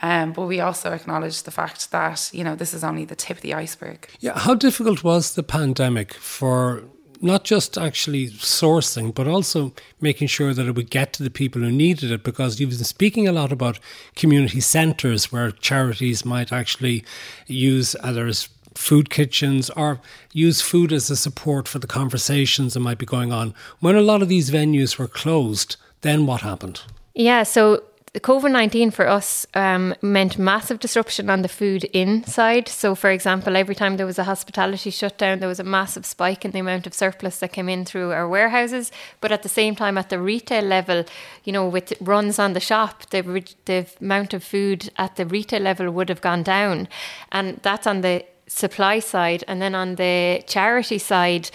Um, 0.02 0.32
but 0.32 0.46
we 0.46 0.60
also 0.60 0.92
acknowledge 0.92 1.42
the 1.42 1.50
fact 1.50 1.90
that 1.90 2.30
you 2.32 2.44
know 2.44 2.54
this 2.54 2.72
is 2.72 2.84
only 2.84 3.04
the 3.04 3.16
tip 3.16 3.38
of 3.38 3.42
the 3.42 3.54
iceberg. 3.54 4.08
Yeah, 4.20 4.38
how 4.38 4.54
difficult 4.54 5.02
was 5.02 5.34
the 5.34 5.42
pandemic 5.42 6.14
for 6.14 6.84
not 7.20 7.44
just 7.44 7.76
actually 7.76 8.28
sourcing, 8.28 9.14
but 9.14 9.26
also 9.26 9.72
making 10.00 10.28
sure 10.28 10.54
that 10.54 10.66
it 10.66 10.74
would 10.74 10.90
get 10.90 11.12
to 11.14 11.22
the 11.22 11.30
people 11.30 11.62
who 11.62 11.70
needed 11.70 12.10
it. 12.10 12.22
Because 12.22 12.60
you've 12.60 12.70
been 12.70 12.84
speaking 12.84 13.26
a 13.26 13.32
lot 13.32 13.52
about 13.52 13.78
community 14.14 14.60
centres 14.60 15.32
where 15.32 15.50
charities 15.50 16.24
might 16.24 16.52
actually 16.52 17.04
use 17.46 17.96
either 18.02 18.26
as 18.26 18.48
food 18.74 19.10
kitchens 19.10 19.70
or 19.70 20.00
use 20.32 20.60
food 20.60 20.92
as 20.92 21.10
a 21.10 21.16
support 21.16 21.66
for 21.66 21.80
the 21.80 21.86
conversations 21.86 22.74
that 22.74 22.80
might 22.80 22.98
be 22.98 23.06
going 23.06 23.32
on. 23.32 23.52
When 23.80 23.96
a 23.96 24.02
lot 24.02 24.22
of 24.22 24.28
these 24.28 24.50
venues 24.50 24.98
were 24.98 25.08
closed, 25.08 25.76
then 26.02 26.26
what 26.26 26.42
happened? 26.42 26.82
Yeah, 27.14 27.42
so 27.42 27.82
the 28.18 28.32
COVID 28.32 28.50
19 28.50 28.90
for 28.90 29.06
us 29.06 29.46
um, 29.54 29.94
meant 30.02 30.40
massive 30.40 30.80
disruption 30.80 31.30
on 31.30 31.42
the 31.42 31.48
food 31.48 31.84
inside. 31.84 32.66
So, 32.66 32.96
for 32.96 33.10
example, 33.10 33.56
every 33.56 33.76
time 33.76 33.96
there 33.96 34.06
was 34.06 34.18
a 34.18 34.24
hospitality 34.24 34.90
shutdown, 34.90 35.38
there 35.38 35.48
was 35.48 35.60
a 35.60 35.74
massive 35.78 36.04
spike 36.04 36.44
in 36.44 36.50
the 36.50 36.58
amount 36.58 36.88
of 36.88 36.94
surplus 36.94 37.38
that 37.38 37.52
came 37.52 37.68
in 37.68 37.84
through 37.84 38.10
our 38.10 38.28
warehouses. 38.28 38.90
But 39.20 39.30
at 39.30 39.44
the 39.44 39.48
same 39.48 39.76
time, 39.76 39.96
at 39.96 40.08
the 40.08 40.18
retail 40.18 40.64
level, 40.64 41.04
you 41.44 41.52
know, 41.52 41.68
with 41.68 41.92
runs 42.00 42.40
on 42.40 42.54
the 42.54 42.60
shop, 42.60 43.08
the, 43.10 43.22
the 43.66 43.86
amount 44.00 44.34
of 44.34 44.42
food 44.42 44.90
at 44.96 45.14
the 45.14 45.24
retail 45.24 45.62
level 45.62 45.88
would 45.92 46.08
have 46.08 46.20
gone 46.20 46.42
down. 46.42 46.88
And 47.30 47.60
that's 47.62 47.86
on 47.86 48.00
the 48.00 48.24
supply 48.48 48.98
side 48.98 49.44
and 49.46 49.60
then 49.62 49.74
on 49.74 49.94
the 49.96 50.42
charity 50.46 50.98
side 50.98 51.50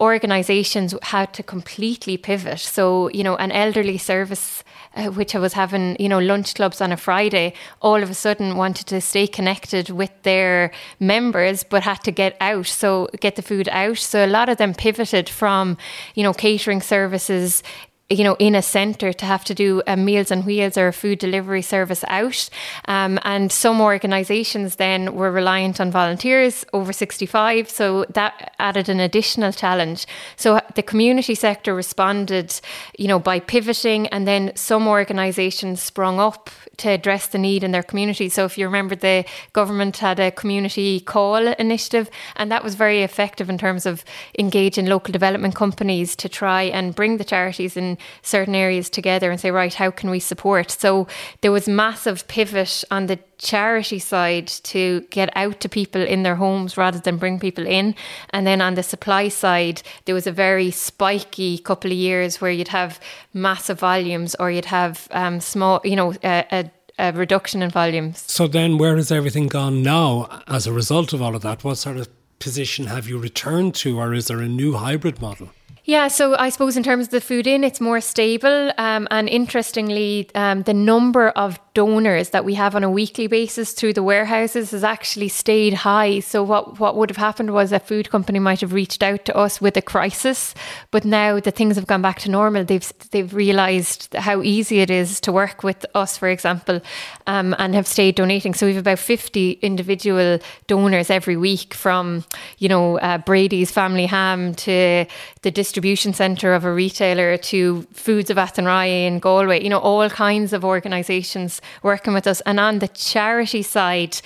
organizations 0.00 0.94
had 1.02 1.32
to 1.34 1.42
completely 1.42 2.16
pivot 2.16 2.58
so 2.58 3.08
you 3.10 3.22
know 3.22 3.36
an 3.36 3.52
elderly 3.52 3.98
service 3.98 4.64
uh, 4.98 5.10
which 5.12 5.34
I 5.34 5.38
was 5.38 5.52
having, 5.52 5.96
you 6.00 6.08
know, 6.08 6.18
lunch 6.18 6.54
clubs 6.54 6.80
on 6.80 6.92
a 6.92 6.96
Friday, 6.96 7.54
all 7.80 8.02
of 8.02 8.10
a 8.10 8.14
sudden 8.14 8.56
wanted 8.56 8.86
to 8.88 9.00
stay 9.00 9.26
connected 9.26 9.90
with 9.90 10.10
their 10.22 10.72
members, 10.98 11.62
but 11.62 11.84
had 11.84 12.02
to 12.04 12.10
get 12.10 12.36
out, 12.40 12.66
so 12.66 13.08
get 13.20 13.36
the 13.36 13.42
food 13.42 13.68
out. 13.68 13.98
So 13.98 14.24
a 14.24 14.26
lot 14.26 14.48
of 14.48 14.58
them 14.58 14.74
pivoted 14.74 15.28
from, 15.28 15.78
you 16.14 16.22
know, 16.24 16.34
catering 16.34 16.82
services 16.82 17.62
you 18.10 18.24
know, 18.24 18.36
in 18.38 18.54
a 18.54 18.62
centre 18.62 19.12
to 19.12 19.26
have 19.26 19.44
to 19.44 19.54
do 19.54 19.82
a 19.86 19.94
Meals 19.94 20.32
on 20.32 20.44
Wheels 20.44 20.78
or 20.78 20.88
a 20.88 20.92
food 20.94 21.18
delivery 21.18 21.60
service 21.60 22.04
out. 22.08 22.48
Um, 22.86 23.18
and 23.22 23.52
some 23.52 23.82
organisations 23.82 24.76
then 24.76 25.14
were 25.14 25.30
reliant 25.30 25.78
on 25.78 25.90
volunteers 25.90 26.64
over 26.72 26.90
65. 26.90 27.68
So 27.68 28.06
that 28.08 28.54
added 28.58 28.88
an 28.88 28.98
additional 28.98 29.52
challenge. 29.52 30.06
So 30.36 30.58
the 30.74 30.82
community 30.82 31.34
sector 31.34 31.74
responded, 31.74 32.58
you 32.98 33.08
know, 33.08 33.18
by 33.18 33.40
pivoting 33.40 34.06
and 34.08 34.26
then 34.26 34.52
some 34.54 34.88
organisations 34.88 35.82
sprung 35.82 36.18
up 36.18 36.48
to 36.78 36.88
address 36.88 37.26
the 37.26 37.38
need 37.38 37.62
in 37.62 37.72
their 37.72 37.82
community. 37.82 38.28
So 38.30 38.44
if 38.44 38.56
you 38.56 38.64
remember, 38.64 38.94
the 38.94 39.24
government 39.52 39.98
had 39.98 40.18
a 40.18 40.30
community 40.30 41.00
call 41.00 41.46
initiative, 41.46 42.08
and 42.36 42.50
that 42.50 42.64
was 42.64 42.74
very 42.74 43.02
effective 43.02 43.50
in 43.50 43.58
terms 43.58 43.84
of 43.84 44.04
engaging 44.38 44.86
local 44.86 45.12
development 45.12 45.54
companies 45.54 46.16
to 46.16 46.28
try 46.28 46.62
and 46.62 46.94
bring 46.94 47.16
the 47.16 47.24
charities 47.24 47.76
in 47.76 47.97
certain 48.22 48.54
areas 48.54 48.90
together 48.90 49.30
and 49.30 49.40
say, 49.40 49.50
right, 49.50 49.74
how 49.74 49.90
can 49.90 50.10
we 50.10 50.20
support? 50.20 50.70
So 50.70 51.06
there 51.40 51.52
was 51.52 51.68
massive 51.68 52.26
pivot 52.28 52.84
on 52.90 53.06
the 53.06 53.18
charity 53.38 53.98
side 53.98 54.48
to 54.48 55.02
get 55.10 55.30
out 55.36 55.60
to 55.60 55.68
people 55.68 56.02
in 56.02 56.22
their 56.24 56.36
homes 56.36 56.76
rather 56.76 56.98
than 56.98 57.18
bring 57.18 57.38
people 57.38 57.66
in. 57.66 57.94
And 58.30 58.46
then 58.46 58.60
on 58.60 58.74
the 58.74 58.82
supply 58.82 59.28
side, 59.28 59.82
there 60.04 60.14
was 60.14 60.26
a 60.26 60.32
very 60.32 60.70
spiky 60.70 61.58
couple 61.58 61.90
of 61.90 61.96
years 61.96 62.40
where 62.40 62.50
you'd 62.50 62.68
have 62.68 63.00
massive 63.32 63.80
volumes 63.80 64.34
or 64.40 64.50
you'd 64.50 64.64
have 64.64 65.08
um, 65.12 65.40
small, 65.40 65.80
you 65.84 65.96
know, 65.96 66.14
a, 66.24 66.44
a 66.50 66.70
a 66.98 67.12
reduction 67.12 67.62
in 67.62 67.70
volumes. 67.70 68.24
So 68.26 68.48
then, 68.48 68.76
where 68.76 68.96
has 68.96 69.12
everything 69.12 69.46
gone 69.46 69.82
now 69.82 70.42
as 70.48 70.66
a 70.66 70.72
result 70.72 71.12
of 71.12 71.22
all 71.22 71.36
of 71.36 71.42
that? 71.42 71.62
What 71.62 71.76
sort 71.76 71.96
of 71.96 72.08
position 72.38 72.86
have 72.86 73.08
you 73.08 73.18
returned 73.18 73.74
to, 73.76 73.98
or 73.98 74.12
is 74.12 74.26
there 74.26 74.40
a 74.40 74.48
new 74.48 74.74
hybrid 74.74 75.20
model? 75.20 75.50
Yeah, 75.88 76.08
so 76.08 76.36
I 76.36 76.50
suppose 76.50 76.76
in 76.76 76.82
terms 76.82 77.06
of 77.06 77.12
the 77.12 77.20
food 77.22 77.46
in, 77.46 77.64
it's 77.64 77.80
more 77.80 78.02
stable. 78.02 78.70
Um, 78.76 79.08
and 79.10 79.26
interestingly, 79.26 80.28
um, 80.34 80.60
the 80.64 80.74
number 80.74 81.30
of 81.30 81.58
donors 81.78 82.30
that 82.30 82.44
we 82.44 82.54
have 82.54 82.74
on 82.74 82.82
a 82.82 82.90
weekly 82.90 83.28
basis 83.28 83.72
through 83.72 83.92
the 83.92 84.02
warehouses 84.02 84.72
has 84.72 84.82
actually 84.82 85.28
stayed 85.28 85.74
high. 85.74 86.18
So 86.18 86.42
what 86.42 86.80
what 86.80 86.96
would 86.96 87.10
have 87.10 87.24
happened 87.28 87.52
was 87.52 87.70
a 87.70 87.78
food 87.78 88.10
company 88.10 88.40
might 88.40 88.62
have 88.62 88.72
reached 88.72 89.02
out 89.10 89.24
to 89.26 89.36
us 89.36 89.60
with 89.60 89.76
a 89.76 89.82
crisis, 89.92 90.54
but 90.90 91.04
now 91.04 91.38
that 91.38 91.54
things 91.54 91.76
have 91.76 91.86
gone 91.86 92.02
back 92.02 92.18
to 92.20 92.30
normal, 92.30 92.64
they've 92.64 92.92
they've 93.12 93.32
realised 93.32 94.12
how 94.14 94.42
easy 94.42 94.80
it 94.80 94.90
is 94.90 95.20
to 95.20 95.30
work 95.32 95.62
with 95.62 95.86
us, 95.94 96.18
for 96.18 96.28
example, 96.28 96.80
um, 97.28 97.54
and 97.58 97.74
have 97.74 97.86
stayed 97.86 98.16
donating. 98.16 98.54
So 98.54 98.66
we 98.66 98.74
have 98.74 98.86
about 98.86 98.98
fifty 98.98 99.58
individual 99.62 100.40
donors 100.66 101.10
every 101.10 101.36
week, 101.36 101.74
from 101.74 102.24
you 102.58 102.68
know 102.68 102.98
uh, 102.98 103.18
Brady's 103.18 103.70
Family 103.70 104.06
Ham 104.06 104.54
to 104.66 105.06
the 105.42 105.50
distribution 105.52 106.12
centre 106.12 106.54
of 106.54 106.64
a 106.64 106.72
retailer 106.72 107.36
to 107.36 107.86
Foods 107.92 108.30
of 108.30 108.36
Athenry 108.36 109.06
in 109.06 109.20
Galway, 109.20 109.62
you 109.62 109.70
know, 109.70 109.78
all 109.78 110.10
kinds 110.10 110.52
of 110.52 110.64
organisations 110.64 111.60
working 111.82 112.14
with 112.14 112.26
us. 112.26 112.40
And 112.42 112.58
on 112.60 112.78
the 112.78 112.88
charity 112.88 113.62
side, 113.62 114.20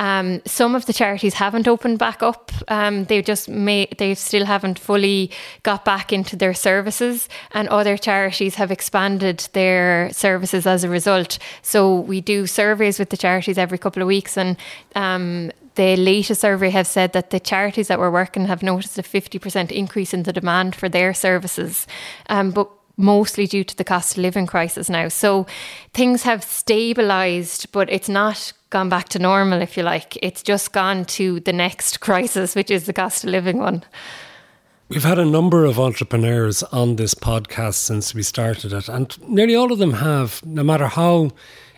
um, 0.00 0.40
some 0.44 0.74
of 0.74 0.86
the 0.86 0.92
charities 0.92 1.34
haven't 1.34 1.68
opened 1.68 1.98
back 1.98 2.22
up. 2.22 2.52
Um, 2.68 3.04
they 3.04 3.22
just 3.22 3.48
may, 3.48 3.88
they 3.98 4.14
still 4.14 4.44
haven't 4.44 4.78
fully 4.78 5.30
got 5.62 5.84
back 5.84 6.12
into 6.12 6.36
their 6.36 6.54
services, 6.54 7.28
and 7.52 7.68
other 7.68 7.96
charities 7.96 8.56
have 8.56 8.70
expanded 8.70 9.48
their 9.52 10.10
services 10.12 10.66
as 10.66 10.84
a 10.84 10.88
result. 10.88 11.38
So 11.62 12.00
we 12.00 12.20
do 12.20 12.46
surveys 12.46 12.98
with 12.98 13.10
the 13.10 13.16
charities 13.16 13.58
every 13.58 13.78
couple 13.78 14.02
of 14.02 14.08
weeks, 14.08 14.36
and 14.36 14.56
um, 14.94 15.50
the 15.78 15.96
latest 15.96 16.40
survey 16.40 16.70
have 16.70 16.88
said 16.88 17.12
that 17.12 17.30
the 17.30 17.38
charities 17.38 17.86
that 17.86 18.00
we're 18.00 18.10
working 18.10 18.46
have 18.46 18.64
noticed 18.64 18.98
a 18.98 19.02
50% 19.02 19.70
increase 19.70 20.12
in 20.12 20.24
the 20.24 20.32
demand 20.32 20.74
for 20.74 20.88
their 20.88 21.14
services. 21.14 21.86
Um, 22.28 22.50
but 22.50 22.68
mostly 22.98 23.46
due 23.46 23.64
to 23.64 23.76
the 23.76 23.84
cost 23.84 24.18
of 24.18 24.22
living 24.22 24.46
crisis 24.46 24.90
now. 24.90 25.08
So 25.08 25.46
things 25.94 26.24
have 26.24 26.42
stabilized, 26.44 27.72
but 27.72 27.88
it's 27.90 28.08
not 28.08 28.52
gone 28.70 28.90
back 28.90 29.08
to 29.10 29.18
normal, 29.18 29.62
if 29.62 29.76
you 29.76 29.82
like. 29.82 30.18
It's 30.20 30.42
just 30.42 30.72
gone 30.72 31.06
to 31.06 31.40
the 31.40 31.52
next 31.52 32.00
crisis, 32.08 32.54
which 32.54 32.70
is 32.70 32.84
the 32.84 32.92
cost 32.92 33.24
of 33.24 33.30
living 33.30 33.58
one. 33.58 33.84
We've 34.88 35.04
had 35.04 35.18
a 35.18 35.24
number 35.24 35.64
of 35.64 35.78
entrepreneurs 35.78 36.62
on 36.64 36.96
this 36.96 37.14
podcast 37.14 37.74
since 37.74 38.14
we 38.14 38.22
started 38.22 38.72
it, 38.72 38.88
and 38.88 39.16
nearly 39.28 39.54
all 39.54 39.70
of 39.70 39.78
them 39.78 39.94
have, 39.94 40.44
no 40.44 40.62
matter 40.62 40.86
how 40.86 41.30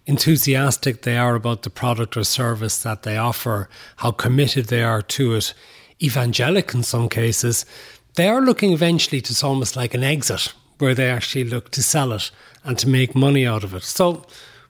enthusiastic 0.06 1.02
they 1.02 1.16
are 1.16 1.34
about 1.34 1.62
the 1.62 1.70
product 1.70 2.16
or 2.16 2.24
service 2.24 2.82
that 2.82 3.02
they 3.02 3.16
offer, 3.16 3.68
how 3.96 4.12
committed 4.12 4.66
they 4.66 4.82
are 4.82 5.02
to 5.02 5.34
it, 5.34 5.54
evangelic 6.00 6.72
in 6.72 6.84
some 6.84 7.08
cases, 7.08 7.66
they 8.14 8.28
are 8.28 8.40
looking 8.40 8.72
eventually 8.72 9.20
to 9.20 9.46
almost 9.46 9.76
like 9.76 9.92
an 9.92 10.04
exit 10.04 10.52
where 10.80 10.94
they 10.94 11.10
actually 11.10 11.44
look 11.44 11.70
to 11.70 11.82
sell 11.82 12.12
it 12.12 12.30
and 12.64 12.78
to 12.78 12.88
make 12.88 13.14
money 13.14 13.46
out 13.46 13.64
of 13.64 13.74
it. 13.74 13.82
So, 13.82 14.24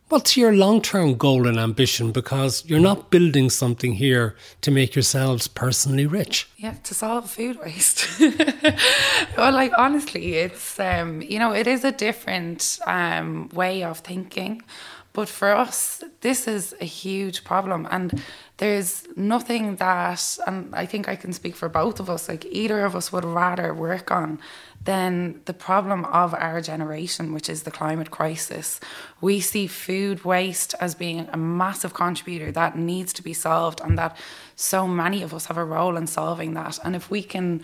what's 0.08 0.36
your 0.36 0.52
long 0.52 0.82
term 0.82 1.14
goal 1.16 1.46
and 1.46 1.58
ambition? 1.58 2.12
Because 2.12 2.64
you're 2.66 2.80
not 2.80 3.10
building 3.10 3.50
something 3.50 3.94
here 3.94 4.34
to 4.60 4.70
make 4.70 4.94
yourselves 4.94 5.48
personally 5.48 6.06
rich. 6.06 6.48
Yeah, 6.56 6.74
to 6.84 6.94
solve 6.94 7.30
food 7.30 7.58
waste. 7.60 8.20
well, 9.36 9.52
like 9.52 9.72
honestly, 9.78 10.34
it's 10.34 10.78
um, 10.78 11.22
you 11.22 11.38
know, 11.38 11.52
it 11.52 11.66
is 11.66 11.84
a 11.84 11.92
different 11.92 12.78
um, 12.86 13.48
way 13.52 13.82
of 13.82 13.98
thinking. 14.00 14.62
But 15.12 15.28
for 15.28 15.50
us, 15.50 16.04
this 16.20 16.46
is 16.46 16.74
a 16.80 16.84
huge 16.84 17.42
problem. 17.42 17.88
And 17.90 18.22
there's 18.58 19.08
nothing 19.16 19.76
that, 19.76 20.38
and 20.46 20.74
I 20.74 20.86
think 20.86 21.08
I 21.08 21.16
can 21.16 21.32
speak 21.32 21.56
for 21.56 21.68
both 21.68 21.98
of 21.98 22.08
us, 22.08 22.28
like 22.28 22.44
either 22.44 22.84
of 22.84 22.94
us 22.94 23.12
would 23.12 23.24
rather 23.24 23.74
work 23.74 24.10
on 24.10 24.38
than 24.82 25.40
the 25.44 25.52
problem 25.52 26.04
of 26.06 26.32
our 26.34 26.60
generation, 26.60 27.34
which 27.34 27.48
is 27.48 27.64
the 27.64 27.70
climate 27.70 28.10
crisis. 28.10 28.80
We 29.20 29.40
see 29.40 29.66
food 29.66 30.24
waste 30.24 30.74
as 30.80 30.94
being 30.94 31.28
a 31.32 31.36
massive 31.36 31.92
contributor 31.92 32.52
that 32.52 32.78
needs 32.78 33.12
to 33.14 33.22
be 33.22 33.34
solved, 33.34 33.80
and 33.80 33.98
that 33.98 34.16
so 34.56 34.86
many 34.86 35.22
of 35.22 35.34
us 35.34 35.46
have 35.46 35.58
a 35.58 35.64
role 35.64 35.96
in 35.96 36.06
solving 36.06 36.54
that. 36.54 36.78
And 36.84 36.94
if 36.94 37.10
we 37.10 37.22
can 37.22 37.62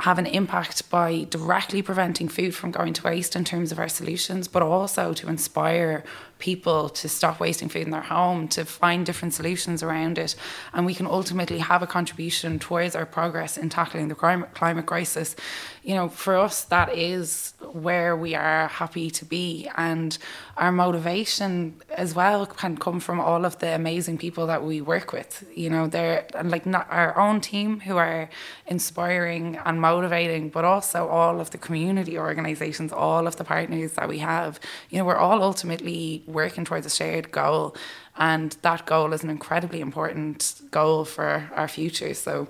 have 0.00 0.18
an 0.18 0.26
impact 0.26 0.90
by 0.90 1.26
directly 1.30 1.80
preventing 1.82 2.28
food 2.28 2.54
from 2.54 2.70
going 2.70 2.92
to 2.92 3.02
waste 3.02 3.36
in 3.36 3.44
terms 3.44 3.72
of 3.72 3.78
our 3.78 3.88
solutions, 3.88 4.48
but 4.48 4.62
also 4.62 5.12
to 5.14 5.28
inspire 5.28 6.04
people 6.38 6.88
to 6.88 7.08
stop 7.08 7.40
wasting 7.40 7.68
food 7.68 7.82
in 7.82 7.90
their 7.90 8.02
home, 8.02 8.48
to 8.48 8.64
find 8.64 9.06
different 9.06 9.32
solutions 9.32 9.82
around 9.82 10.18
it. 10.18 10.34
And 10.72 10.84
we 10.84 10.94
can 10.94 11.06
ultimately 11.06 11.58
have 11.58 11.82
a 11.82 11.86
contribution 11.86 12.58
towards 12.58 12.96
our 12.96 13.06
progress 13.06 13.56
in 13.56 13.68
tackling 13.68 14.08
the 14.08 14.14
climate, 14.14 14.86
crisis. 14.86 15.36
You 15.82 15.94
know, 15.94 16.08
for 16.08 16.36
us, 16.36 16.64
that 16.64 16.92
is 16.96 17.54
where 17.74 18.16
we 18.16 18.34
are 18.34 18.68
happy 18.68 19.10
to 19.10 19.24
be. 19.24 19.68
And 19.76 20.16
our 20.56 20.70
motivation 20.70 21.74
as 21.90 22.14
well 22.14 22.46
can 22.46 22.76
come 22.76 23.00
from 23.00 23.20
all 23.20 23.44
of 23.44 23.58
the 23.58 23.74
amazing 23.74 24.18
people 24.18 24.46
that 24.46 24.62
we 24.62 24.80
work 24.80 25.12
with. 25.12 25.44
You 25.54 25.70
know, 25.70 25.86
they're 25.86 26.26
and 26.34 26.50
like 26.50 26.66
not 26.66 26.86
our 26.90 27.18
own 27.18 27.40
team 27.40 27.80
who 27.80 27.96
are 27.96 28.30
inspiring 28.66 29.58
and 29.64 29.80
motivating, 29.80 30.50
but 30.50 30.64
also 30.64 31.08
all 31.08 31.40
of 31.40 31.50
the 31.50 31.58
community 31.58 32.16
organizations, 32.16 32.92
all 32.92 33.26
of 33.26 33.36
the 33.36 33.44
partners 33.44 33.92
that 33.92 34.08
we 34.08 34.18
have. 34.18 34.60
You 34.90 34.98
know, 34.98 35.04
we're 35.04 35.16
all 35.16 35.42
ultimately 35.42 36.22
working 36.26 36.64
towards 36.64 36.86
a 36.86 36.90
shared 36.90 37.32
goal. 37.32 37.76
And 38.16 38.56
that 38.62 38.86
goal 38.86 39.12
is 39.12 39.24
an 39.24 39.30
incredibly 39.30 39.80
important 39.80 40.60
goal 40.70 41.04
for 41.04 41.50
our 41.54 41.66
future. 41.66 42.14
So 42.14 42.46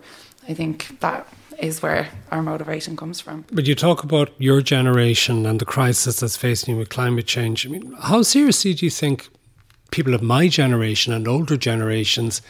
I 0.47 0.53
think 0.53 1.01
that 1.01 1.27
is 1.59 1.83
where 1.83 2.09
our 2.31 2.43
motivation 2.43 2.97
comes 2.97 3.21
from. 3.21 3.45
But 3.53 3.67
you 3.67 3.75
talk 3.75 4.03
about 4.03 4.31
your 4.39 4.61
generation 4.61 5.47
and 5.47 5.61
the 5.61 5.65
crisis 5.65 6.21
that's 6.21 6.37
facing 6.37 6.75
you 6.75 6.79
with 6.79 6.89
climate 6.89 7.27
change. 7.27 7.67
I 7.67 7.71
mean, 7.71 7.95
how 8.01 8.23
seriously 8.23 8.75
do 8.75 8.87
you 8.87 8.91
think 8.91 9.29
people 9.91 10.15
of 10.15 10.23
my 10.23 10.49
generation 10.49 11.13
and 11.13 11.29
older 11.29 11.57
generations 11.57 12.43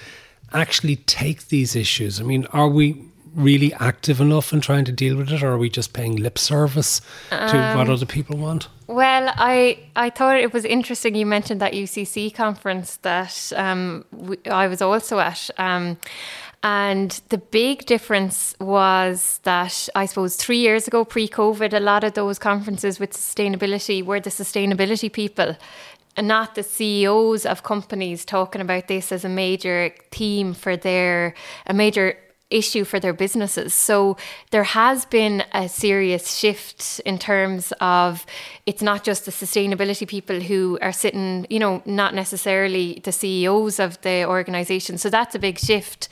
actually 0.53 0.97
take 0.97 1.49
these 1.49 1.77
issues? 1.77 2.21
I 2.21 2.25
mean, 2.25 2.47
are 2.47 2.69
we 2.69 3.05
really 3.35 3.73
active 3.75 4.21
enough 4.21 4.53
in 4.53 4.61
trying 4.61 4.85
to 4.85 4.93
deal 4.93 5.17
with 5.17 5.31
it, 5.33 5.43
or 5.43 5.53
are 5.53 5.59
we 5.59 5.69
just 5.69 5.93
paying 5.93 6.17
lip 6.17 6.39
service 6.39 7.01
to 7.31 7.57
um, 7.59 7.77
what 7.77 7.89
other 7.89 8.07
people 8.07 8.37
want? 8.37 8.69
Well, 8.87 9.33
I 9.37 9.79
I 9.97 10.11
thought 10.11 10.37
it 10.39 10.53
was 10.53 10.65
interesting 10.65 11.15
you 11.15 11.27
mentioned 11.27 11.61
that 11.61 11.73
UCC 11.73 12.33
conference 12.35 12.97
that 12.99 13.53
um, 13.57 14.05
we, 14.13 14.39
I 14.51 14.69
was 14.69 14.81
also 14.81 15.19
at. 15.19 15.51
Um, 15.59 15.99
and 16.65 17.21
the 17.29 17.37
big 17.37 17.85
difference 17.85 18.57
was 18.59 19.39
that 19.43 19.87
I 19.95 20.07
suppose 20.07 20.37
three 20.37 20.61
years 20.61 20.89
ago, 20.89 21.05
pre 21.05 21.29
COVID, 21.29 21.75
a 21.75 21.79
lot 21.79 22.05
of 22.05 22.15
those 22.15 22.39
conferences 22.39 22.99
with 22.99 23.13
sustainability 23.13 24.03
were 24.03 24.19
the 24.19 24.31
sustainability 24.31 25.13
people 25.13 25.57
and 26.17 26.27
not 26.27 26.55
the 26.55 26.63
CEOs 26.63 27.45
of 27.45 27.63
companies 27.63 28.25
talking 28.25 28.63
about 28.63 28.89
this 28.89 29.13
as 29.13 29.27
a 29.27 29.29
major 29.29 29.95
theme 30.11 30.55
for 30.55 30.75
their, 30.75 31.35
a 31.67 31.75
major 31.75 32.17
issue 32.49 32.85
for 32.85 32.99
their 32.99 33.13
businesses. 33.13 33.75
So 33.75 34.17
there 34.51 34.65
has 34.65 35.05
been 35.05 35.45
a 35.53 35.69
serious 35.69 36.35
shift 36.35 37.01
in 37.05 37.19
terms 37.19 37.75
of 37.81 38.25
it's 38.65 38.81
not 38.81 39.05
just 39.05 39.27
the 39.27 39.33
sustainability 39.33 40.09
people 40.09 40.41
who 40.41 40.79
are 40.81 40.93
sitting, 40.93 41.47
you 41.51 41.59
know, 41.59 41.83
not 41.85 42.15
necessarily 42.15 43.03
the 43.05 43.13
CEOs 43.13 43.79
of 43.79 44.01
the 44.01 44.25
organization. 44.25 44.97
So 44.97 45.11
that's 45.11 45.35
a 45.35 45.39
big 45.39 45.59
shift. 45.59 46.09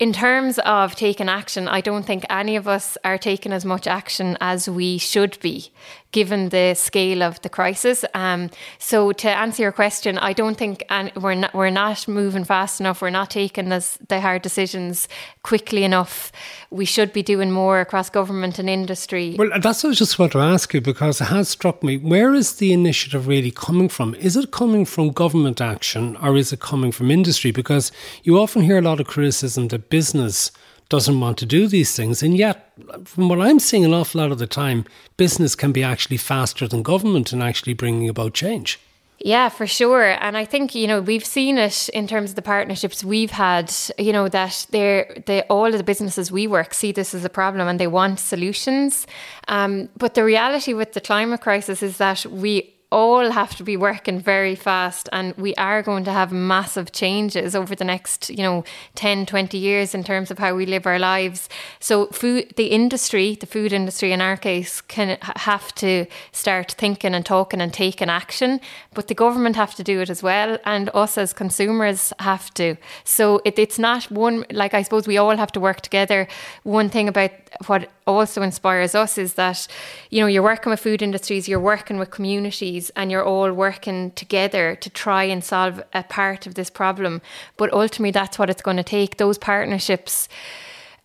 In 0.00 0.12
terms 0.12 0.58
of 0.58 0.96
taking 0.96 1.28
action, 1.28 1.68
I 1.68 1.80
don't 1.80 2.04
think 2.04 2.24
any 2.28 2.56
of 2.56 2.66
us 2.66 2.98
are 3.04 3.16
taking 3.16 3.52
as 3.52 3.64
much 3.64 3.86
action 3.86 4.36
as 4.40 4.68
we 4.68 4.98
should 4.98 5.38
be 5.40 5.70
given 6.14 6.50
the 6.50 6.74
scale 6.74 7.24
of 7.24 7.42
the 7.42 7.48
crisis. 7.48 8.04
Um, 8.14 8.48
so 8.78 9.10
to 9.10 9.28
answer 9.28 9.62
your 9.64 9.72
question, 9.72 10.16
I 10.16 10.32
don't 10.32 10.56
think 10.56 10.84
we're 11.20 11.34
not 11.34 11.52
we're 11.52 11.70
not 11.70 12.06
moving 12.06 12.44
fast 12.44 12.80
enough. 12.80 13.02
We're 13.02 13.10
not 13.10 13.30
taking 13.30 13.72
as 13.72 13.98
the 14.08 14.20
hard 14.20 14.42
decisions 14.42 15.08
quickly 15.42 15.82
enough. 15.82 16.30
We 16.70 16.84
should 16.84 17.12
be 17.12 17.24
doing 17.24 17.50
more 17.50 17.80
across 17.80 18.10
government 18.10 18.60
and 18.60 18.70
industry. 18.70 19.34
Well, 19.36 19.50
that's 19.60 19.82
what 19.82 19.90
I 19.90 19.94
just 19.94 20.16
want 20.18 20.32
to 20.32 20.38
ask 20.38 20.72
you 20.72 20.80
because 20.80 21.20
it 21.20 21.30
has 21.36 21.48
struck 21.48 21.82
me. 21.82 21.98
Where 21.98 22.32
is 22.32 22.48
the 22.56 22.72
initiative 22.72 23.26
really 23.26 23.50
coming 23.50 23.88
from? 23.88 24.14
Is 24.14 24.36
it 24.36 24.52
coming 24.52 24.84
from 24.84 25.10
government 25.10 25.60
action 25.60 26.16
or 26.18 26.36
is 26.36 26.52
it 26.52 26.60
coming 26.60 26.92
from 26.92 27.10
industry? 27.10 27.50
Because 27.50 27.90
you 28.22 28.38
often 28.38 28.62
hear 28.62 28.78
a 28.78 28.88
lot 28.90 29.00
of 29.00 29.08
criticism 29.08 29.66
that 29.68 29.90
business 29.90 30.52
doesn't 30.88 31.20
want 31.20 31.38
to 31.38 31.46
do 31.46 31.66
these 31.66 31.96
things. 31.96 32.22
And 32.22 32.36
yet, 32.36 32.72
from 33.04 33.28
what 33.28 33.40
I'm 33.40 33.58
seeing 33.58 33.84
an 33.84 33.94
awful 33.94 34.20
lot 34.20 34.32
of 34.32 34.38
the 34.38 34.46
time, 34.46 34.84
business 35.16 35.54
can 35.54 35.72
be 35.72 35.82
actually 35.82 36.18
faster 36.18 36.68
than 36.68 36.82
government 36.82 37.32
in 37.32 37.42
actually 37.42 37.74
bringing 37.74 38.08
about 38.08 38.34
change. 38.34 38.78
Yeah, 39.20 39.48
for 39.48 39.66
sure. 39.66 40.10
And 40.20 40.36
I 40.36 40.44
think, 40.44 40.74
you 40.74 40.86
know, 40.86 41.00
we've 41.00 41.24
seen 41.24 41.56
it 41.56 41.88
in 41.90 42.06
terms 42.06 42.30
of 42.30 42.36
the 42.36 42.42
partnerships 42.42 43.02
we've 43.04 43.30
had, 43.30 43.72
you 43.98 44.12
know, 44.12 44.28
that 44.28 44.66
they're, 44.70 45.16
they, 45.24 45.42
all 45.42 45.66
of 45.66 45.78
the 45.78 45.84
businesses 45.84 46.30
we 46.30 46.46
work 46.46 46.74
see 46.74 46.92
this 46.92 47.14
as 47.14 47.24
a 47.24 47.30
problem 47.30 47.66
and 47.66 47.80
they 47.80 47.86
want 47.86 48.18
solutions. 48.18 49.06
Um, 49.48 49.88
but 49.96 50.14
the 50.14 50.24
reality 50.24 50.74
with 50.74 50.92
the 50.92 51.00
climate 51.00 51.40
crisis 51.40 51.82
is 51.82 51.96
that 51.98 52.26
we 52.26 52.73
all 52.94 53.32
have 53.32 53.56
to 53.56 53.64
be 53.64 53.76
working 53.76 54.20
very 54.20 54.54
fast 54.54 55.08
and 55.12 55.34
we 55.36 55.52
are 55.56 55.82
going 55.82 56.04
to 56.04 56.12
have 56.12 56.30
massive 56.30 56.92
changes 56.92 57.56
over 57.56 57.74
the 57.74 57.84
next 57.84 58.30
you 58.30 58.44
know 58.46 58.62
10 58.94 59.26
20 59.26 59.58
years 59.58 59.96
in 59.96 60.04
terms 60.04 60.30
of 60.30 60.38
how 60.38 60.54
we 60.54 60.64
live 60.64 60.86
our 60.86 61.00
lives. 61.00 61.48
So 61.80 62.06
food 62.06 62.54
the 62.56 62.66
industry 62.66 63.34
the 63.34 63.46
food 63.46 63.72
industry 63.72 64.12
in 64.12 64.20
our 64.20 64.36
case 64.36 64.80
can 64.80 65.18
have 65.20 65.74
to 65.74 66.06
start 66.30 66.70
thinking 66.78 67.14
and 67.14 67.26
talking 67.26 67.60
and 67.60 67.74
taking 67.74 68.08
action 68.08 68.60
but 68.94 69.08
the 69.08 69.14
government 69.14 69.56
have 69.56 69.74
to 69.74 69.82
do 69.82 70.00
it 70.00 70.08
as 70.08 70.22
well 70.22 70.56
and 70.64 70.88
us 70.94 71.18
as 71.18 71.32
consumers 71.32 72.12
have 72.20 72.54
to. 72.54 72.76
So 73.02 73.40
it, 73.44 73.58
it's 73.58 73.78
not 73.78 74.08
one 74.10 74.44
like 74.52 74.72
i 74.72 74.82
suppose 74.82 75.08
we 75.08 75.18
all 75.18 75.36
have 75.36 75.52
to 75.52 75.60
work 75.60 75.80
together. 75.80 76.28
One 76.62 76.88
thing 76.88 77.08
about 77.08 77.32
what 77.66 77.88
also 78.06 78.42
inspires 78.42 78.94
us 78.94 79.16
is 79.16 79.34
that 79.34 79.66
you 80.10 80.20
know 80.20 80.26
you're 80.26 80.42
working 80.42 80.70
with 80.70 80.80
food 80.80 81.00
industries 81.00 81.48
you're 81.48 81.58
working 81.58 81.98
with 81.98 82.10
communities 82.10 82.90
and 82.96 83.10
you're 83.10 83.24
all 83.24 83.52
working 83.52 84.10
together 84.12 84.76
to 84.76 84.90
try 84.90 85.24
and 85.24 85.42
solve 85.42 85.82
a 85.92 86.02
part 86.02 86.46
of 86.46 86.54
this 86.54 86.70
problem. 86.70 87.20
But 87.56 87.72
ultimately 87.72 88.10
that's 88.10 88.38
what 88.38 88.50
it's 88.50 88.62
going 88.62 88.76
to 88.76 88.82
take. 88.82 89.16
Those 89.16 89.38
partnerships 89.38 90.28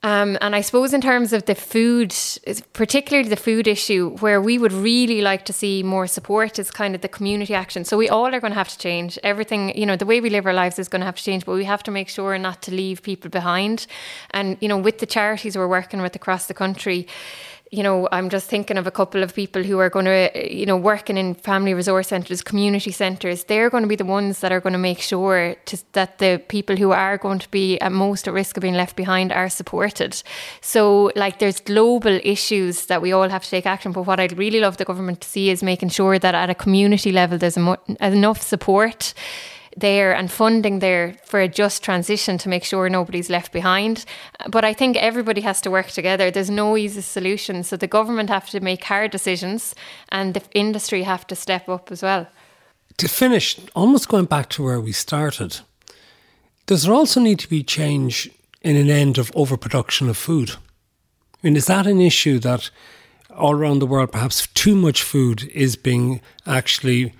um, 0.01 0.37
and 0.39 0.55
I 0.55 0.61
suppose 0.61 0.93
in 0.93 1.01
terms 1.01 1.33
of 1.33 1.45
the 1.45 1.55
food, 1.55 2.15
particularly 2.71 3.27
the 3.27 3.35
food 3.35 3.67
issue, 3.67 4.15
where 4.19 4.41
we 4.41 4.57
would 4.57 4.71
really 4.71 5.21
like 5.21 5.43
to 5.45 5.53
see 5.53 5.83
more 5.83 6.07
support 6.07 6.57
is 6.57 6.71
kind 6.71 6.95
of 6.95 7.01
the 7.01 7.09
community 7.09 7.53
action. 7.53 7.83
So 7.83 7.97
we 7.97 8.07
all 8.07 8.33
are 8.33 8.39
going 8.39 8.51
to 8.51 8.57
have 8.57 8.69
to 8.69 8.77
change. 8.77 9.19
Everything, 9.23 9.77
you 9.77 9.85
know, 9.85 9.97
the 9.97 10.05
way 10.05 10.21
we 10.21 10.29
live 10.29 10.45
our 10.45 10.53
lives 10.53 10.79
is 10.79 10.87
going 10.87 11.01
to 11.01 11.05
have 11.05 11.17
to 11.17 11.23
change, 11.23 11.45
but 11.45 11.53
we 11.53 11.65
have 11.65 11.83
to 11.83 11.91
make 11.91 12.07
sure 12.07 12.37
not 12.37 12.61
to 12.61 12.71
leave 12.71 13.03
people 13.03 13.29
behind. 13.29 13.87
And, 14.31 14.57
you 14.61 14.69
know, 14.69 14.77
with 14.77 14.99
the 14.99 15.05
charities 15.05 15.57
we're 15.57 15.67
working 15.67 16.01
with 16.01 16.15
across 16.15 16.47
the 16.47 16.53
country, 16.53 17.05
you 17.71 17.83
know, 17.83 18.09
I'm 18.11 18.29
just 18.29 18.49
thinking 18.49 18.77
of 18.77 18.87
a 18.87 18.91
couple 18.91 19.21
of 19.21 19.35
people 19.35 19.61
who 19.61 19.77
are 19.77 19.89
going 19.89 20.05
to, 20.05 20.31
you 20.51 20.65
know, 20.65 20.75
working 20.75 21.17
in 21.17 21.35
family 21.35 21.75
resource 21.75 22.07
centres, 22.07 22.41
community 22.41 22.91
centres. 22.91 23.43
They're 23.43 23.69
going 23.69 23.83
to 23.83 23.87
be 23.87 23.95
the 23.95 24.05
ones 24.05 24.39
that 24.39 24.51
are 24.51 24.59
going 24.59 24.73
to 24.73 24.79
make 24.79 24.99
sure 24.99 25.55
to, 25.65 25.77
that 25.93 26.17
the 26.17 26.41
people 26.47 26.77
who 26.77 26.91
are 26.91 27.17
going 27.19 27.37
to 27.39 27.49
be 27.51 27.77
at 27.79 27.91
most 27.91 28.27
at 28.27 28.33
risk 28.33 28.57
of 28.57 28.61
being 28.61 28.73
left 28.73 28.95
behind 28.95 29.31
are 29.31 29.49
supported. 29.49 30.21
So, 30.61 31.11
like, 31.15 31.37
there's 31.37 31.59
global 31.59 32.19
issues 32.23 32.87
that 32.87 33.03
we 33.03 33.11
all 33.11 33.29
have 33.29 33.43
to 33.43 33.49
take 33.49 33.67
action. 33.67 33.91
But 33.91 34.07
what 34.07 34.19
I'd 34.19 34.37
really 34.37 34.59
love 34.59 34.77
the 34.77 34.85
government 34.85 35.21
to 35.21 35.29
see 35.29 35.51
is 35.51 35.61
making 35.61 35.89
sure 35.89 36.17
that 36.17 36.33
at 36.33 36.49
a 36.49 36.55
community 36.55 37.11
level, 37.11 37.37
there's 37.37 37.57
enough 37.57 38.41
support 38.41 39.13
there 39.77 40.13
and 40.13 40.31
funding 40.31 40.79
there 40.79 41.15
for 41.23 41.39
a 41.39 41.47
just 41.47 41.83
transition 41.83 42.37
to 42.39 42.49
make 42.49 42.63
sure 42.63 42.89
nobody's 42.89 43.29
left 43.29 43.51
behind. 43.51 44.05
But 44.49 44.65
I 44.65 44.73
think 44.73 44.97
everybody 44.97 45.41
has 45.41 45.61
to 45.61 45.71
work 45.71 45.87
together. 45.87 46.31
There's 46.31 46.49
no 46.49 46.77
easy 46.77 47.01
solution. 47.01 47.63
So 47.63 47.77
the 47.77 47.87
government 47.87 48.29
have 48.29 48.49
to 48.49 48.59
make 48.59 48.83
hard 48.83 49.11
decisions 49.11 49.75
and 50.09 50.33
the 50.33 50.41
industry 50.53 51.03
have 51.03 51.25
to 51.27 51.35
step 51.35 51.69
up 51.69 51.91
as 51.91 52.01
well. 52.01 52.27
To 52.97 53.07
finish, 53.07 53.59
almost 53.75 54.09
going 54.09 54.25
back 54.25 54.49
to 54.49 54.63
where 54.63 54.81
we 54.81 54.91
started, 54.91 55.59
does 56.65 56.83
there 56.83 56.93
also 56.93 57.19
need 57.19 57.39
to 57.39 57.49
be 57.49 57.63
change 57.63 58.29
in 58.61 58.75
an 58.75 58.89
end 58.89 59.17
of 59.17 59.31
overproduction 59.35 60.09
of 60.09 60.17
food? 60.17 60.51
I 60.51 60.57
mean, 61.47 61.55
is 61.55 61.67
that 61.67 61.87
an 61.87 62.01
issue 62.01 62.39
that 62.39 62.69
all 63.29 63.53
around 63.53 63.79
the 63.79 63.85
world, 63.85 64.11
perhaps 64.11 64.47
too 64.47 64.75
much 64.75 65.01
food 65.01 65.49
is 65.53 65.77
being 65.77 66.19
actually 66.45 67.13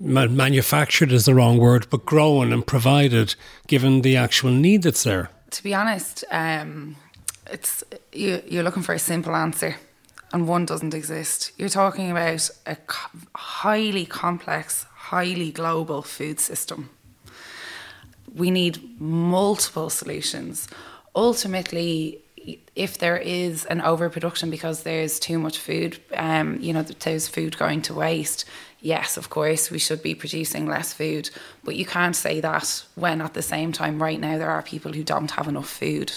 manufactured 0.00 1.12
is 1.12 1.26
the 1.26 1.34
wrong 1.34 1.58
word, 1.58 1.88
but 1.90 2.06
grown 2.06 2.52
and 2.52 2.66
provided 2.66 3.34
given 3.66 4.00
the 4.00 4.16
actual 4.16 4.50
need 4.50 4.82
that's 4.82 5.04
there? 5.04 5.30
To 5.50 5.62
be 5.62 5.74
honest, 5.74 6.24
um, 6.30 6.96
it's 7.50 7.84
you, 8.12 8.42
you're 8.46 8.62
looking 8.62 8.82
for 8.82 8.94
a 8.94 8.98
simple 8.98 9.36
answer, 9.36 9.76
and 10.32 10.48
one 10.48 10.64
doesn't 10.64 10.94
exist. 10.94 11.52
You're 11.58 11.68
talking 11.68 12.10
about 12.10 12.48
a 12.66 12.76
highly 13.34 14.06
complex, 14.06 14.86
highly 14.94 15.50
global 15.50 16.02
food 16.02 16.40
system. 16.40 16.90
We 18.34 18.50
need 18.50 19.00
multiple 19.00 19.90
solutions. 19.90 20.68
Ultimately, 21.16 22.22
if 22.76 22.98
there 22.98 23.18
is 23.18 23.66
an 23.66 23.80
overproduction 23.80 24.50
because 24.50 24.84
there's 24.84 25.18
too 25.18 25.38
much 25.38 25.58
food, 25.58 25.98
um, 26.14 26.58
you 26.60 26.72
know, 26.72 26.82
there's 26.82 27.28
food 27.28 27.58
going 27.58 27.82
to 27.82 27.94
waste, 27.94 28.44
yes, 28.80 29.16
of 29.16 29.30
course, 29.30 29.70
we 29.70 29.78
should 29.78 30.02
be 30.02 30.14
producing 30.14 30.66
less 30.66 30.92
food, 30.92 31.30
but 31.64 31.76
you 31.76 31.84
can't 31.84 32.16
say 32.16 32.40
that 32.40 32.84
when 32.94 33.20
at 33.20 33.34
the 33.34 33.42
same 33.42 33.72
time, 33.72 34.02
right 34.02 34.18
now, 34.18 34.38
there 34.38 34.50
are 34.50 34.62
people 34.62 34.92
who 34.92 35.04
don't 35.04 35.32
have 35.32 35.48
enough 35.48 35.68
food. 35.68 36.12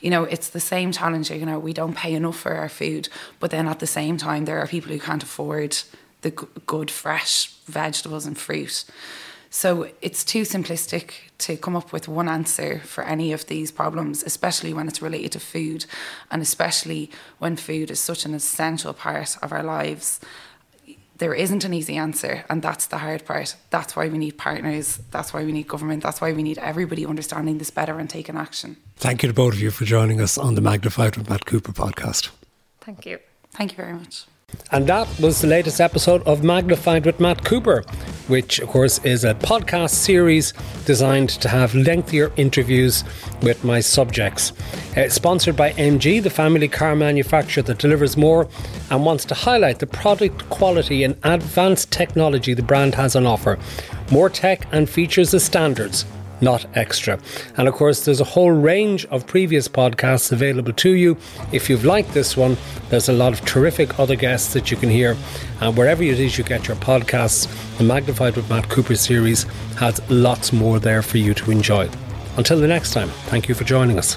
You 0.00 0.10
know, 0.10 0.24
it's 0.24 0.50
the 0.50 0.60
same 0.60 0.92
challenge, 0.92 1.30
you 1.30 1.46
know, 1.46 1.58
we 1.58 1.72
don't 1.72 1.96
pay 1.96 2.14
enough 2.14 2.38
for 2.38 2.54
our 2.54 2.68
food, 2.68 3.08
but 3.38 3.50
then 3.50 3.68
at 3.68 3.78
the 3.78 3.86
same 3.86 4.16
time, 4.16 4.44
there 4.44 4.58
are 4.58 4.66
people 4.66 4.90
who 4.90 4.98
can't 4.98 5.22
afford 5.22 5.78
the 6.22 6.30
good, 6.30 6.90
fresh 6.90 7.52
vegetables 7.66 8.26
and 8.26 8.36
fruit. 8.36 8.84
So 9.52 9.88
it's 10.00 10.24
too 10.24 10.42
simplistic 10.42 11.12
to 11.38 11.56
come 11.56 11.74
up 11.74 11.92
with 11.92 12.06
one 12.06 12.28
answer 12.28 12.80
for 12.84 13.02
any 13.02 13.32
of 13.32 13.46
these 13.46 13.72
problems, 13.72 14.22
especially 14.22 14.72
when 14.72 14.86
it's 14.86 15.02
related 15.02 15.32
to 15.32 15.40
food, 15.40 15.86
and 16.30 16.40
especially 16.40 17.10
when 17.38 17.56
food 17.56 17.90
is 17.90 17.98
such 17.98 18.24
an 18.24 18.34
essential 18.34 18.92
part 18.92 19.36
of 19.42 19.52
our 19.52 19.64
lives 19.64 20.20
there 21.20 21.34
isn't 21.34 21.64
an 21.64 21.72
easy 21.72 21.96
answer 21.96 22.44
and 22.50 22.60
that's 22.60 22.86
the 22.86 22.98
hard 22.98 23.24
part. 23.24 23.54
That's 23.70 23.94
why 23.94 24.08
we 24.08 24.18
need 24.18 24.36
partners. 24.36 25.00
That's 25.10 25.32
why 25.32 25.44
we 25.44 25.52
need 25.52 25.68
government. 25.68 26.02
That's 26.02 26.20
why 26.20 26.32
we 26.32 26.42
need 26.42 26.58
everybody 26.58 27.06
understanding 27.06 27.58
this 27.58 27.70
better 27.70 27.98
and 27.98 28.10
taking 28.10 28.36
action. 28.36 28.76
Thank 28.96 29.22
you 29.22 29.28
to 29.28 29.34
both 29.34 29.54
of 29.54 29.60
you 29.60 29.70
for 29.70 29.84
joining 29.84 30.20
us 30.20 30.36
on 30.36 30.54
the 30.56 30.60
magnified 30.60 31.16
with 31.16 31.30
matt 31.30 31.46
cooper 31.46 31.72
podcast. 31.72 32.30
Thank 32.80 33.06
you. 33.06 33.18
Thank 33.52 33.72
you 33.72 33.76
very 33.76 33.92
much 33.92 34.26
and 34.72 34.86
that 34.86 35.08
was 35.18 35.40
the 35.40 35.48
latest 35.48 35.80
episode 35.80 36.22
of 36.26 36.44
Magnified 36.44 37.04
with 37.04 37.18
Matt 37.18 37.44
Cooper, 37.44 37.82
which, 38.28 38.60
of 38.60 38.68
course, 38.68 38.98
is 39.04 39.24
a 39.24 39.34
podcast 39.34 39.90
series 39.90 40.52
designed 40.84 41.30
to 41.30 41.48
have 41.48 41.74
lengthier 41.74 42.32
interviews 42.36 43.02
with 43.42 43.64
my 43.64 43.80
subjects. 43.80 44.52
It's 44.94 45.16
sponsored 45.16 45.56
by 45.56 45.72
MG, 45.72 46.22
the 46.22 46.30
family 46.30 46.68
car 46.68 46.94
manufacturer 46.94 47.64
that 47.64 47.78
delivers 47.78 48.16
more 48.16 48.48
and 48.90 49.04
wants 49.04 49.24
to 49.26 49.34
highlight 49.34 49.80
the 49.80 49.86
product 49.86 50.48
quality 50.50 51.02
and 51.02 51.16
advanced 51.24 51.90
technology 51.90 52.54
the 52.54 52.62
brand 52.62 52.94
has 52.94 53.16
on 53.16 53.26
offer. 53.26 53.58
More 54.12 54.30
tech 54.30 54.66
and 54.72 54.88
features 54.88 55.34
as 55.34 55.44
standards 55.44 56.04
not 56.40 56.66
extra. 56.76 57.18
And 57.56 57.68
of 57.68 57.74
course, 57.74 58.04
there's 58.04 58.20
a 58.20 58.24
whole 58.24 58.50
range 58.50 59.04
of 59.06 59.26
previous 59.26 59.68
podcasts 59.68 60.32
available 60.32 60.72
to 60.74 60.90
you. 60.90 61.16
If 61.52 61.68
you've 61.68 61.84
liked 61.84 62.12
this 62.12 62.36
one, 62.36 62.56
there's 62.88 63.08
a 63.08 63.12
lot 63.12 63.32
of 63.32 63.44
terrific 63.44 63.98
other 63.98 64.16
guests 64.16 64.52
that 64.54 64.70
you 64.70 64.76
can 64.76 64.90
hear. 64.90 65.16
And 65.60 65.76
wherever 65.76 66.02
it 66.02 66.18
is 66.18 66.38
you 66.38 66.44
get 66.44 66.68
your 66.68 66.76
podcasts, 66.76 67.48
the 67.78 67.84
Magnified 67.84 68.36
with 68.36 68.48
Matt 68.48 68.68
Cooper 68.68 68.96
series 68.96 69.44
has 69.78 70.00
lots 70.10 70.52
more 70.52 70.78
there 70.78 71.02
for 71.02 71.18
you 71.18 71.34
to 71.34 71.50
enjoy. 71.50 71.88
Until 72.36 72.60
the 72.60 72.68
next 72.68 72.92
time, 72.92 73.08
thank 73.26 73.48
you 73.48 73.54
for 73.54 73.64
joining 73.64 73.98
us. 73.98 74.16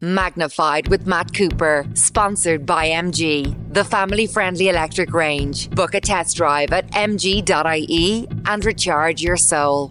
Magnified 0.00 0.86
with 0.88 1.08
Matt 1.08 1.34
Cooper, 1.34 1.84
sponsored 1.94 2.64
by 2.64 2.88
MG, 2.88 3.56
the 3.72 3.82
family 3.82 4.28
friendly 4.28 4.68
electric 4.68 5.12
range. 5.12 5.68
Book 5.70 5.94
a 5.94 6.00
test 6.00 6.36
drive 6.36 6.72
at 6.72 6.88
mg.ie 6.92 8.28
and 8.46 8.64
recharge 8.64 9.20
your 9.20 9.36
soul. 9.36 9.90